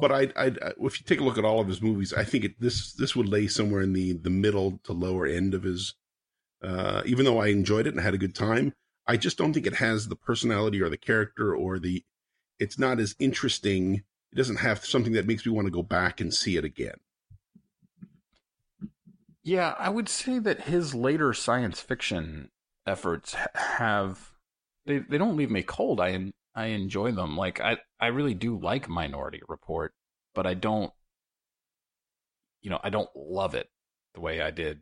but 0.00 0.12
I, 0.12 0.28
I, 0.36 0.46
if 0.80 1.00
you 1.00 1.06
take 1.06 1.20
a 1.20 1.24
look 1.24 1.38
at 1.38 1.44
all 1.44 1.60
of 1.60 1.68
his 1.68 1.82
movies, 1.82 2.12
I 2.12 2.24
think 2.24 2.44
it, 2.44 2.60
this 2.60 2.92
this 2.92 3.14
would 3.16 3.28
lay 3.28 3.46
somewhere 3.46 3.82
in 3.82 3.92
the 3.92 4.12
the 4.12 4.30
middle 4.30 4.80
to 4.84 4.92
lower 4.92 5.26
end 5.26 5.54
of 5.54 5.62
his. 5.62 5.94
Uh, 6.62 7.02
even 7.04 7.24
though 7.24 7.40
I 7.40 7.48
enjoyed 7.48 7.86
it 7.86 7.94
and 7.94 8.00
had 8.00 8.14
a 8.14 8.18
good 8.18 8.36
time, 8.36 8.72
I 9.06 9.16
just 9.16 9.36
don't 9.36 9.52
think 9.52 9.66
it 9.66 9.74
has 9.76 10.06
the 10.06 10.16
personality 10.16 10.80
or 10.80 10.88
the 10.88 10.96
character 10.96 11.54
or 11.54 11.78
the. 11.78 12.04
It's 12.58 12.78
not 12.78 13.00
as 13.00 13.16
interesting. 13.18 14.04
It 14.32 14.36
doesn't 14.36 14.56
have 14.56 14.84
something 14.84 15.12
that 15.14 15.26
makes 15.26 15.44
me 15.44 15.52
want 15.52 15.66
to 15.66 15.72
go 15.72 15.82
back 15.82 16.20
and 16.20 16.32
see 16.32 16.56
it 16.56 16.64
again. 16.64 16.96
Yeah, 19.42 19.74
I 19.76 19.88
would 19.88 20.08
say 20.08 20.38
that 20.38 20.62
his 20.62 20.94
later 20.94 21.32
science 21.32 21.80
fiction 21.80 22.50
efforts 22.86 23.34
have 23.54 24.32
they 24.86 24.98
they 24.98 25.18
don't 25.18 25.36
leave 25.36 25.50
me 25.50 25.62
cold. 25.62 26.00
I 26.00 26.32
I 26.54 26.66
enjoy 26.66 27.12
them. 27.12 27.36
Like 27.36 27.60
I 27.60 27.78
I 28.00 28.08
really 28.08 28.34
do 28.34 28.58
like 28.58 28.88
Minority 28.88 29.40
Report, 29.48 29.94
but 30.34 30.46
I 30.46 30.54
don't 30.54 30.92
you 32.60 32.70
know, 32.70 32.80
I 32.82 32.90
don't 32.90 33.10
love 33.16 33.54
it 33.54 33.68
the 34.14 34.20
way 34.20 34.40
I 34.40 34.50
did 34.50 34.80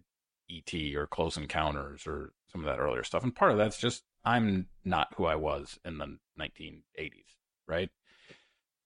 ET 0.51 0.73
or 0.95 1.07
Close 1.07 1.37
Encounters 1.37 2.07
or 2.07 2.33
some 2.53 2.61
of 2.61 2.67
that 2.67 2.81
earlier 2.81 3.05
stuff. 3.05 3.23
And 3.23 3.35
part 3.35 3.53
of 3.53 3.59
that's 3.59 3.79
just 3.79 4.03
I'm 4.25 4.67
not 4.85 5.15
who 5.17 5.25
I 5.25 5.37
was 5.37 5.79
in 5.85 5.99
the 5.99 6.19
1980s, 6.39 7.37
right? 7.67 7.91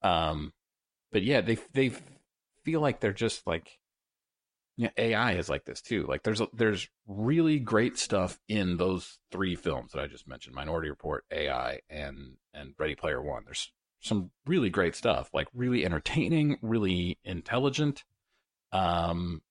Um 0.03 0.53
but 1.13 1.23
yeah, 1.23 1.41
they 1.41 1.59
they 1.73 1.93
feel 2.65 2.81
like 2.81 3.01
they're 3.01 3.13
just 3.13 3.47
like 3.47 3.79
yeah, 4.77 4.91
AI 4.97 5.35
is 5.35 5.49
like 5.49 5.65
this 5.65 5.81
too. 5.81 6.05
Like 6.09 6.23
there's 6.25 6.43
there's 6.53 6.89
really 7.07 7.59
great 7.61 7.97
stuff 7.97 8.41
in 8.49 8.77
those 8.77 9.19
three 9.31 9.55
films 9.55 9.93
that 9.93 10.03
I 10.03 10.07
just 10.07 10.27
mentioned: 10.27 10.55
Minority 10.55 10.91
Report, 10.91 11.25
AI, 11.31 11.81
and 11.89 12.37
and 12.53 12.75
Ready 12.79 12.97
Player 12.97 13.23
One. 13.23 13.45
There's 13.45 13.73
some 14.01 14.31
really 14.47 14.71
great 14.71 14.97
stuff, 14.97 15.31
like 15.33 15.49
really 15.55 15.85
entertaining, 15.85 16.59
really 16.61 17.19
intelligent, 17.25 18.05
um, 18.73 19.43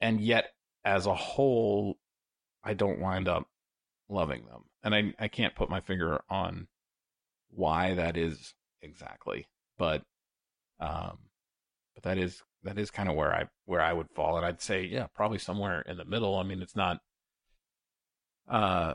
and 0.00 0.20
yet 0.20 0.52
as 0.84 1.06
a 1.06 1.14
whole, 1.14 1.98
I 2.62 2.74
don't 2.74 3.00
wind 3.00 3.28
up 3.28 3.48
loving 4.08 4.46
them, 4.46 4.64
and 4.84 4.94
I 4.94 5.12
I 5.18 5.26
can't 5.26 5.56
put 5.56 5.70
my 5.70 5.80
finger 5.80 6.22
on 6.30 6.68
why 7.50 7.94
that 7.94 8.16
is 8.16 8.54
exactly, 8.80 9.48
but 9.76 10.02
um, 10.78 11.18
but 11.94 12.04
that 12.04 12.18
is 12.18 12.42
that 12.64 12.78
is 12.78 12.90
kind 12.90 13.08
of 13.08 13.16
where 13.16 13.34
I 13.34 13.44
where 13.66 13.80
I 13.80 13.92
would 13.92 14.10
fall, 14.10 14.36
and 14.36 14.46
I'd 14.46 14.62
say 14.62 14.84
yeah, 14.84 15.06
probably 15.14 15.38
somewhere 15.38 15.82
in 15.82 15.96
the 15.96 16.04
middle. 16.04 16.36
I 16.36 16.42
mean, 16.42 16.62
it's 16.62 16.76
not. 16.76 16.98
Uh, 18.48 18.94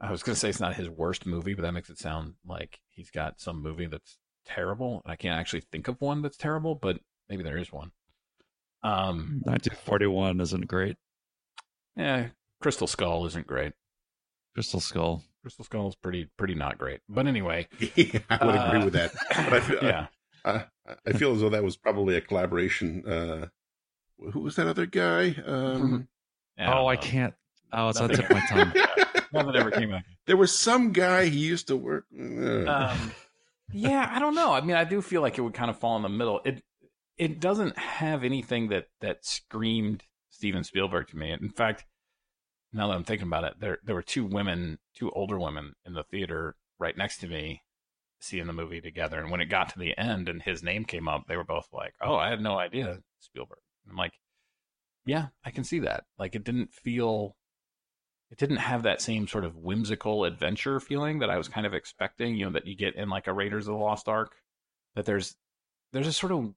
I 0.00 0.10
was 0.10 0.22
gonna 0.22 0.36
say 0.36 0.48
it's 0.48 0.60
not 0.60 0.74
his 0.74 0.88
worst 0.88 1.26
movie, 1.26 1.54
but 1.54 1.62
that 1.62 1.72
makes 1.72 1.90
it 1.90 1.98
sound 1.98 2.34
like 2.46 2.80
he's 2.88 3.10
got 3.10 3.40
some 3.40 3.62
movie 3.62 3.86
that's 3.86 4.18
terrible. 4.44 5.02
I 5.06 5.16
can't 5.16 5.38
actually 5.38 5.62
think 5.72 5.88
of 5.88 6.00
one 6.00 6.22
that's 6.22 6.36
terrible, 6.36 6.74
but 6.74 6.98
maybe 7.28 7.42
there 7.42 7.58
is 7.58 7.72
one. 7.72 7.92
Um, 8.82 9.42
1941 9.44 10.40
isn't 10.40 10.66
great. 10.66 10.96
Yeah, 11.96 12.28
Crystal 12.60 12.86
Skull 12.86 13.26
isn't 13.26 13.46
great. 13.46 13.74
Crystal 14.54 14.80
Skull. 14.80 15.22
Crystal 15.42 15.64
Skull 15.64 15.88
is 15.88 15.94
pretty 15.96 16.28
pretty 16.36 16.54
not 16.54 16.78
great. 16.78 17.00
But 17.08 17.26
anyway, 17.26 17.68
yeah, 17.94 18.20
I 18.28 18.44
would 18.44 18.56
uh, 18.56 18.64
agree 18.66 18.84
with 18.84 18.94
that. 18.94 19.12
But 19.30 19.52
I 19.52 19.60
feel, 19.60 19.78
yeah. 19.82 20.06
I, 20.44 20.64
I 21.06 21.12
feel 21.12 21.32
as 21.34 21.40
though 21.40 21.48
that 21.50 21.62
was 21.64 21.76
probably 21.76 22.16
a 22.16 22.20
collaboration. 22.20 23.06
Uh, 23.06 23.46
who 24.32 24.40
was 24.40 24.56
that 24.56 24.66
other 24.66 24.86
guy? 24.86 25.36
Um, 25.46 26.08
Yeah, 26.58 26.78
oh, 26.78 26.86
I 26.86 26.96
can't. 26.96 27.32
Oh, 27.72 27.88
it's 27.88 27.98
on 27.98 28.08
the 28.08 28.16
tip 28.16 28.26
of 28.30 28.36
my 28.36 28.46
tongue. 28.46 28.72
Nothing 29.32 29.56
ever 29.56 29.70
came 29.70 29.90
out. 29.94 30.02
there 30.26 30.36
was 30.36 30.52
some 30.56 30.92
guy 30.92 31.24
he 31.30 31.38
used 31.38 31.66
to 31.68 31.76
work. 31.76 32.04
uh, 32.14 32.66
Um, 32.70 33.12
yeah, 33.72 34.06
I 34.12 34.18
don't 34.18 34.34
know. 34.34 34.52
I 34.52 34.60
mean, 34.60 34.76
I 34.76 34.84
do 34.84 35.00
feel 35.00 35.22
like 35.22 35.38
it 35.38 35.40
would 35.40 35.54
kind 35.54 35.70
of 35.70 35.78
fall 35.78 35.96
in 35.96 36.02
the 36.02 36.10
middle. 36.10 36.40
It 36.44 36.62
it 37.16 37.40
doesn't 37.40 37.78
have 37.78 38.22
anything 38.22 38.68
that 38.68 38.88
that 39.00 39.24
screamed 39.24 40.02
Steven 40.28 40.62
Spielberg 40.62 41.08
to 41.08 41.16
me. 41.16 41.32
In 41.32 41.48
fact, 41.48 41.86
now 42.70 42.88
that 42.88 42.94
I'm 42.94 43.04
thinking 43.04 43.28
about 43.28 43.44
it, 43.44 43.54
there 43.60 43.78
there 43.82 43.94
were 43.94 44.02
two 44.02 44.26
women, 44.26 44.78
two 44.94 45.10
older 45.12 45.38
women 45.40 45.72
in 45.86 45.94
the 45.94 46.04
theater 46.04 46.56
right 46.78 46.96
next 46.98 47.16
to 47.20 47.26
me 47.28 47.62
seeing 48.22 48.46
the 48.46 48.52
movie 48.52 48.80
together. 48.80 49.20
And 49.20 49.30
when 49.30 49.40
it 49.40 49.46
got 49.46 49.70
to 49.70 49.78
the 49.78 49.96
end 49.98 50.28
and 50.28 50.42
his 50.42 50.62
name 50.62 50.84
came 50.84 51.08
up, 51.08 51.26
they 51.26 51.36
were 51.36 51.44
both 51.44 51.68
like, 51.72 51.94
"Oh, 52.00 52.16
I 52.16 52.30
had 52.30 52.40
no 52.40 52.58
idea 52.58 53.02
Spielberg." 53.20 53.58
I'm 53.88 53.96
like, 53.96 54.14
"Yeah, 55.04 55.28
I 55.44 55.50
can 55.50 55.64
see 55.64 55.80
that." 55.80 56.04
Like 56.18 56.34
it 56.34 56.44
didn't 56.44 56.72
feel 56.72 57.36
it 58.30 58.38
didn't 58.38 58.56
have 58.58 58.84
that 58.84 59.02
same 59.02 59.28
sort 59.28 59.44
of 59.44 59.56
whimsical 59.56 60.24
adventure 60.24 60.80
feeling 60.80 61.18
that 61.18 61.30
I 61.30 61.36
was 61.36 61.48
kind 61.48 61.66
of 61.66 61.74
expecting, 61.74 62.34
you 62.34 62.46
know, 62.46 62.52
that 62.52 62.66
you 62.66 62.74
get 62.74 62.96
in 62.96 63.10
like 63.10 63.26
a 63.26 63.32
Raiders 63.32 63.66
of 63.68 63.74
the 63.74 63.78
Lost 63.78 64.08
Ark. 64.08 64.36
That 64.94 65.04
there's 65.04 65.36
there's 65.92 66.06
a 66.06 66.12
sort 66.12 66.32
of 66.32 66.54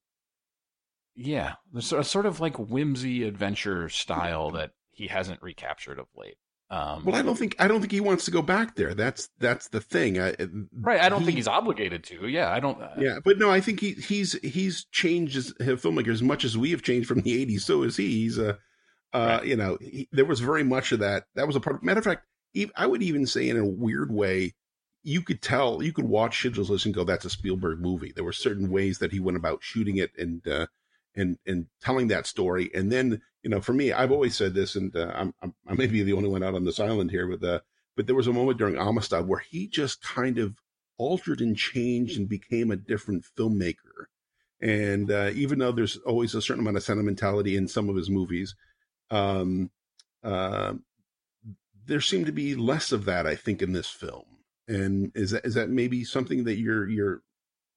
yeah, 1.15 1.55
there's 1.71 1.91
a 1.93 2.03
sort 2.03 2.25
of 2.25 2.39
like 2.39 2.57
whimsy 2.57 3.23
adventure 3.23 3.89
style 3.89 4.51
that 4.51 4.71
he 4.91 5.07
hasn't 5.07 5.41
recaptured 5.41 5.99
of 5.99 6.07
late. 6.15 6.37
Um, 6.71 7.05
well, 7.05 7.15
I 7.15 7.21
don't 7.21 7.37
think 7.37 7.55
I 7.59 7.67
don't 7.67 7.79
think 7.79 7.91
he 7.91 7.99
wants 8.01 8.25
to 8.25 8.31
go 8.31 8.41
back 8.41 8.75
there. 8.75 8.95
That's 8.95 9.29
that's 9.39 9.67
the 9.67 9.79
thing. 9.79 10.19
I, 10.19 10.33
right. 10.73 10.99
I 10.99 11.09
don't 11.09 11.19
he- 11.21 11.25
think 11.27 11.37
he's 11.37 11.47
obligated 11.47 12.03
to. 12.05 12.27
Yeah, 12.27 12.51
I 12.51 12.59
don't. 12.59 12.81
uh, 12.81 12.89
Yeah, 12.97 13.19
but 13.23 13.37
no, 13.37 13.51
I 13.51 13.61
think 13.61 13.79
he 13.79 13.91
he's 13.91 14.33
he's 14.41 14.85
changed 14.85 15.37
as 15.37 15.49
a 15.59 15.63
filmmaker 15.75 16.09
as 16.11 16.23
much 16.23 16.43
as 16.43 16.57
we 16.57 16.71
have 16.71 16.81
changed 16.81 17.07
from 17.07 17.21
the 17.21 17.45
'80s. 17.45 17.61
So 17.61 17.83
is 17.83 17.97
he. 17.97 18.09
He's 18.09 18.39
a, 18.39 18.57
uh, 19.13 19.37
Right. 19.39 19.45
you 19.45 19.55
know, 19.55 19.77
he, 19.79 20.09
there 20.11 20.25
was 20.25 20.39
very 20.39 20.63
much 20.63 20.91
of 20.91 20.99
that. 20.99 21.25
That 21.35 21.45
was 21.45 21.55
a 21.55 21.59
part. 21.59 21.83
Matter 21.83 21.99
of 21.99 22.03
fact, 22.05 22.25
I 22.75 22.87
would 22.87 23.03
even 23.03 23.27
say 23.27 23.47
in 23.47 23.57
a 23.57 23.65
weird 23.65 24.11
way, 24.11 24.55
you 25.03 25.21
could 25.21 25.43
tell, 25.43 25.83
you 25.83 25.93
could 25.93 26.05
watch 26.05 26.33
Schindler's 26.33 26.71
List 26.71 26.85
and 26.87 26.95
go, 26.95 27.03
"That's 27.03 27.25
a 27.25 27.29
Spielberg 27.29 27.79
movie." 27.79 28.11
There 28.15 28.23
were 28.23 28.33
certain 28.33 28.71
ways 28.71 28.97
that 28.99 29.11
he 29.11 29.19
went 29.19 29.37
about 29.37 29.61
shooting 29.61 29.97
it 29.97 30.11
and 30.17 30.45
uh, 30.47 30.65
and 31.15 31.37
and 31.45 31.67
telling 31.79 32.07
that 32.07 32.25
story. 32.25 32.71
And 32.73 32.91
then, 32.91 33.21
you 33.45 33.51
know, 33.51 33.61
for 33.61 33.73
me, 33.73 33.93
I've 33.93 34.11
always 34.11 34.35
said 34.35 34.55
this, 34.55 34.75
and 34.75 34.93
uh, 34.95 35.11
I'm, 35.13 35.31
I'm 35.43 35.53
I 35.67 35.75
may 35.75 35.85
be 35.85 36.01
the 36.01 36.13
only 36.13 36.29
one 36.29 36.41
out 36.41 36.55
on 36.55 36.65
this 36.65 36.79
island 36.79 37.11
here, 37.11 37.27
but 37.27 37.47
uh, 37.47 37.59
but 37.95 38.07
there 38.07 38.15
was 38.15 38.25
a 38.25 38.33
moment 38.33 38.57
during 38.57 38.75
Amistad 38.75 39.27
where 39.27 39.37
he 39.37 39.67
just 39.67 40.01
kind 40.01 40.39
of 40.39 40.55
altered 40.97 41.41
and 41.41 41.55
changed 41.55 42.17
and 42.17 42.27
became 42.27 42.71
a 42.71 42.75
different 42.75 43.23
filmmaker. 43.37 44.07
And 44.61 45.11
uh, 45.11 45.29
even 45.35 45.59
though 45.59 45.71
there's 45.71 45.97
always 45.97 46.33
a 46.33 46.41
certain 46.41 46.61
amount 46.61 46.77
of 46.77 46.83
sentimentality 46.83 47.55
in 47.55 47.67
some 47.67 47.87
of 47.87 47.95
his 47.95 48.09
movies, 48.09 48.55
um, 49.11 49.69
uh, 50.23 50.73
there 51.85 52.01
seemed 52.01 52.25
to 52.25 52.31
be 52.31 52.55
less 52.55 52.91
of 52.91 53.05
that, 53.05 53.27
I 53.27 53.35
think, 53.35 53.61
in 53.61 53.73
this 53.73 53.89
film. 53.89 54.25
And 54.67 55.11
is 55.13 55.29
that 55.31 55.45
is 55.45 55.53
that 55.53 55.69
maybe 55.69 56.03
something 56.03 56.45
that 56.45 56.57
you're 56.57 56.89
you're 56.89 57.21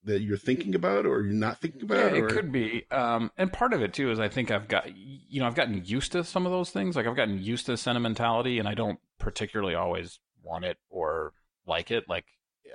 that 0.08 0.22
you're 0.22 0.36
thinking 0.36 0.74
about 0.74 1.06
or 1.06 1.22
you're 1.22 1.32
not 1.32 1.60
thinking 1.60 1.82
about? 1.82 2.12
Yeah, 2.12 2.20
or? 2.20 2.26
it 2.26 2.32
could 2.32 2.52
be. 2.52 2.84
Um, 2.90 3.30
and 3.36 3.52
part 3.52 3.72
of 3.72 3.82
it 3.82 3.94
too 3.94 4.10
is 4.10 4.18
I 4.18 4.28
think 4.28 4.50
I've 4.50 4.68
got 4.68 4.94
you 4.96 5.40
know 5.40 5.46
I've 5.46 5.54
gotten 5.54 5.84
used 5.84 6.12
to 6.12 6.24
some 6.24 6.44
of 6.44 6.52
those 6.52 6.70
things. 6.70 6.96
Like 6.96 7.06
I've 7.06 7.16
gotten 7.16 7.42
used 7.42 7.66
to 7.66 7.76
sentimentality, 7.76 8.58
and 8.58 8.68
I 8.68 8.74
don't 8.74 8.98
particularly 9.18 9.74
always 9.74 10.18
want 10.42 10.64
it 10.64 10.78
or 10.90 11.32
like 11.66 11.90
it. 11.90 12.08
Like 12.08 12.26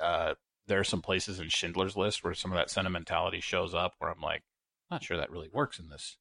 uh, 0.01 0.35
there 0.67 0.79
are 0.79 0.85
some 0.85 1.01
places 1.01 1.39
in 1.39 1.49
Schindler's 1.49 1.97
List 1.97 2.23
where 2.23 2.33
some 2.33 2.51
of 2.51 2.57
that 2.57 2.69
sentimentality 2.69 3.41
shows 3.41 3.73
up, 3.73 3.95
where 3.99 4.09
I'm 4.09 4.21
like, 4.21 4.43
not 4.89 5.03
sure 5.03 5.17
that 5.17 5.31
really 5.31 5.49
works 5.51 5.79
in 5.79 5.89
this 5.89 6.17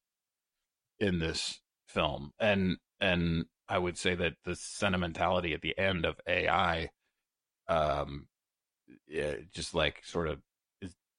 in 0.98 1.18
this 1.18 1.60
film. 1.86 2.32
And 2.38 2.78
and 3.00 3.46
I 3.68 3.78
would 3.78 3.98
say 3.98 4.14
that 4.14 4.34
the 4.44 4.56
sentimentality 4.56 5.54
at 5.54 5.62
the 5.62 5.76
end 5.78 6.04
of 6.04 6.20
AI, 6.26 6.90
um, 7.68 8.26
yeah, 9.06 9.34
just 9.52 9.74
like 9.74 10.02
sort 10.04 10.28
of 10.28 10.40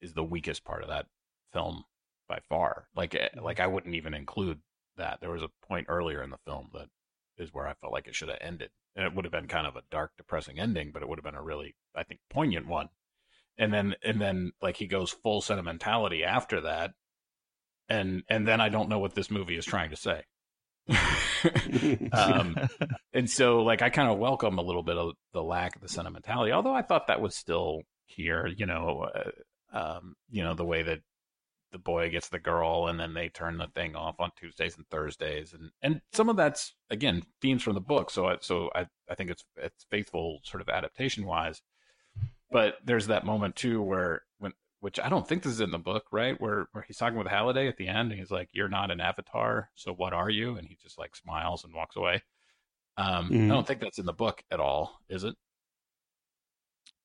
is 0.04 0.14
the 0.14 0.24
weakest 0.24 0.64
part 0.64 0.84
of 0.84 0.90
that 0.90 1.08
film 1.52 1.86
by 2.28 2.40
far. 2.50 2.88
Like 2.96 3.16
eh, 3.16 3.30
like 3.42 3.60
I 3.60 3.68
wouldn't 3.68 3.96
even 3.96 4.14
include 4.14 4.60
that. 4.98 5.20
There 5.22 5.32
was 5.32 5.44
a 5.44 5.68
point 5.68 5.88
earlier 5.90 6.22
in 6.22 6.30
the 6.30 6.38
film 6.46 6.70
that 6.74 6.88
is 7.38 7.54
where 7.54 7.68
I 7.68 7.74
felt 7.74 7.94
like 7.94 8.08
it 8.08 8.16
should 8.16 8.30
have 8.30 8.38
ended, 8.42 8.70
and 8.96 9.06
it 9.06 9.16
would 9.16 9.26
have 9.26 9.32
been 9.32 9.48
kind 9.48 9.68
of 9.68 9.76
a 9.76 9.84
dark, 9.90 10.12
depressing 10.18 10.60
ending, 10.60 10.92
but 10.94 11.02
it 11.02 11.10
would 11.10 11.18
have 11.18 11.26
been 11.26 11.36
a 11.36 11.42
really 11.42 11.76
I 11.96 12.04
think 12.04 12.20
poignant 12.30 12.68
one. 12.68 12.90
And 13.58 13.74
then 13.74 13.96
and 14.04 14.20
then 14.20 14.52
like 14.62 14.78
he 14.78 14.88
goes 14.88 15.12
full 15.12 15.42
sentimentality 15.42 16.24
after 16.24 16.62
that, 16.62 16.92
and 17.90 18.24
and 18.30 18.48
then 18.48 18.62
I 18.62 18.70
don't 18.70 18.90
know 18.90 19.00
what 19.00 19.16
this 19.16 19.32
movie 19.32 19.58
is 19.58 19.66
trying 19.66 19.92
to 19.92 19.96
say. 19.96 20.24
um, 22.12 22.58
and 23.14 23.30
so 23.30 23.64
like 23.64 23.82
I 23.82 23.90
kind 23.90 24.12
of 24.12 24.18
welcome 24.18 24.58
a 24.58 24.64
little 24.64 24.84
bit 24.84 24.98
of 24.98 25.14
the 25.34 25.44
lack 25.44 25.76
of 25.76 25.82
the 25.82 25.88
sentimentality, 25.88 26.52
although 26.52 26.74
I 26.74 26.82
thought 26.82 27.08
that 27.08 27.22
was 27.22 27.36
still 27.36 27.82
here. 28.06 28.48
You 28.48 28.66
know, 28.66 29.08
uh, 29.14 29.32
um, 29.74 30.16
you 30.30 30.44
know 30.44 30.54
the 30.54 30.66
way 30.66 30.84
that 30.84 31.02
the 31.72 31.80
boy 31.80 32.10
gets 32.10 32.30
the 32.30 32.40
girl, 32.40 32.88
and 32.88 33.00
then 33.00 33.14
they 33.14 33.30
turn 33.30 33.58
the 33.58 33.68
thing 33.68 33.96
off 33.96 34.20
on 34.20 34.32
Tuesdays 34.38 34.78
and 34.78 34.88
Thursdays, 34.90 35.54
and 35.54 35.72
and 35.82 36.02
some 36.14 36.30
of 36.30 36.38
that's 36.38 36.76
again 36.90 37.24
themes 37.42 37.64
from 37.64 37.74
the 37.74 37.82
book. 37.82 38.12
So 38.12 38.28
I, 38.28 38.38
so 38.42 38.70
I 38.76 38.86
I 39.10 39.16
think 39.16 39.32
it's 39.32 39.44
it's 39.58 39.86
faithful 39.90 40.40
sort 40.44 40.62
of 40.62 40.70
adaptation 40.70 41.26
wise. 41.26 41.62
But 42.52 42.76
there's 42.86 43.08
that 43.08 43.26
moment 43.26 43.56
too 43.56 43.82
where 43.82 44.22
when 44.38 44.54
which 44.80 45.00
I 45.00 45.10
don't 45.10 45.28
think 45.28 45.42
this 45.42 45.54
is 45.54 45.62
in 45.62 45.72
the 45.72 45.80
book, 45.80 46.06
right? 46.12 46.40
Where 46.40 46.68
where 46.74 46.84
he's 46.84 46.98
talking 46.98 47.18
with 47.18 47.28
Halliday 47.28 47.68
at 47.68 47.78
the 47.78 47.88
end, 47.88 48.12
and 48.12 48.20
he's 48.20 48.30
like, 48.32 48.50
"You're 48.54 48.70
not 48.70 48.92
an 48.92 49.02
avatar, 49.02 49.72
so 49.74 49.94
what 49.94 50.14
are 50.14 50.30
you?" 50.30 50.58
And 50.58 50.68
he 50.68 50.78
just 50.82 51.00
like 51.00 51.16
smiles 51.16 51.64
and 51.64 51.74
walks 51.74 51.96
away. 51.96 52.22
Um, 52.98 53.30
Mhm. 53.32 53.46
I 53.46 53.48
don't 53.48 53.66
think 53.66 53.80
that's 53.80 53.98
in 53.98 54.06
the 54.06 54.14
book 54.14 54.44
at 54.52 54.60
all, 54.60 55.00
is 55.10 55.24
it? 55.24 55.36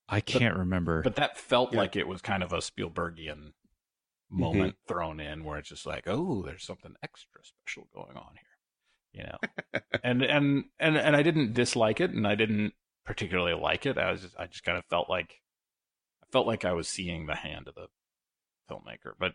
I 0.09 0.21
can't 0.21 0.57
remember. 0.57 1.03
But 1.03 1.17
that 1.17 1.37
felt 1.37 1.73
Yeah. 1.73 1.79
like 1.81 1.97
it 1.97 2.09
was 2.09 2.23
kind 2.23 2.43
of 2.43 2.53
a 2.53 2.59
Spielbergian 2.59 3.53
moment 4.31 4.77
thrown 4.87 5.21
in, 5.21 5.45
where 5.45 5.59
it's 5.59 5.69
just 5.69 5.87
like, 5.87 6.05
"Oh, 6.07 6.43
there's 6.43 6.65
something 6.65 6.95
extra 7.03 7.41
special 7.45 7.89
going 7.95 8.17
on 8.17 8.35
here," 8.35 9.23
you 9.23 9.25
know. 9.25 9.81
and 10.05 10.23
and 10.23 10.65
and 10.79 10.97
and 10.97 11.17
I 11.17 11.23
didn't 11.23 11.55
dislike 11.55 12.01
it, 12.01 12.11
and 12.11 12.27
I 12.27 12.35
didn't 12.35 12.75
particularly 13.05 13.55
like 13.55 13.87
it. 13.87 13.97
I 13.99 14.11
was 14.11 14.23
just, 14.23 14.37
I 14.39 14.47
just 14.47 14.65
kind 14.65 14.77
of 14.79 14.85
felt 14.87 15.09
like 15.09 15.41
I 16.23 16.27
felt 16.31 16.47
like 16.47 16.65
I 16.65 16.73
was 16.73 16.89
seeing 16.89 17.27
the 17.27 17.35
hand 17.37 17.69
of 17.69 17.75
the 17.75 17.87
filmmaker, 18.71 19.13
but 19.19 19.33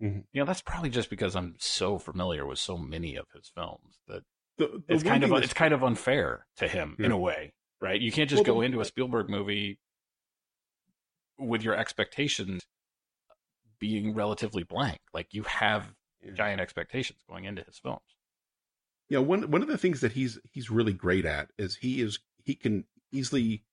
Mhm. 0.00 0.24
you 0.32 0.40
know 0.40 0.44
that's 0.44 0.60
probably 0.60 0.90
just 0.90 1.10
because 1.10 1.34
I'm 1.34 1.54
so 1.58 1.98
familiar 1.98 2.44
with 2.46 2.58
so 2.58 2.76
many 2.76 3.16
of 3.16 3.26
his 3.34 3.48
films 3.54 3.98
that 4.06 4.22
The, 4.58 4.82
the 4.86 4.94
it's 4.94 5.02
kind 5.02 5.24
of 5.24 5.30
thing 5.30 5.42
it's 5.42 5.52
kind 5.54 5.72
of 5.74 5.82
unfair 5.82 6.46
to 6.56 6.68
him 6.68 6.94
in 7.00 7.10
a 7.10 7.18
way, 7.18 7.52
right? 7.80 8.00
You 8.00 8.12
can't 8.12 8.28
just 8.30 8.44
Well, 8.46 8.56
go 8.56 8.60
the- 8.60 8.66
into 8.66 8.80
a 8.80 8.84
Spielberg 8.84 9.28
movie 9.28 9.78
with 11.38 11.62
your 11.62 11.74
expectations 11.76 12.62
being 13.78 14.14
relatively 14.14 14.62
blank. 14.62 15.00
Like 15.12 15.34
you 15.34 15.42
have 15.44 15.94
Yeah. 16.22 16.32
giant 16.32 16.60
expectations 16.60 17.22
going 17.28 17.44
into 17.44 17.62
his 17.62 17.78
films. 17.78 18.16
Yeah, 19.08 19.18
one 19.20 19.50
one 19.50 19.62
of 19.62 19.68
the 19.68 19.78
things 19.78 20.00
that 20.00 20.12
he's 20.12 20.38
he's 20.50 20.70
really 20.70 20.92
great 20.92 21.24
at 21.24 21.50
is 21.58 21.76
he 21.76 22.00
is 22.00 22.18
he 22.42 22.54
can 22.54 22.84
easily 23.12 23.64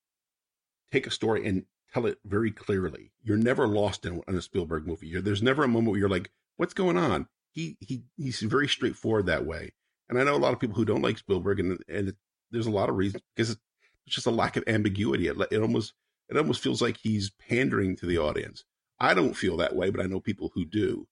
take 0.91 1.07
a 1.07 1.11
story 1.11 1.47
and 1.47 1.66
tell 1.91 2.05
it 2.05 2.20
very 2.26 2.51
clearly. 2.51 3.11
You're 3.24 3.38
never 3.38 3.68
lost 3.68 4.05
in, 4.05 4.22
in 4.28 4.36
a 4.36 4.41
Spielberg 4.41 4.86
movie. 4.86 5.07
You're, 5.07 5.22
there's 5.22 5.41
never 5.43 5.64
a 5.64 5.68
moment 5.68 5.91
where 5.91 5.99
you're 5.99 6.09
like, 6.09 6.32
"What's 6.57 6.74
going 6.74 6.97
on?" 6.97 7.28
He 7.51 7.78
he 7.80 8.03
he's 8.18 8.41
very 8.41 8.68
straightforward 8.68 9.26
that 9.28 9.45
way. 9.45 9.74
And 10.09 10.20
I 10.20 10.24
know 10.24 10.36
a 10.36 10.38
lot 10.38 10.53
of 10.53 10.59
people 10.59 10.76
who 10.76 10.86
don't 10.86 11.01
like 11.01 11.18
Spielberg, 11.18 11.59
and 11.59 11.80
and 11.88 12.09
it, 12.09 12.16
there's 12.51 12.68
a 12.68 12.72
lot 12.72 12.89
of 12.89 12.95
reasons 12.95 13.24
because 13.36 13.51
it's 13.51 13.61
just 14.07 14.28
a 14.28 14.32
lack 14.32 14.57
of 14.57 14.64
ambiguity. 14.68 15.28
It, 15.28 15.38
it 15.49 15.61
almost 15.61 15.93
it 16.36 16.40
almost 16.40 16.62
feels 16.62 16.82
like 16.82 16.98
he's 16.98 17.32
pandering 17.32 17.96
to 17.98 18.06
the 18.06 18.18
audience. 18.18 18.64
I 19.00 19.14
don't 19.14 19.34
feel 19.34 19.58
that 19.58 19.76
way, 19.76 19.90
but 19.90 20.04
I 20.04 20.08
know 20.08 20.20
people 20.20 20.52
who 20.54 20.66
do, 20.66 21.08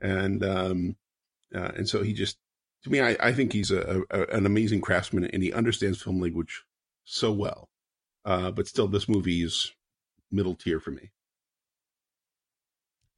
and 0.00 0.44
um, 0.44 0.96
uh, 1.54 1.72
and 1.76 1.88
so 1.88 2.02
he 2.02 2.12
just 2.12 2.38
to 2.84 2.90
me, 2.90 3.00
I, 3.00 3.16
I 3.20 3.32
think 3.32 3.52
he's 3.52 3.70
a, 3.70 4.02
a 4.10 4.22
an 4.26 4.46
amazing 4.46 4.80
craftsman 4.80 5.24
and 5.24 5.42
he 5.42 5.52
understands 5.52 6.02
film 6.02 6.20
language 6.20 6.64
so 7.04 7.32
well. 7.32 7.68
Uh, 8.24 8.50
but 8.50 8.66
still, 8.66 8.88
this 8.88 9.08
movie 9.08 9.42
is 9.42 9.72
middle 10.30 10.54
tier 10.54 10.80
for 10.80 10.90
me. 10.90 11.10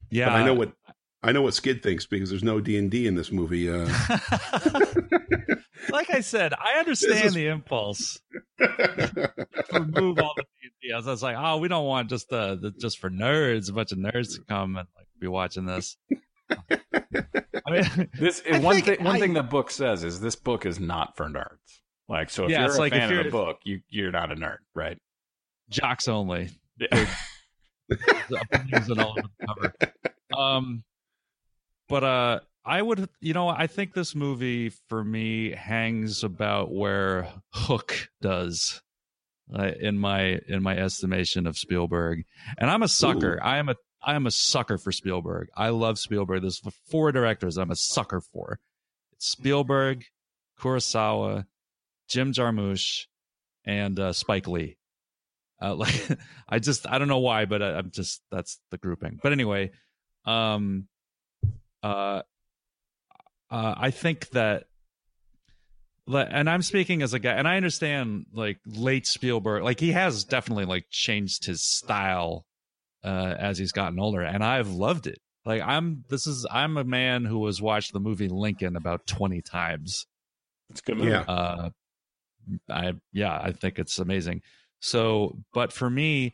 yeah, 0.09 0.25
But 0.25 0.35
I 0.35 0.45
know 0.45 0.53
what 0.53 0.73
I 1.23 1.31
know 1.31 1.41
what 1.41 1.53
Skid 1.53 1.81
thinks 1.83 2.05
because 2.05 2.29
there's 2.29 2.43
no 2.43 2.59
D 2.61 2.77
and 2.77 2.91
D 2.91 3.07
in 3.07 3.15
this 3.15 3.31
movie. 3.31 3.69
Uh, 3.69 3.85
like 5.89 6.09
I 6.13 6.21
said, 6.21 6.53
I 6.53 6.79
understand 6.79 7.25
is- 7.25 7.33
the 7.33 7.47
impulse. 7.47 8.19
To 8.59 9.31
remove 9.73 10.19
all 10.19 10.33
the 10.35 10.43
D&D. 10.61 10.93
I 10.93 10.99
was 10.99 11.23
like, 11.23 11.35
oh, 11.37 11.57
we 11.57 11.67
don't 11.67 11.85
want 11.85 12.09
just 12.09 12.29
the, 12.29 12.57
the 12.61 12.71
just 12.71 12.99
for 12.99 13.09
nerds, 13.09 13.69
a 13.69 13.73
bunch 13.73 13.91
of 13.91 13.97
nerds 13.97 14.35
to 14.35 14.41
come 14.47 14.77
and 14.77 14.87
like 14.95 15.07
be 15.19 15.27
watching 15.27 15.65
this. 15.65 15.97
I 16.49 17.71
mean, 17.71 18.09
This 18.19 18.41
I 18.51 18.59
one 18.59 18.81
thing. 18.81 19.03
One 19.03 19.15
I- 19.15 19.19
thing 19.19 19.33
the 19.33 19.43
book 19.43 19.71
says 19.71 20.03
is 20.03 20.19
this 20.19 20.35
book 20.35 20.65
is 20.65 20.79
not 20.79 21.17
for 21.17 21.27
nerds. 21.27 21.81
Like, 22.09 22.29
so 22.29 22.45
if 22.45 22.51
Yeah, 22.51 22.65
you're 22.65 22.75
a 22.75 22.79
like 22.79 22.93
if 22.93 22.99
fan 22.99 23.09
you're- 23.09 23.19
of 23.21 23.25
the 23.25 23.31
book, 23.31 23.59
you 23.63 23.81
you're 23.89 24.11
not 24.11 24.31
a 24.31 24.35
nerd, 24.35 24.57
right? 24.75 24.97
jocks 25.69 26.07
only. 26.07 26.49
Yeah. 26.79 27.07
The 27.89 28.41
opinions 28.51 28.89
and 28.89 28.99
all 29.01 29.11
over 29.17 29.27
the 29.39 29.47
cover. 29.47 29.73
Um, 30.41 30.83
but 31.87 32.03
uh, 32.03 32.39
I 32.65 32.81
would, 32.81 33.09
you 33.21 33.33
know, 33.33 33.47
I 33.49 33.67
think 33.67 33.93
this 33.93 34.15
movie 34.15 34.69
for 34.89 35.03
me 35.03 35.51
hangs 35.51 36.23
about 36.23 36.71
where 36.71 37.29
Hook 37.53 38.09
does. 38.21 38.81
Uh, 39.57 39.71
in 39.79 39.97
my 39.97 40.39
in 40.49 40.61
my 40.61 40.77
estimation 40.77 41.47
of 41.47 41.57
Spielberg, 41.57 42.25
and 42.57 42.69
I'm 42.69 42.83
a 42.83 42.87
sucker. 42.89 43.39
I 43.41 43.59
am 43.59 43.69
a 43.69 43.75
I 44.01 44.15
am 44.15 44.25
a 44.25 44.31
sucker 44.31 44.77
for 44.77 44.91
Spielberg. 44.91 45.47
I 45.55 45.69
love 45.69 45.97
Spielberg. 45.97 46.41
There's 46.41 46.61
four 46.89 47.13
directors 47.13 47.57
I'm 47.57 47.71
a 47.71 47.75
sucker 47.77 48.19
for. 48.19 48.59
It's 49.13 49.29
Spielberg, 49.29 50.03
Kurosawa, 50.59 51.45
Jim 52.09 52.33
Jarmusch, 52.33 53.05
and 53.65 53.99
uh, 53.99 54.13
Spike 54.13 54.47
Lee. 54.47 54.77
Uh, 55.61 55.75
like 55.77 56.07
I 56.47 56.59
just 56.59 56.87
I 56.87 56.97
don't 56.97 57.07
know 57.07 57.19
why, 57.19 57.45
but 57.45 57.61
I, 57.61 57.77
I'm 57.77 57.91
just 57.91 58.21
that's 58.31 58.59
the 58.71 58.77
grouping. 58.77 59.19
But 59.21 59.31
anyway, 59.31 59.71
um, 60.25 60.87
uh, 61.87 62.21
uh, 63.49 63.75
I 63.77 63.91
think 63.91 64.29
that, 64.29 64.65
and 66.07 66.49
I'm 66.49 66.61
speaking 66.61 67.01
as 67.01 67.13
a 67.13 67.19
guy, 67.19 67.33
and 67.33 67.47
I 67.47 67.57
understand 67.57 68.25
like 68.33 68.59
late 68.65 69.07
Spielberg, 69.07 69.63
like 69.63 69.79
he 69.79 69.91
has 69.93 70.23
definitely 70.23 70.65
like 70.65 70.85
changed 70.89 71.45
his 71.45 71.63
style 71.63 72.45
uh, 73.03 73.35
as 73.37 73.57
he's 73.57 73.71
gotten 73.71 73.99
older, 73.99 74.21
and 74.21 74.43
I've 74.43 74.69
loved 74.69 75.07
it. 75.07 75.19
Like 75.45 75.61
I'm 75.61 76.03
this 76.09 76.27
is 76.27 76.45
I'm 76.51 76.77
a 76.77 76.83
man 76.83 77.23
who 77.23 77.45
has 77.45 77.61
watched 77.61 77.93
the 77.93 77.99
movie 78.01 78.27
Lincoln 78.27 78.75
about 78.75 79.07
20 79.07 79.41
times. 79.41 80.05
It's 80.69 80.81
a 80.81 80.83
good 80.83 80.97
movie. 80.97 81.11
Yeah. 81.11 81.21
Uh, 81.21 81.69
I 82.69 82.93
yeah, 83.13 83.39
I 83.41 83.53
think 83.53 83.79
it's 83.79 83.97
amazing. 83.99 84.41
So, 84.79 85.37
but 85.53 85.71
for 85.71 85.89
me, 85.89 86.33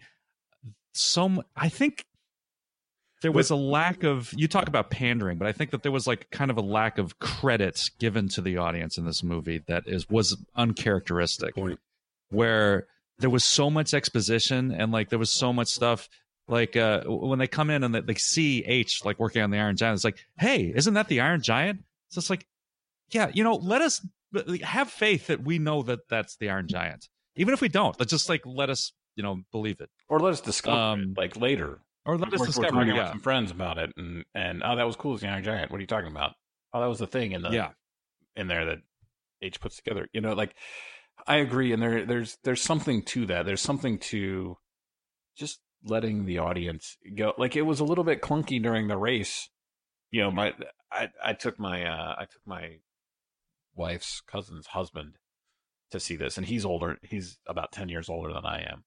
some 0.93 1.43
I 1.55 1.69
think 1.69 2.05
there 3.23 3.31
was 3.31 3.49
a 3.49 3.55
lack 3.55 4.03
of 4.03 4.31
you 4.37 4.47
talk 4.47 4.67
about 4.67 4.91
pandering, 4.91 5.37
but 5.39 5.47
I 5.47 5.51
think 5.53 5.71
that 5.71 5.81
there 5.81 5.91
was 5.91 6.05
like 6.05 6.29
kind 6.29 6.51
of 6.51 6.57
a 6.57 6.61
lack 6.61 6.97
of 6.99 7.17
credit 7.19 7.89
given 7.97 8.27
to 8.29 8.41
the 8.41 8.57
audience 8.57 8.97
in 8.97 9.05
this 9.05 9.23
movie 9.23 9.63
that 9.67 9.83
is 9.87 10.07
was 10.09 10.37
uncharacteristic. 10.55 11.55
Point. 11.55 11.79
Where 12.29 12.87
there 13.19 13.29
was 13.29 13.43
so 13.43 13.69
much 13.69 13.93
exposition 13.93 14.71
and 14.71 14.91
like 14.91 15.09
there 15.09 15.19
was 15.19 15.31
so 15.31 15.53
much 15.53 15.69
stuff 15.69 16.09
like 16.47 16.75
uh 16.75 17.03
when 17.05 17.39
they 17.39 17.47
come 17.47 17.69
in 17.69 17.83
and 17.83 17.95
they, 17.95 18.01
they 18.01 18.15
see 18.15 18.63
Aech 18.67 19.05
like 19.05 19.19
working 19.19 19.41
on 19.41 19.49
the 19.51 19.57
Iron 19.57 19.77
Giant, 19.77 19.95
it's 19.95 20.03
like, 20.03 20.19
hey, 20.37 20.71
isn't 20.75 20.93
that 20.93 21.07
the 21.07 21.21
Iron 21.21 21.41
Giant? 21.41 21.83
so 22.09 22.19
It's 22.19 22.29
like, 22.29 22.45
yeah, 23.11 23.31
you 23.33 23.43
know, 23.43 23.55
let 23.55 23.81
us 23.81 24.05
have 24.63 24.89
faith 24.89 25.27
that 25.27 25.43
we 25.43 25.59
know 25.59 25.83
that 25.83 26.09
that's 26.09 26.35
the 26.37 26.49
Iron 26.49 26.67
Giant, 26.67 27.07
even 27.35 27.53
if 27.53 27.61
we 27.61 27.69
don't. 27.69 27.97
Let's 27.99 28.11
just 28.11 28.27
like 28.29 28.41
let 28.45 28.69
us, 28.69 28.91
you 29.15 29.23
know, 29.23 29.41
believe 29.51 29.79
it, 29.79 29.89
Or 30.09 30.19
let 30.19 30.33
us 30.33 30.41
discover 30.41 30.77
Um, 30.77 31.01
it, 31.01 31.17
like 31.17 31.37
later. 31.37 31.79
Or 32.05 32.17
let 32.17 32.27
us 32.33 32.39
We're- 32.39 32.41
we're 32.41 32.45
discover. 32.47 32.77
with 32.85 32.87
Yeah, 32.95 33.09
some 33.11 33.19
friends 33.19 33.51
about 33.51 33.77
it, 33.77 33.91
and 33.97 34.25
and 34.35 34.61
oh, 34.63 34.75
that 34.75 34.83
was 34.85 34.95
cool 34.95 35.13
as 35.13 35.21
the 35.21 35.27
Iron 35.29 35.43
Giant. 35.43 35.71
What 35.71 35.77
are 35.77 35.81
you 35.81 35.87
talking 35.87 36.11
about? 36.11 36.33
Oh, 36.73 36.81
that 36.81 36.87
was 36.87 36.99
the 36.99 37.07
thing 37.07 37.31
in 37.31 37.41
the 37.41 37.49
yeah, 37.51 37.71
in 38.35 38.47
there 38.47 38.65
that 38.65 38.79
Aech 39.41 39.59
puts 39.61 39.77
together. 39.77 40.07
You 40.13 40.19
know, 40.21 40.33
like 40.33 40.55
I 41.27 41.37
agree, 41.37 41.71
and 41.71 41.81
there 41.81 42.05
there's 42.05 42.37
there's 42.43 42.61
something 42.61 43.03
to 43.05 43.25
that. 43.27 43.45
There's 43.45 43.61
something 43.61 43.99
to 43.99 44.57
just 45.37 45.61
letting 45.85 46.25
the 46.25 46.39
audience 46.39 46.97
go. 47.15 47.33
Like 47.37 47.55
it 47.55 47.61
was 47.61 47.79
a 47.79 47.83
little 47.85 48.03
bit 48.03 48.21
clunky 48.21 48.61
during 48.61 48.87
the 48.89 48.97
race. 48.97 49.49
You 50.11 50.21
know, 50.23 50.31
my 50.31 50.53
I 50.91 51.09
I 51.23 51.33
took 51.33 51.57
my 51.59 51.85
uh 51.85 52.15
I 52.19 52.25
took 52.25 52.41
my 52.45 52.79
wife's 53.75 54.21
cousin's 54.21 54.67
husband 54.67 55.13
to 55.91 55.99
see 55.99 56.15
this, 56.15 56.37
and 56.37 56.45
he's 56.47 56.65
older. 56.65 56.97
He's 57.01 57.37
about 57.47 57.71
ten 57.71 57.87
years 57.89 58.09
older 58.09 58.33
than 58.33 58.45
I 58.45 58.61
am, 58.69 58.83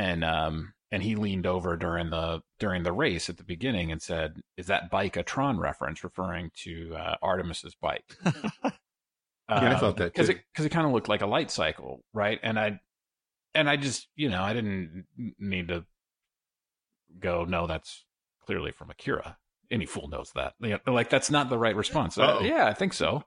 and 0.00 0.24
um 0.24 0.72
and 0.92 1.02
he 1.02 1.14
leaned 1.14 1.46
over 1.46 1.76
during 1.76 2.10
the 2.10 2.40
during 2.58 2.82
the 2.82 2.92
race 2.92 3.28
at 3.28 3.36
the 3.36 3.44
beginning 3.44 3.92
and 3.92 4.02
said, 4.02 4.40
"Is 4.56 4.66
that 4.66 4.90
bike 4.90 5.16
a 5.16 5.22
Tron 5.22 5.58
reference, 5.60 6.02
referring 6.02 6.50
to 6.64 6.96
uh, 6.96 7.16
Artemis's 7.22 7.74
bike?" 7.80 8.16
Yeah, 9.50 9.74
I 9.74 9.78
thought 9.80 9.96
that 9.96 10.12
because 10.12 10.28
it 10.28 10.38
because 10.52 10.64
it 10.64 10.68
kind 10.68 10.86
of 10.86 10.92
looked 10.92 11.08
like 11.08 11.22
a 11.22 11.26
light 11.26 11.50
cycle, 11.50 12.04
right? 12.14 12.38
And 12.40 12.56
I 12.56 12.78
and 13.52 13.68
I 13.68 13.76
just 13.76 14.06
you 14.14 14.28
know 14.28 14.40
I 14.40 14.52
didn't 14.52 15.06
need 15.40 15.68
to 15.68 15.84
go. 17.18 17.44
No, 17.44 17.66
that's 17.66 18.04
clearly 18.46 18.70
from 18.70 18.90
Akira. 18.90 19.38
Any 19.68 19.86
fool 19.86 20.08
knows 20.08 20.30
that. 20.36 20.54
You 20.60 20.78
know, 20.86 20.92
like 20.92 21.10
that's 21.10 21.32
not 21.32 21.48
the 21.50 21.58
right 21.58 21.74
response. 21.74 22.16
Uh, 22.16 22.40
yeah, 22.42 22.66
I 22.66 22.74
think 22.74 22.92
so. 22.92 23.24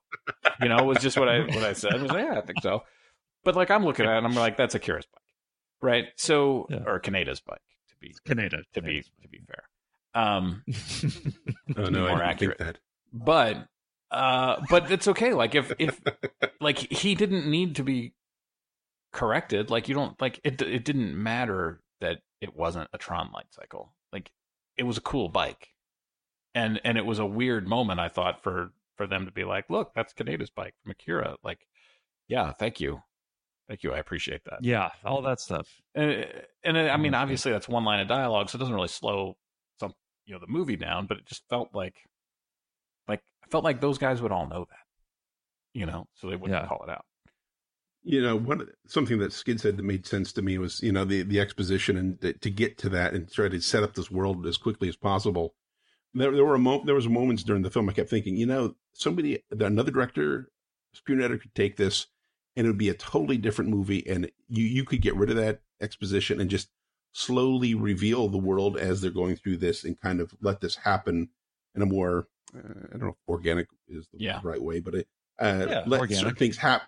You 0.62 0.70
know, 0.70 0.78
it 0.78 0.86
was 0.86 1.00
just 1.00 1.18
what 1.18 1.28
I 1.28 1.42
what 1.42 1.64
I 1.64 1.74
said. 1.74 1.94
I 1.94 2.02
was 2.02 2.12
like, 2.12 2.24
yeah, 2.24 2.38
I 2.38 2.42
think 2.42 2.62
so. 2.62 2.84
But 3.44 3.58
like 3.58 3.70
I'm 3.70 3.84
looking 3.84 4.06
at 4.06 4.14
it, 4.14 4.18
and 4.20 4.26
I'm 4.26 4.36
like, 4.36 4.56
that's 4.56 4.76
Akira's 4.76 5.06
bike, 5.14 5.23
right? 5.84 6.06
So 6.16 6.66
Yeah. 6.70 6.84
or 6.88 7.00
Kaneda's 7.00 7.42
bike 7.42 7.62
to 7.90 7.96
be 8.00 8.16
Canada 8.26 8.64
to 8.74 8.82
be 8.82 9.04
to 9.22 9.28
be 9.28 9.40
fair. 9.48 9.64
Um, 10.16 10.64
Oh 11.78 11.86
be 11.86 11.92
no, 11.92 12.08
more 12.08 12.24
I 12.24 12.34
didn't 12.34 12.52
accurate. 12.54 12.58
think 12.58 12.58
that. 12.58 12.78
but 13.14 13.68
uh, 14.12 14.62
but 14.70 14.92
it's 14.92 15.08
okay. 15.08 15.34
Like 15.34 15.54
if 15.56 15.72
if 15.80 16.00
like 16.62 16.78
he 16.78 17.16
didn't 17.16 17.46
need 17.48 17.76
to 17.78 17.84
be 17.84 18.14
corrected. 19.12 19.70
Like 19.70 19.88
you 19.88 19.96
don't 19.96 20.20
like 20.22 20.40
it. 20.44 20.62
It 20.62 20.86
didn't 20.86 21.16
matter 21.22 21.82
that 22.02 22.20
it 22.42 22.56
wasn't 22.56 22.90
a 22.94 22.98
Tron 22.98 23.32
light 23.34 23.48
cycle. 23.52 23.94
Like 24.12 24.32
it 24.78 24.84
was 24.84 24.98
a 24.98 25.02
cool 25.02 25.30
bike, 25.30 25.70
and 26.56 26.80
and 26.84 26.98
it 26.98 27.06
was 27.06 27.20
a 27.20 27.26
weird 27.26 27.68
moment. 27.68 28.00
I 28.00 28.10
thought 28.10 28.42
for 28.44 28.72
for 28.98 29.08
them 29.08 29.26
to 29.26 29.32
be 29.32 29.44
like, 29.44 29.70
look, 29.70 29.94
that's 29.96 30.14
Kaneda's 30.14 30.50
bike 30.52 30.76
from 30.84 30.92
Akira. 30.92 31.38
Like, 31.44 31.66
yeah, 32.28 32.52
thank 32.52 32.80
you, 32.80 33.02
thank 33.68 33.84
you. 33.84 33.94
I 33.94 33.98
appreciate 34.00 34.42
that. 34.46 34.60
yeah, 34.62 34.90
all 35.06 35.22
that 35.24 35.40
stuff. 35.40 35.68
And, 35.96 36.26
and 36.64 36.78
I 36.78 36.98
mean, 36.98 37.14
obviously 37.14 37.52
that's 37.52 37.68
one 37.70 37.84
line 37.86 38.00
of 38.00 38.08
dialogue, 38.08 38.50
so 38.50 38.58
it 38.58 38.60
doesn't 38.60 38.74
really 38.76 38.88
slow 38.88 39.38
some 39.80 39.94
you 40.26 40.34
know 40.34 40.40
the 40.40 40.48
movie 40.48 40.76
down. 40.78 41.06
But 41.08 41.18
it 41.18 41.26
just 41.26 41.44
felt 41.50 41.70
like 41.74 41.96
like 43.08 43.22
I 43.44 43.48
felt 43.50 43.64
like 43.64 43.82
those 43.82 43.98
guys 43.98 44.22
would 44.22 44.32
all 44.32 44.48
know 44.48 44.66
that, 44.70 44.80
you 45.80 45.86
know, 45.86 46.08
so 46.16 46.30
they 46.30 46.36
wouldn't 46.36 46.62
Yeah. 46.62 46.68
call 46.68 46.84
it 46.84 46.90
out. 46.90 47.06
You 48.06 48.22
know, 48.22 48.36
one 48.36 48.68
something 48.86 49.18
that 49.20 49.32
Skid 49.32 49.62
said 49.62 49.78
that 49.78 49.84
made 49.84 50.06
sense 50.06 50.34
to 50.34 50.42
me 50.42 50.58
was, 50.58 50.82
you 50.82 50.92
know, 50.92 51.06
the 51.06 51.24
the 51.24 51.40
exposition 51.40 51.96
and 51.98 52.20
th- 52.22 52.40
to 52.42 52.50
get 52.50 52.78
to 52.80 52.90
that 52.90 53.14
and 53.14 53.32
try 53.32 53.48
to 53.48 53.62
set 53.62 53.84
up 53.84 53.94
this 53.94 54.12
world 54.12 54.46
as 54.46 54.58
quickly 54.58 54.90
as 54.90 54.98
possible. 54.98 55.56
There, 56.14 56.32
there 56.32 56.46
were 56.46 56.56
a 56.56 56.60
mo- 56.60 56.84
there 56.86 56.96
was 56.96 57.08
moments 57.08 57.44
during 57.44 57.62
the 57.64 57.72
film 57.72 57.90
I 57.90 57.94
kept 57.94 58.10
thinking, 58.10 58.36
you 58.36 58.46
know, 58.46 58.76
somebody, 58.94 59.42
another 59.58 59.90
director, 59.90 60.50
screenwriter 60.96 61.42
could 61.42 61.56
take 61.56 61.78
this, 61.78 62.06
and 62.56 62.66
it 62.66 62.70
would 62.70 62.78
be 62.78 62.90
a 62.90 62.94
totally 62.94 63.38
different 63.38 63.70
movie, 63.72 64.06
and 64.08 64.30
you 64.48 64.64
you 64.66 64.84
could 64.84 65.02
get 65.02 65.16
rid 65.16 65.30
of 65.30 65.36
that 65.38 65.62
exposition 65.82 66.40
and 66.40 66.50
just 66.50 66.70
slowly 67.12 67.74
reveal 67.76 68.28
the 68.28 68.38
world 68.38 68.78
as 68.78 69.02
they're 69.02 69.12
going 69.12 69.36
through 69.36 69.58
this, 69.58 69.84
and 69.84 70.00
kind 70.00 70.20
of 70.20 70.34
let 70.42 70.62
this 70.62 70.76
happen 70.76 71.30
in 71.76 71.82
a 71.82 71.86
more, 71.86 72.28
uh, 72.56 72.60
I 72.60 72.98
don't 72.98 73.02
know, 73.02 73.08
if 73.10 73.16
organic 73.28 73.68
is 73.88 74.08
the 74.12 74.20
Yeah. 74.20 74.40
right 74.44 74.62
way, 74.62 74.80
but 74.80 74.96
it, 74.96 75.08
uh, 75.40 75.66
Yeah, 75.70 75.84
let 75.86 76.00
organic. 76.02 76.22
certain 76.24 76.36
things 76.36 76.58
happen 76.58 76.88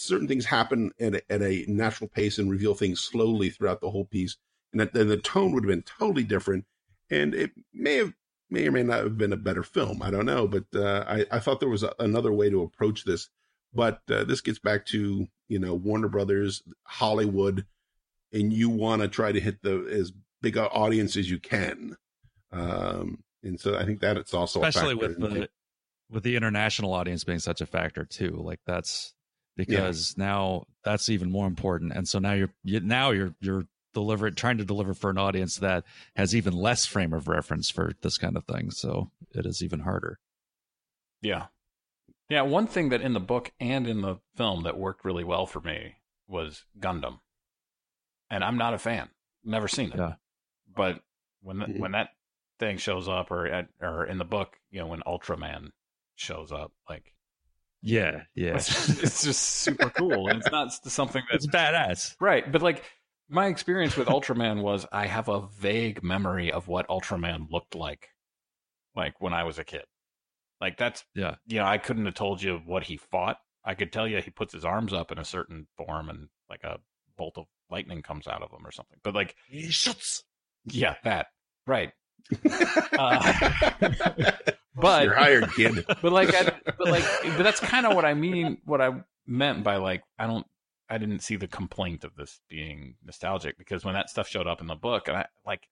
certain 0.00 0.28
things 0.28 0.44
happen 0.44 0.92
at 1.00 1.14
a, 1.16 1.32
at 1.32 1.42
a 1.42 1.64
natural 1.66 2.06
pace 2.08 2.38
and 2.38 2.48
reveal 2.48 2.72
things 2.72 3.00
slowly 3.00 3.50
throughout 3.50 3.80
the 3.80 3.90
whole 3.90 4.04
piece, 4.04 4.36
and 4.72 4.80
then 4.92 5.08
the 5.08 5.16
tone 5.16 5.52
would 5.52 5.64
have 5.64 5.68
been 5.68 5.82
totally 5.82 6.22
different, 6.22 6.64
and 7.10 7.34
it 7.34 7.50
may 7.72 7.96
have 7.96 8.12
may 8.48 8.66
or 8.66 8.70
may 8.72 8.82
not 8.84 9.00
have 9.00 9.18
been 9.18 9.32
a 9.32 9.36
better 9.36 9.62
film. 9.64 10.00
I 10.02 10.10
don't 10.10 10.24
know, 10.26 10.46
but 10.46 10.64
uh, 10.74 11.04
I 11.06 11.26
I 11.32 11.38
thought 11.40 11.58
there 11.60 11.68
was 11.68 11.82
a, 11.82 11.92
another 11.98 12.32
way 12.32 12.48
to 12.48 12.62
approach 12.62 13.04
this. 13.04 13.28
But 13.78 14.00
uh, 14.10 14.24
this 14.24 14.40
gets 14.40 14.58
back 14.58 14.86
to 14.86 15.28
you 15.46 15.58
know 15.60 15.72
Warner 15.72 16.08
Brothers, 16.08 16.64
Hollywood, 16.82 17.64
and 18.32 18.52
you 18.52 18.68
want 18.68 19.02
to 19.02 19.08
try 19.08 19.30
to 19.30 19.38
hit 19.38 19.62
the 19.62 19.86
as 19.88 20.12
big 20.42 20.56
a 20.56 20.68
audience 20.70 21.16
as 21.16 21.30
you 21.30 21.38
can. 21.38 21.96
Um, 22.50 23.22
and 23.44 23.60
so 23.60 23.78
I 23.78 23.84
think 23.84 24.00
that 24.00 24.16
it's 24.16 24.34
also 24.34 24.64
a 24.64 24.66
especially 24.66 24.96
factor. 24.96 25.20
with 25.20 25.20
the 25.20 25.48
with 26.10 26.22
the 26.24 26.34
international 26.34 26.92
audience 26.92 27.22
being 27.22 27.38
such 27.38 27.60
a 27.60 27.66
factor 27.66 28.04
too 28.04 28.40
like 28.42 28.58
that's 28.66 29.14
because 29.56 30.16
now 30.16 30.64
that's 30.82 31.08
even 31.08 31.30
more 31.30 31.46
important 31.46 31.92
and 31.92 32.08
so 32.08 32.18
now 32.18 32.32
you're 32.32 32.50
you, 32.64 32.80
now 32.80 33.10
you're 33.10 33.34
you're 33.40 33.66
delivering 33.94 34.34
trying 34.34 34.58
to 34.58 34.64
deliver 34.64 34.92
for 34.92 35.10
an 35.10 35.18
audience 35.18 35.58
that 35.58 35.84
has 36.16 36.34
even 36.34 36.52
less 36.52 36.84
frame 36.84 37.12
of 37.12 37.28
reference 37.28 37.70
for 37.70 37.92
this 38.02 38.18
kind 38.18 38.36
of 38.36 38.44
thing 38.46 38.70
so 38.70 39.10
it 39.34 39.46
is 39.46 39.62
even 39.62 39.80
harder 39.80 40.18
Yeah. 41.22 41.46
Yeah, 42.28 42.42
one 42.42 42.66
thing 42.66 42.90
that 42.90 43.00
in 43.00 43.14
the 43.14 43.20
book 43.20 43.52
and 43.58 43.86
in 43.86 44.02
the 44.02 44.16
film 44.36 44.62
that 44.64 44.76
worked 44.78 45.04
really 45.04 45.24
well 45.24 45.46
for 45.46 45.60
me 45.60 45.94
was 46.26 46.64
Gundam. 46.78 47.20
And 48.30 48.44
I'm 48.44 48.58
not 48.58 48.74
a 48.74 48.78
fan. 48.78 49.08
Never 49.44 49.68
seen 49.68 49.90
it. 49.92 49.96
Yeah. 49.98 50.14
But 50.74 51.02
when 51.40 51.58
that, 51.60 51.68
Mhm. 51.70 51.78
when 51.78 51.92
that 51.92 52.10
thing 52.58 52.76
shows 52.76 53.08
up, 53.08 53.30
or 53.30 53.46
at, 53.46 53.68
or 53.80 54.04
in 54.04 54.18
the 54.18 54.24
book, 54.24 54.58
you 54.70 54.80
know, 54.80 54.88
when 54.88 55.00
Ultraman 55.06 55.70
shows 56.16 56.52
up, 56.52 56.72
like 56.88 57.14
Yeah, 57.80 58.24
yeah. 58.34 58.56
it's 58.56 58.66
just, 58.68 59.02
it's 59.02 59.24
just 59.24 59.42
super 59.42 59.88
cool, 59.90 60.28
and 60.28 60.38
it's 60.40 60.50
not 60.50 60.72
something 60.72 61.22
that's 61.30 61.44
it's 61.46 61.54
badass. 61.54 62.16
right. 62.20 62.50
But 62.50 62.60
like 62.60 62.84
my 63.30 63.46
experience 63.46 63.96
with 63.96 64.08
Ultraman 64.08 64.62
was, 64.62 64.84
I 64.92 65.06
have 65.06 65.28
a 65.28 65.46
vague 65.46 66.02
memory 66.02 66.50
of 66.52 66.66
what 66.68 66.88
Ultraman 66.88 67.50
looked 67.50 67.74
like, 67.74 68.08
like 68.94 69.20
when 69.20 69.32
I 69.32 69.44
was 69.44 69.58
a 69.58 69.64
kid. 69.64 69.84
Like 70.60 70.76
that's 70.76 71.04
Yeah. 71.14 71.36
you 71.46 71.58
know, 71.58 71.66
I 71.66 71.78
couldn't 71.78 72.06
have 72.06 72.14
told 72.14 72.42
you 72.42 72.60
what 72.66 72.84
he 72.84 72.96
fought. 72.96 73.38
I 73.64 73.74
could 73.74 73.92
tell 73.92 74.06
you 74.08 74.20
he 74.20 74.30
puts 74.30 74.52
his 74.52 74.64
arms 74.64 74.92
up 74.92 75.12
in 75.12 75.18
a 75.18 75.24
certain 75.24 75.66
form 75.76 76.08
and 76.08 76.28
like 76.50 76.64
a 76.64 76.78
bolt 77.16 77.36
of 77.38 77.46
lightning 77.70 78.02
comes 78.02 78.26
out 78.26 78.42
of 78.42 78.50
him 78.50 78.66
or 78.66 78.70
something. 78.72 78.98
But 79.02 79.14
like, 79.14 79.34
He 79.48 79.68
shoots. 79.70 80.24
yeah, 80.64 80.94
that 81.04 81.26
right. 81.66 81.92
Uh, 82.98 83.32
but 84.74 85.04
You're 85.04 85.14
hired, 85.14 85.52
kid. 85.54 85.84
but 86.02 86.12
like, 86.12 86.34
I, 86.34 86.52
but 86.78 86.88
like, 86.88 87.04
but 87.36 87.42
that's 87.42 87.60
kind 87.60 87.86
of 87.86 87.94
what 87.94 88.04
I 88.04 88.14
mean. 88.14 88.58
What 88.64 88.80
I 88.80 88.90
meant 89.26 89.62
by 89.64 89.76
like, 89.76 90.02
I 90.18 90.26
don't, 90.26 90.46
I 90.88 90.98
didn't 90.98 91.20
see 91.20 91.36
the 91.36 91.46
complaint 91.48 92.04
of 92.04 92.14
this 92.16 92.40
being 92.48 92.94
nostalgic 93.04 93.58
because 93.58 93.84
when 93.84 93.94
that 93.94 94.10
stuff 94.10 94.28
showed 94.28 94.46
up 94.46 94.60
in 94.60 94.66
the 94.66 94.74
book, 94.74 95.08
and 95.08 95.16
I 95.16 95.26
like, 95.46 95.68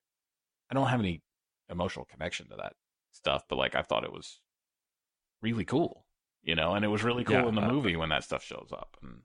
I 0.71 0.75
don't 0.75 0.89
have 0.89 1.01
any 1.01 1.23
emotional 1.71 2.05
connection 2.05 2.49
to 2.51 2.57
that 2.57 2.75
stuff, 3.13 3.45
but 3.49 3.57
like, 3.57 3.75
I 3.75 3.83
thought 3.83 4.05
it 4.05 4.13
was 4.13 4.41
really 5.43 5.65
cool, 5.65 6.05
you 6.43 6.55
know, 6.55 6.75
and 6.75 6.85
it 6.85 6.89
was 6.89 7.03
really 7.03 7.25
cool 7.25 7.37
Yeah, 7.37 7.49
in 7.49 7.55
the 7.55 7.63
uh, 7.63 7.71
movie 7.73 7.97
when 7.97 8.09
that 8.11 8.25
stuff 8.25 8.45
shows 8.45 8.69
up, 8.73 8.97
and 9.03 9.21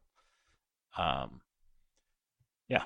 um, 0.97 1.41
yeah. 2.67 2.83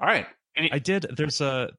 All 0.00 0.06
right. 0.06 0.26
Any, 0.56 0.72
I 0.72 0.78
did. 0.78 1.06
There's 1.16 1.40
a 1.40 1.70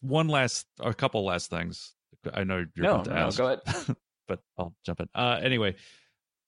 one 0.00 0.28
last, 0.28 0.66
a 0.80 0.94
couple 0.94 1.24
last 1.24 1.50
things. 1.50 1.92
I 2.32 2.44
know 2.44 2.64
you're 2.74 2.84
no, 2.84 2.94
about 2.94 3.04
to 3.06 3.10
no, 3.10 3.16
ask, 3.16 3.38
go 3.38 3.46
ahead. 3.46 3.96
but 4.28 4.40
I'll 4.58 4.74
jump 4.84 5.00
in. 5.00 5.08
Uh, 5.14 5.40
anyway, 5.42 5.74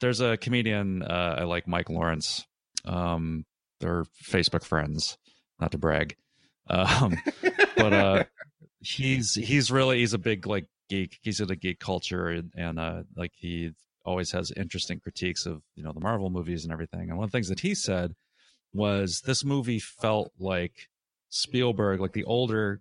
there's 0.00 0.20
a 0.20 0.36
comedian 0.36 1.02
uh, 1.02 1.36
I 1.40 1.44
like, 1.44 1.66
Mike 1.66 1.90
Lawrence. 1.90 2.46
Um, 2.84 3.44
they're 3.80 4.04
Facebook 4.24 4.64
friends, 4.64 5.18
not 5.60 5.72
to 5.72 5.78
brag, 5.78 6.16
um, 6.68 7.16
but 7.76 7.92
uh, 7.92 8.24
he's 8.80 9.34
he's 9.34 9.70
really 9.70 9.98
he's 9.98 10.14
a 10.14 10.18
big 10.18 10.46
like 10.46 10.66
geek. 10.88 11.18
He's 11.22 11.40
into 11.40 11.56
geek 11.56 11.80
culture 11.80 12.28
and, 12.28 12.52
and 12.56 12.78
uh, 12.78 13.02
like 13.16 13.32
he 13.34 13.72
always 14.04 14.32
has 14.32 14.52
interesting 14.52 15.00
critiques 15.00 15.46
of 15.46 15.62
you 15.74 15.82
know 15.82 15.92
the 15.92 16.00
Marvel 16.00 16.30
movies 16.30 16.64
and 16.64 16.72
everything. 16.72 17.08
And 17.08 17.16
one 17.16 17.24
of 17.24 17.30
the 17.30 17.36
things 17.36 17.48
that 17.48 17.60
he 17.60 17.74
said 17.74 18.14
was 18.72 19.22
this 19.22 19.44
movie 19.44 19.78
felt 19.78 20.32
like 20.38 20.88
Spielberg, 21.30 22.00
like 22.00 22.12
the 22.12 22.24
older 22.24 22.80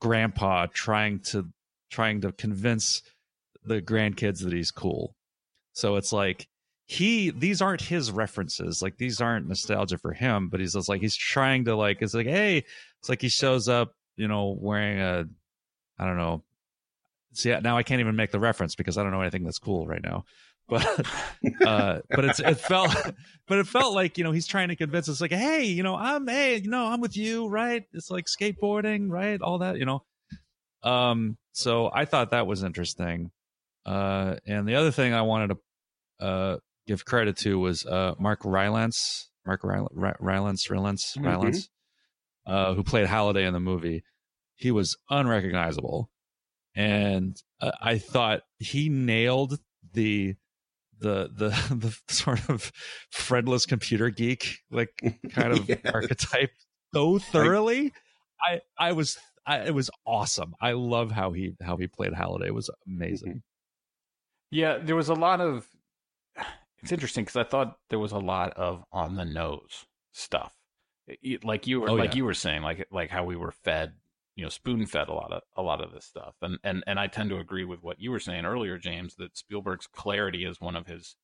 grandpa 0.00 0.66
trying 0.72 1.20
to 1.20 1.48
trying 1.90 2.20
to 2.20 2.32
convince 2.32 3.02
the 3.64 3.80
grandkids 3.80 4.42
that 4.42 4.52
he's 4.52 4.70
cool. 4.70 5.14
So 5.72 5.96
it's 5.96 6.12
like 6.12 6.48
he 6.86 7.30
these 7.30 7.62
aren't 7.62 7.82
his 7.82 8.10
references. 8.10 8.82
Like 8.82 8.96
these 8.98 9.20
aren't 9.20 9.48
nostalgia 9.48 9.98
for 9.98 10.12
him, 10.12 10.48
but 10.48 10.60
he's 10.60 10.74
just 10.74 10.88
like 10.88 11.00
he's 11.00 11.16
trying 11.16 11.64
to 11.66 11.76
like 11.76 12.02
it's 12.02 12.14
like, 12.14 12.26
hey, 12.26 12.64
it's 13.00 13.08
like 13.08 13.22
he 13.22 13.28
shows 13.28 13.68
up, 13.68 13.92
you 14.16 14.28
know, 14.28 14.56
wearing 14.58 15.00
a 15.00 15.24
I 15.98 16.06
don't 16.06 16.16
know. 16.16 16.42
See 17.34 17.54
now 17.62 17.76
I 17.76 17.82
can't 17.82 18.00
even 18.00 18.16
make 18.16 18.30
the 18.30 18.40
reference 18.40 18.74
because 18.74 18.96
I 18.96 19.02
don't 19.02 19.12
know 19.12 19.20
anything 19.20 19.44
that's 19.44 19.58
cool 19.58 19.86
right 19.86 20.02
now. 20.02 20.24
But 20.68 21.06
uh 21.66 22.00
but 22.08 22.24
it's 22.24 22.40
it 22.40 22.54
felt 22.58 22.90
but 23.48 23.58
it 23.58 23.66
felt 23.66 23.94
like, 23.94 24.16
you 24.18 24.24
know, 24.24 24.32
he's 24.32 24.46
trying 24.46 24.68
to 24.68 24.76
convince 24.76 25.08
us 25.08 25.20
like, 25.20 25.32
hey, 25.32 25.64
you 25.64 25.82
know, 25.82 25.94
I'm 25.96 26.26
hey, 26.26 26.56
you 26.56 26.70
know, 26.70 26.86
I'm 26.86 27.00
with 27.00 27.16
you, 27.16 27.48
right? 27.48 27.84
It's 27.92 28.10
like 28.10 28.24
skateboarding, 28.26 29.10
right? 29.10 29.40
All 29.42 29.58
that, 29.58 29.76
you 29.78 29.84
know. 29.84 30.04
Um 30.82 31.36
so 31.52 31.90
I 31.92 32.04
thought 32.04 32.30
that 32.30 32.46
was 32.46 32.62
interesting. 32.62 33.30
Uh 33.84 34.36
and 34.46 34.66
the 34.66 34.76
other 34.76 34.90
thing 34.90 35.12
I 35.12 35.22
wanted 35.22 35.56
to 36.20 36.24
uh 36.26 36.56
give 36.86 37.04
credit 37.04 37.36
to 37.38 37.58
was 37.58 37.84
uh 37.84 38.14
Mark 38.18 38.40
Rylance, 38.44 39.28
Mark 39.44 39.60
Rylance, 39.64 39.92
Rylance, 40.20 40.70
Rylance, 40.70 41.14
Mhm. 41.18 41.26
Rylance, 41.26 41.68
uh 42.46 42.74
who 42.74 42.82
played 42.82 43.06
Halliday 43.06 43.44
in 43.44 43.52
the 43.52 43.60
movie. 43.60 44.02
He 44.56 44.70
was 44.70 44.96
unrecognizable. 45.10 46.10
And 46.74 47.40
uh, 47.60 47.72
I 47.80 47.98
thought 47.98 48.42
he 48.58 48.88
nailed 48.88 49.58
the 49.92 50.34
the 50.98 51.30
the 51.34 51.48
the 51.74 51.96
sort 52.12 52.48
of 52.48 52.72
friendless 53.10 53.66
computer 53.66 54.10
geek 54.10 54.58
like 54.70 54.90
kind 55.30 55.52
of 55.52 55.68
Yeah. 55.68 55.76
archetype 55.92 56.50
so 56.92 57.18
thoroughly. 57.18 57.92
I 58.40 58.60
I 58.78 58.92
was 58.92 59.18
I, 59.46 59.58
it 59.60 59.74
was 59.74 59.90
awesome. 60.06 60.54
I 60.60 60.72
love 60.72 61.10
how 61.10 61.32
he 61.32 61.52
how 61.62 61.76
he 61.76 61.86
played 61.86 62.14
Halliday. 62.14 62.46
It 62.48 62.54
was 62.54 62.70
amazing. 62.86 63.42
Yeah, 64.50 64.78
there 64.78 64.96
was 64.96 65.08
a 65.08 65.14
lot 65.14 65.40
of. 65.40 65.66
It's 66.82 66.92
interesting 66.92 67.24
because 67.24 67.36
I 67.36 67.44
thought 67.44 67.78
there 67.88 67.98
was 67.98 68.12
a 68.12 68.18
lot 68.18 68.52
of 68.54 68.84
on 68.92 69.16
the 69.16 69.24
nose 69.24 69.86
stuff, 70.12 70.52
like 71.42 71.66
you 71.66 71.80
were 71.80 71.90
Oh, 71.90 71.94
like 71.94 72.10
yeah. 72.10 72.16
you 72.18 72.24
were 72.24 72.34
saying, 72.34 72.62
like 72.62 72.86
like 72.90 73.10
how 73.10 73.24
we 73.24 73.36
were 73.36 73.52
fed, 73.52 73.94
you 74.36 74.42
know, 74.42 74.48
spoon 74.48 74.86
fed 74.86 75.08
a 75.08 75.12
lot 75.12 75.32
of 75.32 75.42
a 75.56 75.62
lot 75.62 75.82
of 75.82 75.92
this 75.92 76.04
stuff, 76.04 76.34
and 76.42 76.58
and 76.64 76.82
and 76.86 76.98
I 76.98 77.06
tend 77.06 77.30
to 77.30 77.38
agree 77.38 77.64
with 77.64 77.82
what 77.82 78.00
you 78.00 78.10
were 78.10 78.20
saying 78.20 78.44
earlier, 78.44 78.78
James, 78.78 79.14
that 79.16 79.36
Spielberg's 79.36 79.86
clarity 79.86 80.44
is 80.44 80.60
one 80.60 80.76
of 80.76 80.86
his 80.86 81.16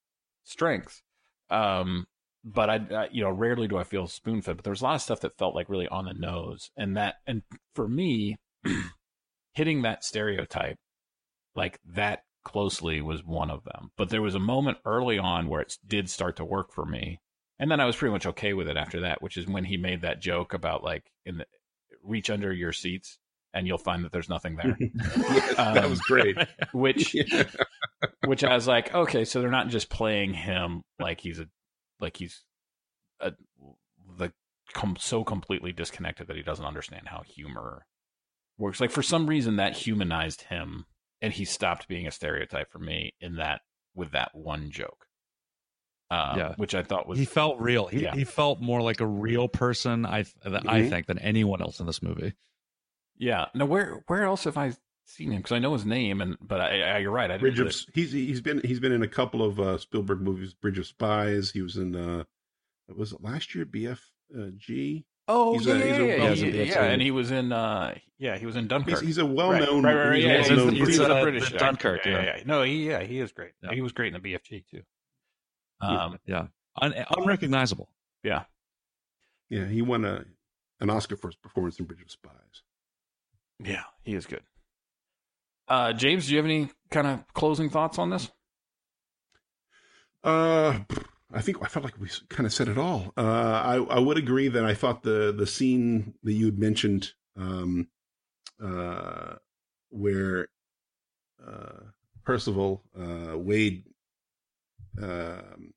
strengths. 0.45 1.03
Um, 1.51 2.07
but 2.45 2.71
I, 2.71 2.81
I 2.95 3.09
you 3.11 3.23
know, 3.23 3.31
rarely 3.31 3.69
do 3.69 3.77
I 3.77 3.85
feel 3.85 4.07
spoon 4.07 4.43
fed, 4.43 4.57
but 4.57 4.65
there 4.65 4.71
was 4.71 4.81
a 4.81 4.85
lot 4.85 4.95
of 4.95 5.03
stuff 5.03 5.21
that 5.21 5.37
felt 5.37 5.55
like 5.55 5.69
really 5.69 5.89
on 5.89 6.05
the 6.07 6.15
nose, 6.15 6.71
and 6.77 6.97
that, 6.97 7.17
and 7.27 7.43
for 7.75 7.89
me, 7.89 8.37
hitting 9.55 9.83
that 9.83 10.05
stereotype 10.05 10.79
like 11.55 11.81
that 11.85 12.23
closely 12.45 13.01
was 13.01 13.25
one 13.25 13.51
of 13.51 13.65
them. 13.65 13.91
But 13.97 14.09
there 14.11 14.23
was 14.23 14.35
a 14.35 14.41
moment 14.41 14.79
early 14.85 15.19
on 15.19 15.49
where 15.49 15.61
it 15.61 15.77
did 15.87 16.09
start 16.09 16.37
to 16.37 16.45
work 16.45 16.73
for 16.73 16.87
me. 16.87 17.21
And 17.59 17.71
then 17.71 17.81
I 17.81 17.85
was 17.85 17.97
pretty 17.97 18.13
much 18.13 18.27
okay 18.27 18.55
with 18.55 18.69
it 18.69 18.77
after 18.77 19.01
that, 19.01 19.21
which 19.21 19.37
is 19.37 19.47
when 19.47 19.65
he 19.65 19.77
made 19.77 20.01
that 20.01 20.23
joke 20.23 20.55
about 20.55 20.83
like 20.83 21.11
in 21.27 21.39
the 21.39 21.47
reach 22.03 22.30
under 22.30 22.53
your 22.53 22.72
seats 22.72 23.18
and 23.53 23.66
you'll 23.66 23.78
find 23.78 24.05
that 24.05 24.12
there's 24.12 24.28
nothing 24.28 24.57
there. 24.57 24.76
that 25.57 25.82
Um, 25.84 25.90
was 25.90 26.01
great. 26.01 26.36
which 26.72 27.14
Yeah. 27.14 27.44
which 28.24 28.44
I 28.44 28.55
was 28.55 28.66
like, 28.68 28.94
okay, 28.94 29.24
so 29.24 29.40
they're 29.40 29.51
not 29.51 29.68
just 29.68 29.90
playing 29.90 30.34
him 30.34 30.82
like 30.98 31.20
he's 31.20 31.40
a 31.40 31.46
like 31.98 32.16
he's 32.16 32.42
a 33.20 33.32
the 34.18 34.32
com- 34.72 34.96
so 34.98 35.24
completely 35.24 35.72
disconnected 35.72 36.28
that 36.28 36.36
he 36.36 36.42
doesn't 36.42 36.64
understand 36.64 37.09
how 37.09 37.22
humor 37.26 37.84
works. 38.59 38.80
Like 38.80 38.90
for 38.90 39.03
some 39.03 39.26
reason 39.26 39.57
that 39.57 39.76
humanized 39.76 40.42
him 40.42 40.86
and 41.20 41.32
he 41.32 41.44
stopped 41.44 41.88
being 41.88 42.07
a 42.07 42.11
stereotype 42.11 42.70
for 42.70 42.78
me 42.78 43.12
in 43.20 43.36
that 43.36 43.61
with 43.94 44.12
that 44.12 44.30
one 44.32 44.70
joke. 44.70 45.07
Um, 46.13 46.39
Yeah. 46.39 46.55
which 46.57 46.75
I 46.75 46.83
thought 46.83 47.07
was 47.07 47.19
he 47.19 47.25
felt 47.25 47.61
real. 47.61 47.87
He, 47.87 48.03
Yeah. 48.03 48.15
he 48.15 48.25
felt 48.25 48.61
more 48.61 48.83
like 48.83 49.01
a 49.01 49.07
real 49.07 49.47
person. 49.49 50.05
I 50.05 50.21
I 50.45 50.49
Mhm. 50.49 50.89
think 50.91 51.07
than 51.07 51.19
anyone 51.21 51.63
else 51.63 51.79
in 51.81 51.87
this 51.87 52.03
movie. 52.03 52.33
yeah. 53.17 53.47
Now 53.55 53.67
where 53.67 54.03
where 54.09 54.25
else 54.25 54.45
have 54.45 54.57
I 54.57 54.73
seen 55.05 55.31
him? 55.31 55.39
Because 55.39 55.53
I 55.53 55.59
know 55.61 55.73
his 55.73 55.85
name, 55.87 56.21
and 56.21 56.37
but 56.41 56.61
I, 56.61 56.81
I 56.83 56.99
you're 56.99 57.13
right. 57.13 57.31
I 57.31 57.35
didn't 57.39 57.55
Bridge 57.57 57.61
of 57.61 57.95
he's 57.95 58.11
he's 58.13 58.41
been 58.41 58.61
he's 58.65 58.81
been 58.81 58.93
in 58.93 59.03
a 59.03 59.09
couple 59.09 59.43
of 59.43 59.61
uh, 59.61 59.79
Spielberg 59.79 60.21
movies. 60.21 60.53
Bridge 60.55 60.79
of 60.79 60.87
Spies. 60.87 61.53
He 61.53 61.63
was 61.63 61.77
in 61.77 61.95
uh, 61.95 62.25
was 62.89 63.13
it 63.13 63.23
last 63.23 63.55
year? 63.55 63.65
BFG. 63.67 65.05
Oh 65.29 65.53
He's 65.57 65.67
yeah, 65.67 65.75
a- 65.75 65.79
yeah, 65.79 65.85
he's 65.85 65.93
a- 65.93 66.07
yeah, 66.07 66.07
yeah, 66.07 66.17
yeah, 66.25 66.31
he's 66.31 66.43
yeah, 66.43 66.63
yeah, 66.65 66.83
and 66.91 67.01
he 67.03 67.11
was 67.13 67.31
in 67.31 67.53
uh 67.53 67.95
yeah 68.19 68.37
he 68.37 68.47
was 68.47 68.57
in 68.57 68.67
Dunkirk. 68.67 68.99
He's, 68.99 69.01
he's 69.07 69.19
a 69.19 69.27
well 69.27 69.53
known. 69.53 69.85
right, 69.85 69.95
right, 69.95 70.09
right, 70.09 70.23
yeah, 70.23 70.39
he's 70.39 70.49
he's, 70.49 70.57
well-known 70.57 70.75
he's 70.75 70.83
British- 70.85 70.99
a 70.99 71.15
uh, 71.15 71.23
British 71.23 71.41
the 71.51 71.55
actor. 71.55 71.59
Dunkirk, 71.67 72.05
yeah, 72.07 72.13
yeah. 72.13 72.37
yeah, 72.39 72.43
No, 72.47 72.63
he 72.65 72.89
yeah 72.89 73.03
he 73.05 73.21
is 73.21 73.31
great. 73.31 73.53
Yeah. 73.63 73.73
He 73.75 73.81
was 73.81 73.93
great 73.93 74.13
in 74.13 74.21
the 74.21 74.29
BFG 74.35 74.65
too. 74.69 74.83
Yeah. 75.83 76.05
Um, 76.05 76.18
Yeah, 76.26 76.47
Un- 76.81 76.95
unrecognizable. 77.16 77.89
yeah, 78.22 78.45
Yeah, 79.49 79.66
he 79.66 79.83
won 79.83 80.05
a 80.05 80.24
an 80.81 80.91
Oscar 80.91 81.16
for 81.16 81.28
his 81.28 81.37
performance 81.37 81.78
in 81.78 81.85
Bridge 81.87 82.03
of 82.03 82.11
Spies. 82.11 82.62
yeah, 83.62 83.85
he 84.03 84.14
is 84.14 84.26
good. 84.26 84.43
Uh, 85.68 85.93
James, 85.93 86.26
do 86.26 86.33
you 86.33 86.39
have 86.39 86.47
any 86.47 86.68
kind 86.91 87.07
of 87.07 87.33
closing 87.35 87.70
thoughts 87.70 87.99
on 87.99 88.11
this? 88.11 88.31
Uh, 90.22 90.81
I 91.33 91.41
think 91.41 91.59
I 91.62 91.66
felt 91.68 91.85
like 91.85 91.99
we 92.01 92.09
kind 92.28 92.47
of 92.47 92.53
said 92.53 92.68
it 92.68 92.76
all. 92.78 93.12
Uh, 93.16 93.22
I 93.22 93.76
I 93.76 93.99
would 93.99 94.18
agree 94.18 94.49
that 94.49 94.64
I 94.64 94.74
thought 94.74 95.03
the 95.03 95.33
the 95.37 95.47
scene 95.47 96.14
that 96.22 96.33
you 96.33 96.47
had 96.47 96.59
mentioned, 96.59 97.12
um, 97.37 97.89
uh, 98.62 99.37
where 99.91 100.49
uh, 101.47 101.85
Parzival 102.26 102.83
uh, 102.99 103.39
Wade 103.39 103.85
um, 105.01 105.72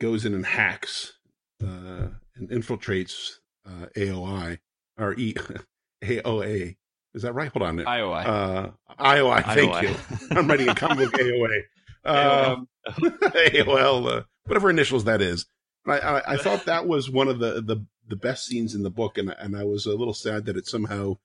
goes 0.00 0.24
in 0.24 0.34
and 0.34 0.46
hacks 0.46 1.14
uh, 1.62 2.08
and 2.36 2.50
infiltrates 2.50 3.32
uh, 3.66 3.86
AOI 3.96 4.58
or 4.98 5.14
E 5.14 5.34
AOA. 6.02 6.76
Is 7.14 7.22
that 7.22 7.34
right? 7.34 7.50
Hold 7.52 7.62
on. 7.62 7.78
IOI. 7.78 8.26
Uh, 8.26 8.70
IOI. 9.00 9.44
Thank 9.54 9.72
IOI. 9.72 9.82
you. 9.82 10.36
I'm 10.36 10.48
writing 10.48 10.68
a 10.68 10.74
comic 10.74 11.10
book 11.10 11.20
AOA. 11.20 11.62
Um, 12.04 12.68
AOL, 12.86 14.10
uh, 14.18 14.22
whatever 14.46 14.70
initials 14.70 15.04
that 15.04 15.20
is. 15.20 15.44
I, 15.86 15.98
I, 15.98 16.32
I 16.34 16.36
thought 16.36 16.64
that 16.64 16.86
was 16.86 17.10
one 17.10 17.28
of 17.28 17.38
the, 17.38 17.60
the, 17.60 17.84
the 18.06 18.16
best 18.16 18.46
scenes 18.46 18.74
in 18.74 18.82
the 18.82 18.90
book, 18.90 19.18
and 19.18 19.34
and 19.38 19.56
I 19.56 19.64
was 19.64 19.84
a 19.84 19.94
little 19.94 20.14
sad 20.14 20.46
that 20.46 20.56
it 20.56 20.66
somehow 20.66 21.16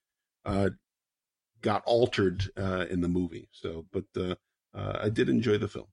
uh, 0.46 0.72
got 1.62 1.84
altered 1.86 2.50
uh, 2.58 2.86
in 2.90 3.02
the 3.02 3.08
movie. 3.08 3.48
So, 3.52 3.86
but 3.92 4.06
uh, 4.18 4.36
uh, 4.76 5.00
I 5.04 5.10
did 5.10 5.30
enjoy 5.30 5.58
the 5.58 5.68
film. 5.68 5.88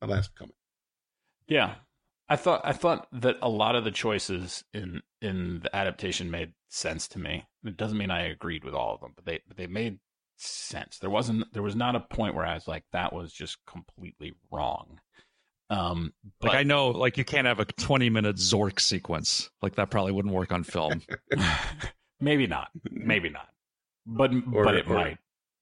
That's 0.00 0.08
my 0.08 0.16
last 0.16 0.34
comment. 0.34 0.54
Yeah, 1.46 1.74
I 2.28 2.36
thought 2.36 2.60
I 2.64 2.72
thought 2.72 3.08
that 3.12 3.36
a 3.40 3.48
lot 3.48 3.74
of 3.74 3.84
the 3.84 3.90
choices 3.90 4.64
in 4.74 5.02
in 5.22 5.60
the 5.60 5.74
adaptation 5.74 6.30
made 6.30 6.52
sense 6.68 7.08
to 7.08 7.18
me. 7.18 7.46
It 7.64 7.76
doesn't 7.76 7.98
mean 7.98 8.10
I 8.10 8.26
agreed 8.26 8.64
with 8.64 8.74
all 8.74 8.94
of 8.94 9.00
them, 9.00 9.12
but 9.16 9.24
they 9.24 9.40
but 9.48 9.56
they 9.56 9.66
made 9.66 9.98
sense. 10.36 10.98
There 10.98 11.10
wasn't 11.10 11.52
there 11.52 11.62
was 11.62 11.76
not 11.76 11.96
a 11.96 12.00
point 12.00 12.34
where 12.34 12.46
I 12.46 12.54
was 12.54 12.68
like 12.68 12.84
that 12.92 13.12
was 13.12 13.32
just 13.32 13.58
completely 13.66 14.34
wrong. 14.50 15.00
Um, 15.70 16.12
but, 16.40 16.48
like 16.48 16.58
I 16.58 16.62
know, 16.62 16.88
like 16.88 17.18
you 17.18 17.24
can't 17.24 17.46
have 17.46 17.60
a 17.60 17.66
20 17.66 18.08
minute 18.10 18.36
Zork 18.36 18.80
sequence. 18.80 19.50
Like 19.60 19.74
that 19.76 19.90
probably 19.90 20.12
wouldn't 20.12 20.34
work 20.34 20.52
on 20.52 20.64
film. 20.64 21.02
maybe 22.20 22.46
not. 22.46 22.68
Maybe 22.90 23.28
not. 23.28 23.48
But 24.06 24.32
or, 24.52 24.64
but 24.64 24.74
it 24.76 24.88
or, 24.88 24.94
might. 24.94 25.18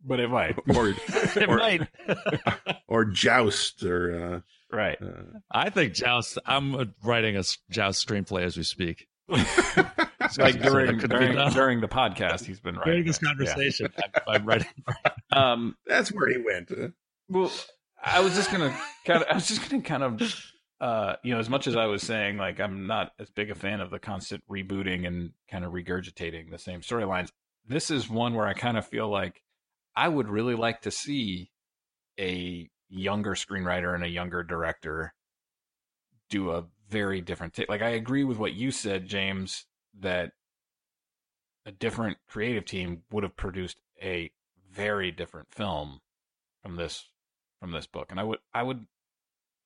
But 0.07 0.20
it 0.20 0.30
might. 0.30 0.57
Or 0.76 0.88
it 1.09 1.48
or, 1.48 1.57
might. 1.57 1.88
or 2.88 3.04
joust 3.04 3.82
or 3.82 4.42
uh, 4.72 4.76
right. 4.76 4.96
Uh, 5.02 5.38
I 5.50 5.70
think 5.70 5.94
joust. 5.94 6.38
I'm 6.46 6.94
writing 7.02 7.36
a 7.36 7.42
joust 7.70 8.07
screenplay 8.07 8.42
as 8.42 8.57
we 8.57 8.62
speak. 8.62 9.09
like 9.28 10.62
during 10.62 10.98
during, 10.98 11.50
during 11.50 11.80
the 11.80 11.88
podcast, 11.88 12.44
he's 12.44 12.61
been 12.61 12.76
writing 12.76 12.92
during 12.92 13.07
this 13.07 13.18
conversation. 13.18 13.92
Yeah. 13.98 14.04
I'm, 14.28 14.34
I'm, 14.34 14.46
writing. 14.46 14.68
um, 15.32 15.76
that's 15.86 16.12
where 16.12 16.28
he 16.30 16.38
went. 16.38 16.70
Well, 17.28 17.50
I 18.02 18.20
was 18.20 18.34
just 18.34 18.52
gonna 18.52 18.76
kind 19.04 19.22
of, 19.22 19.28
I 19.28 19.34
was 19.34 19.48
just 19.48 19.68
gonna 19.68 19.82
kind 19.82 20.04
of, 20.04 20.22
uh, 20.80 21.16
you 21.24 21.34
know, 21.34 21.40
as 21.40 21.50
much 21.50 21.66
as 21.66 21.74
I 21.74 21.86
was 21.86 22.02
saying, 22.02 22.36
like, 22.36 22.61
I'm 22.61 22.86
not 22.86 23.12
as 23.18 23.30
big 23.30 23.50
a 23.50 23.57
fan 23.57 23.80
of 23.80 23.90
the 23.90 23.98
constant 23.98 24.44
rebooting 24.48 25.07
and 25.07 25.32
kind 25.50 25.64
of 25.64 25.72
regurgitating 25.72 26.50
the 26.50 26.59
same 26.59 26.82
storylines. 26.82 27.30
This 27.66 27.90
is 27.90 28.09
one 28.09 28.34
where 28.34 28.46
I 28.46 28.54
kind 28.54 28.78
of 28.78 28.86
feel 28.86 29.09
like 29.09 29.42
I 29.97 30.09
would 30.09 30.28
really 30.28 30.55
like 30.55 30.82
to 30.82 30.90
see 30.90 31.51
a 32.18 32.68
younger 32.88 33.32
screenwriter 33.32 33.94
and 33.94 34.05
a 34.05 34.09
younger 34.09 34.42
director 34.42 35.14
do 36.28 36.51
a 36.51 36.66
very 36.88 37.20
different 37.20 37.55
take. 37.55 37.68
Like, 37.68 37.82
I 37.82 37.90
agree 37.90 38.24
with 38.24 38.38
what 38.38 38.53
you 38.53 38.70
said, 38.70 39.07
James, 39.07 39.64
that 40.01 40.32
a 41.64 41.72
different 41.72 42.18
creative 42.28 42.64
team 42.64 43.03
would 43.11 43.24
have 43.24 43.36
produced 43.36 43.78
a 44.03 44.30
very 44.70 45.11
different 45.11 45.49
film 45.51 46.01
from 46.62 46.76
this 46.76 47.09
from 47.61 47.72
this 47.72 47.86
book, 47.86 48.09
and 48.11 48.20
I 48.20 48.22
would 48.22 48.38
I 48.55 48.62
would 48.62 48.86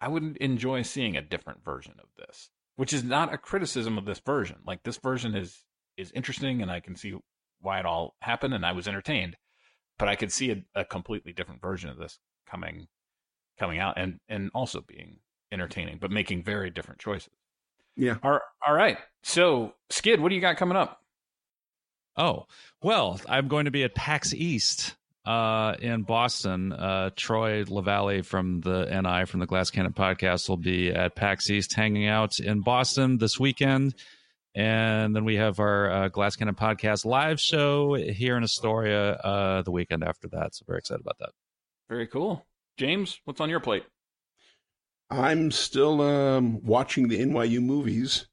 I 0.00 0.08
would 0.08 0.36
enjoy 0.38 0.82
seeing 0.82 1.16
a 1.16 1.22
different 1.22 1.64
version 1.64 1.94
of 1.98 2.08
this, 2.16 2.50
which 2.76 2.92
is 2.92 3.04
not 3.04 3.32
a 3.32 3.38
criticism 3.38 3.98
of 3.98 4.06
this 4.06 4.20
version. 4.20 4.58
Like 4.66 4.82
this 4.82 4.96
version 4.96 5.34
is 5.34 5.64
is 5.96 6.12
interesting, 6.12 6.62
and 6.62 6.70
I 6.70 6.80
can 6.80 6.96
see 6.96 7.14
why 7.60 7.80
it 7.80 7.86
all 7.86 8.14
happened, 8.22 8.54
and 8.54 8.64
I 8.64 8.72
was 8.72 8.88
entertained. 8.88 9.36
But 10.00 10.08
I 10.08 10.16
could 10.16 10.32
see 10.32 10.50
a, 10.50 10.80
a 10.80 10.84
completely 10.84 11.32
different 11.32 11.60
version 11.60 11.90
of 11.90 11.98
this 11.98 12.18
coming 12.50 12.88
coming 13.58 13.78
out, 13.78 13.94
and 13.98 14.18
and 14.28 14.50
also 14.54 14.80
being 14.80 15.18
entertaining, 15.52 15.98
but 16.00 16.10
making 16.10 16.42
very 16.42 16.70
different 16.70 17.00
choices. 17.00 17.30
Yeah. 17.96 18.16
All, 18.22 18.40
all 18.66 18.74
right. 18.74 18.98
So, 19.22 19.74
Skid, 19.90 20.20
what 20.20 20.30
do 20.30 20.34
you 20.34 20.40
got 20.40 20.56
coming 20.56 20.76
up? 20.76 21.02
Oh, 22.16 22.46
well, 22.82 23.20
I'm 23.28 23.48
going 23.48 23.66
to 23.66 23.70
be 23.70 23.84
at 23.84 23.94
PAX 23.94 24.32
East 24.32 24.94
uh, 25.26 25.74
in 25.80 26.02
Boston. 26.02 26.72
Uh, 26.72 27.10
Troy 27.14 27.64
Lavallee 27.64 28.24
from 28.24 28.60
the 28.62 28.86
NI 28.86 29.26
from 29.26 29.40
the 29.40 29.46
Glass 29.46 29.70
Cannon 29.70 29.92
podcast 29.92 30.48
will 30.48 30.56
be 30.56 30.90
at 30.90 31.14
PAX 31.14 31.50
East 31.50 31.74
hanging 31.74 32.06
out 32.06 32.38
in 32.38 32.60
Boston 32.62 33.18
this 33.18 33.38
weekend. 33.38 33.94
And 34.54 35.14
then 35.14 35.24
we 35.24 35.36
have 35.36 35.60
our 35.60 35.90
uh, 35.90 36.08
Glass 36.08 36.36
Cannon 36.36 36.54
podcast 36.54 37.04
live 37.04 37.40
show 37.40 37.94
here 37.94 38.36
in 38.36 38.42
Astoria 38.42 39.12
uh, 39.14 39.62
the 39.62 39.70
weekend 39.70 40.02
after 40.02 40.28
that. 40.28 40.54
So 40.54 40.64
very 40.66 40.78
excited 40.78 41.02
about 41.02 41.18
that. 41.18 41.30
Very 41.88 42.06
cool. 42.06 42.46
James, 42.76 43.20
what's 43.24 43.40
on 43.40 43.50
your 43.50 43.60
plate? 43.60 43.84
I'm 45.10 45.50
still 45.50 46.00
um, 46.00 46.64
watching 46.64 47.08
the 47.08 47.20
NYU 47.20 47.62
movies. 47.62 48.26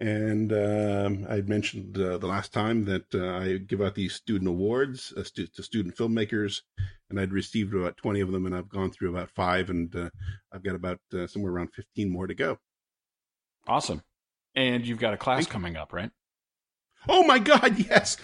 And 0.00 0.52
um, 0.52 1.26
I 1.30 1.40
mentioned 1.42 1.96
uh, 1.98 2.18
the 2.18 2.26
last 2.26 2.52
time 2.52 2.84
that 2.86 3.14
uh, 3.14 3.38
I 3.38 3.58
give 3.58 3.80
out 3.80 3.94
these 3.94 4.14
student 4.14 4.48
awards 4.48 5.12
uh, 5.16 5.22
stu- 5.22 5.46
to 5.46 5.62
student 5.62 5.96
filmmakers, 5.96 6.62
and 7.08 7.20
I'd 7.20 7.32
received 7.32 7.74
about 7.74 7.96
20 7.96 8.20
of 8.20 8.32
them, 8.32 8.46
and 8.46 8.56
I've 8.56 8.68
gone 8.68 8.90
through 8.90 9.10
about 9.10 9.30
five, 9.30 9.70
and 9.70 9.94
uh, 9.94 10.10
I've 10.52 10.64
got 10.64 10.74
about 10.74 10.98
uh, 11.12 11.28
somewhere 11.28 11.52
around 11.52 11.72
15 11.74 12.10
more 12.10 12.26
to 12.26 12.34
go. 12.34 12.58
Awesome. 13.68 14.02
And 14.56 14.86
you've 14.86 14.98
got 14.98 15.14
a 15.14 15.16
class 15.16 15.46
coming 15.46 15.76
up, 15.76 15.92
right? 15.92 16.10
Oh 17.08 17.24
my 17.24 17.38
God! 17.38 17.78
Yes, 17.78 18.16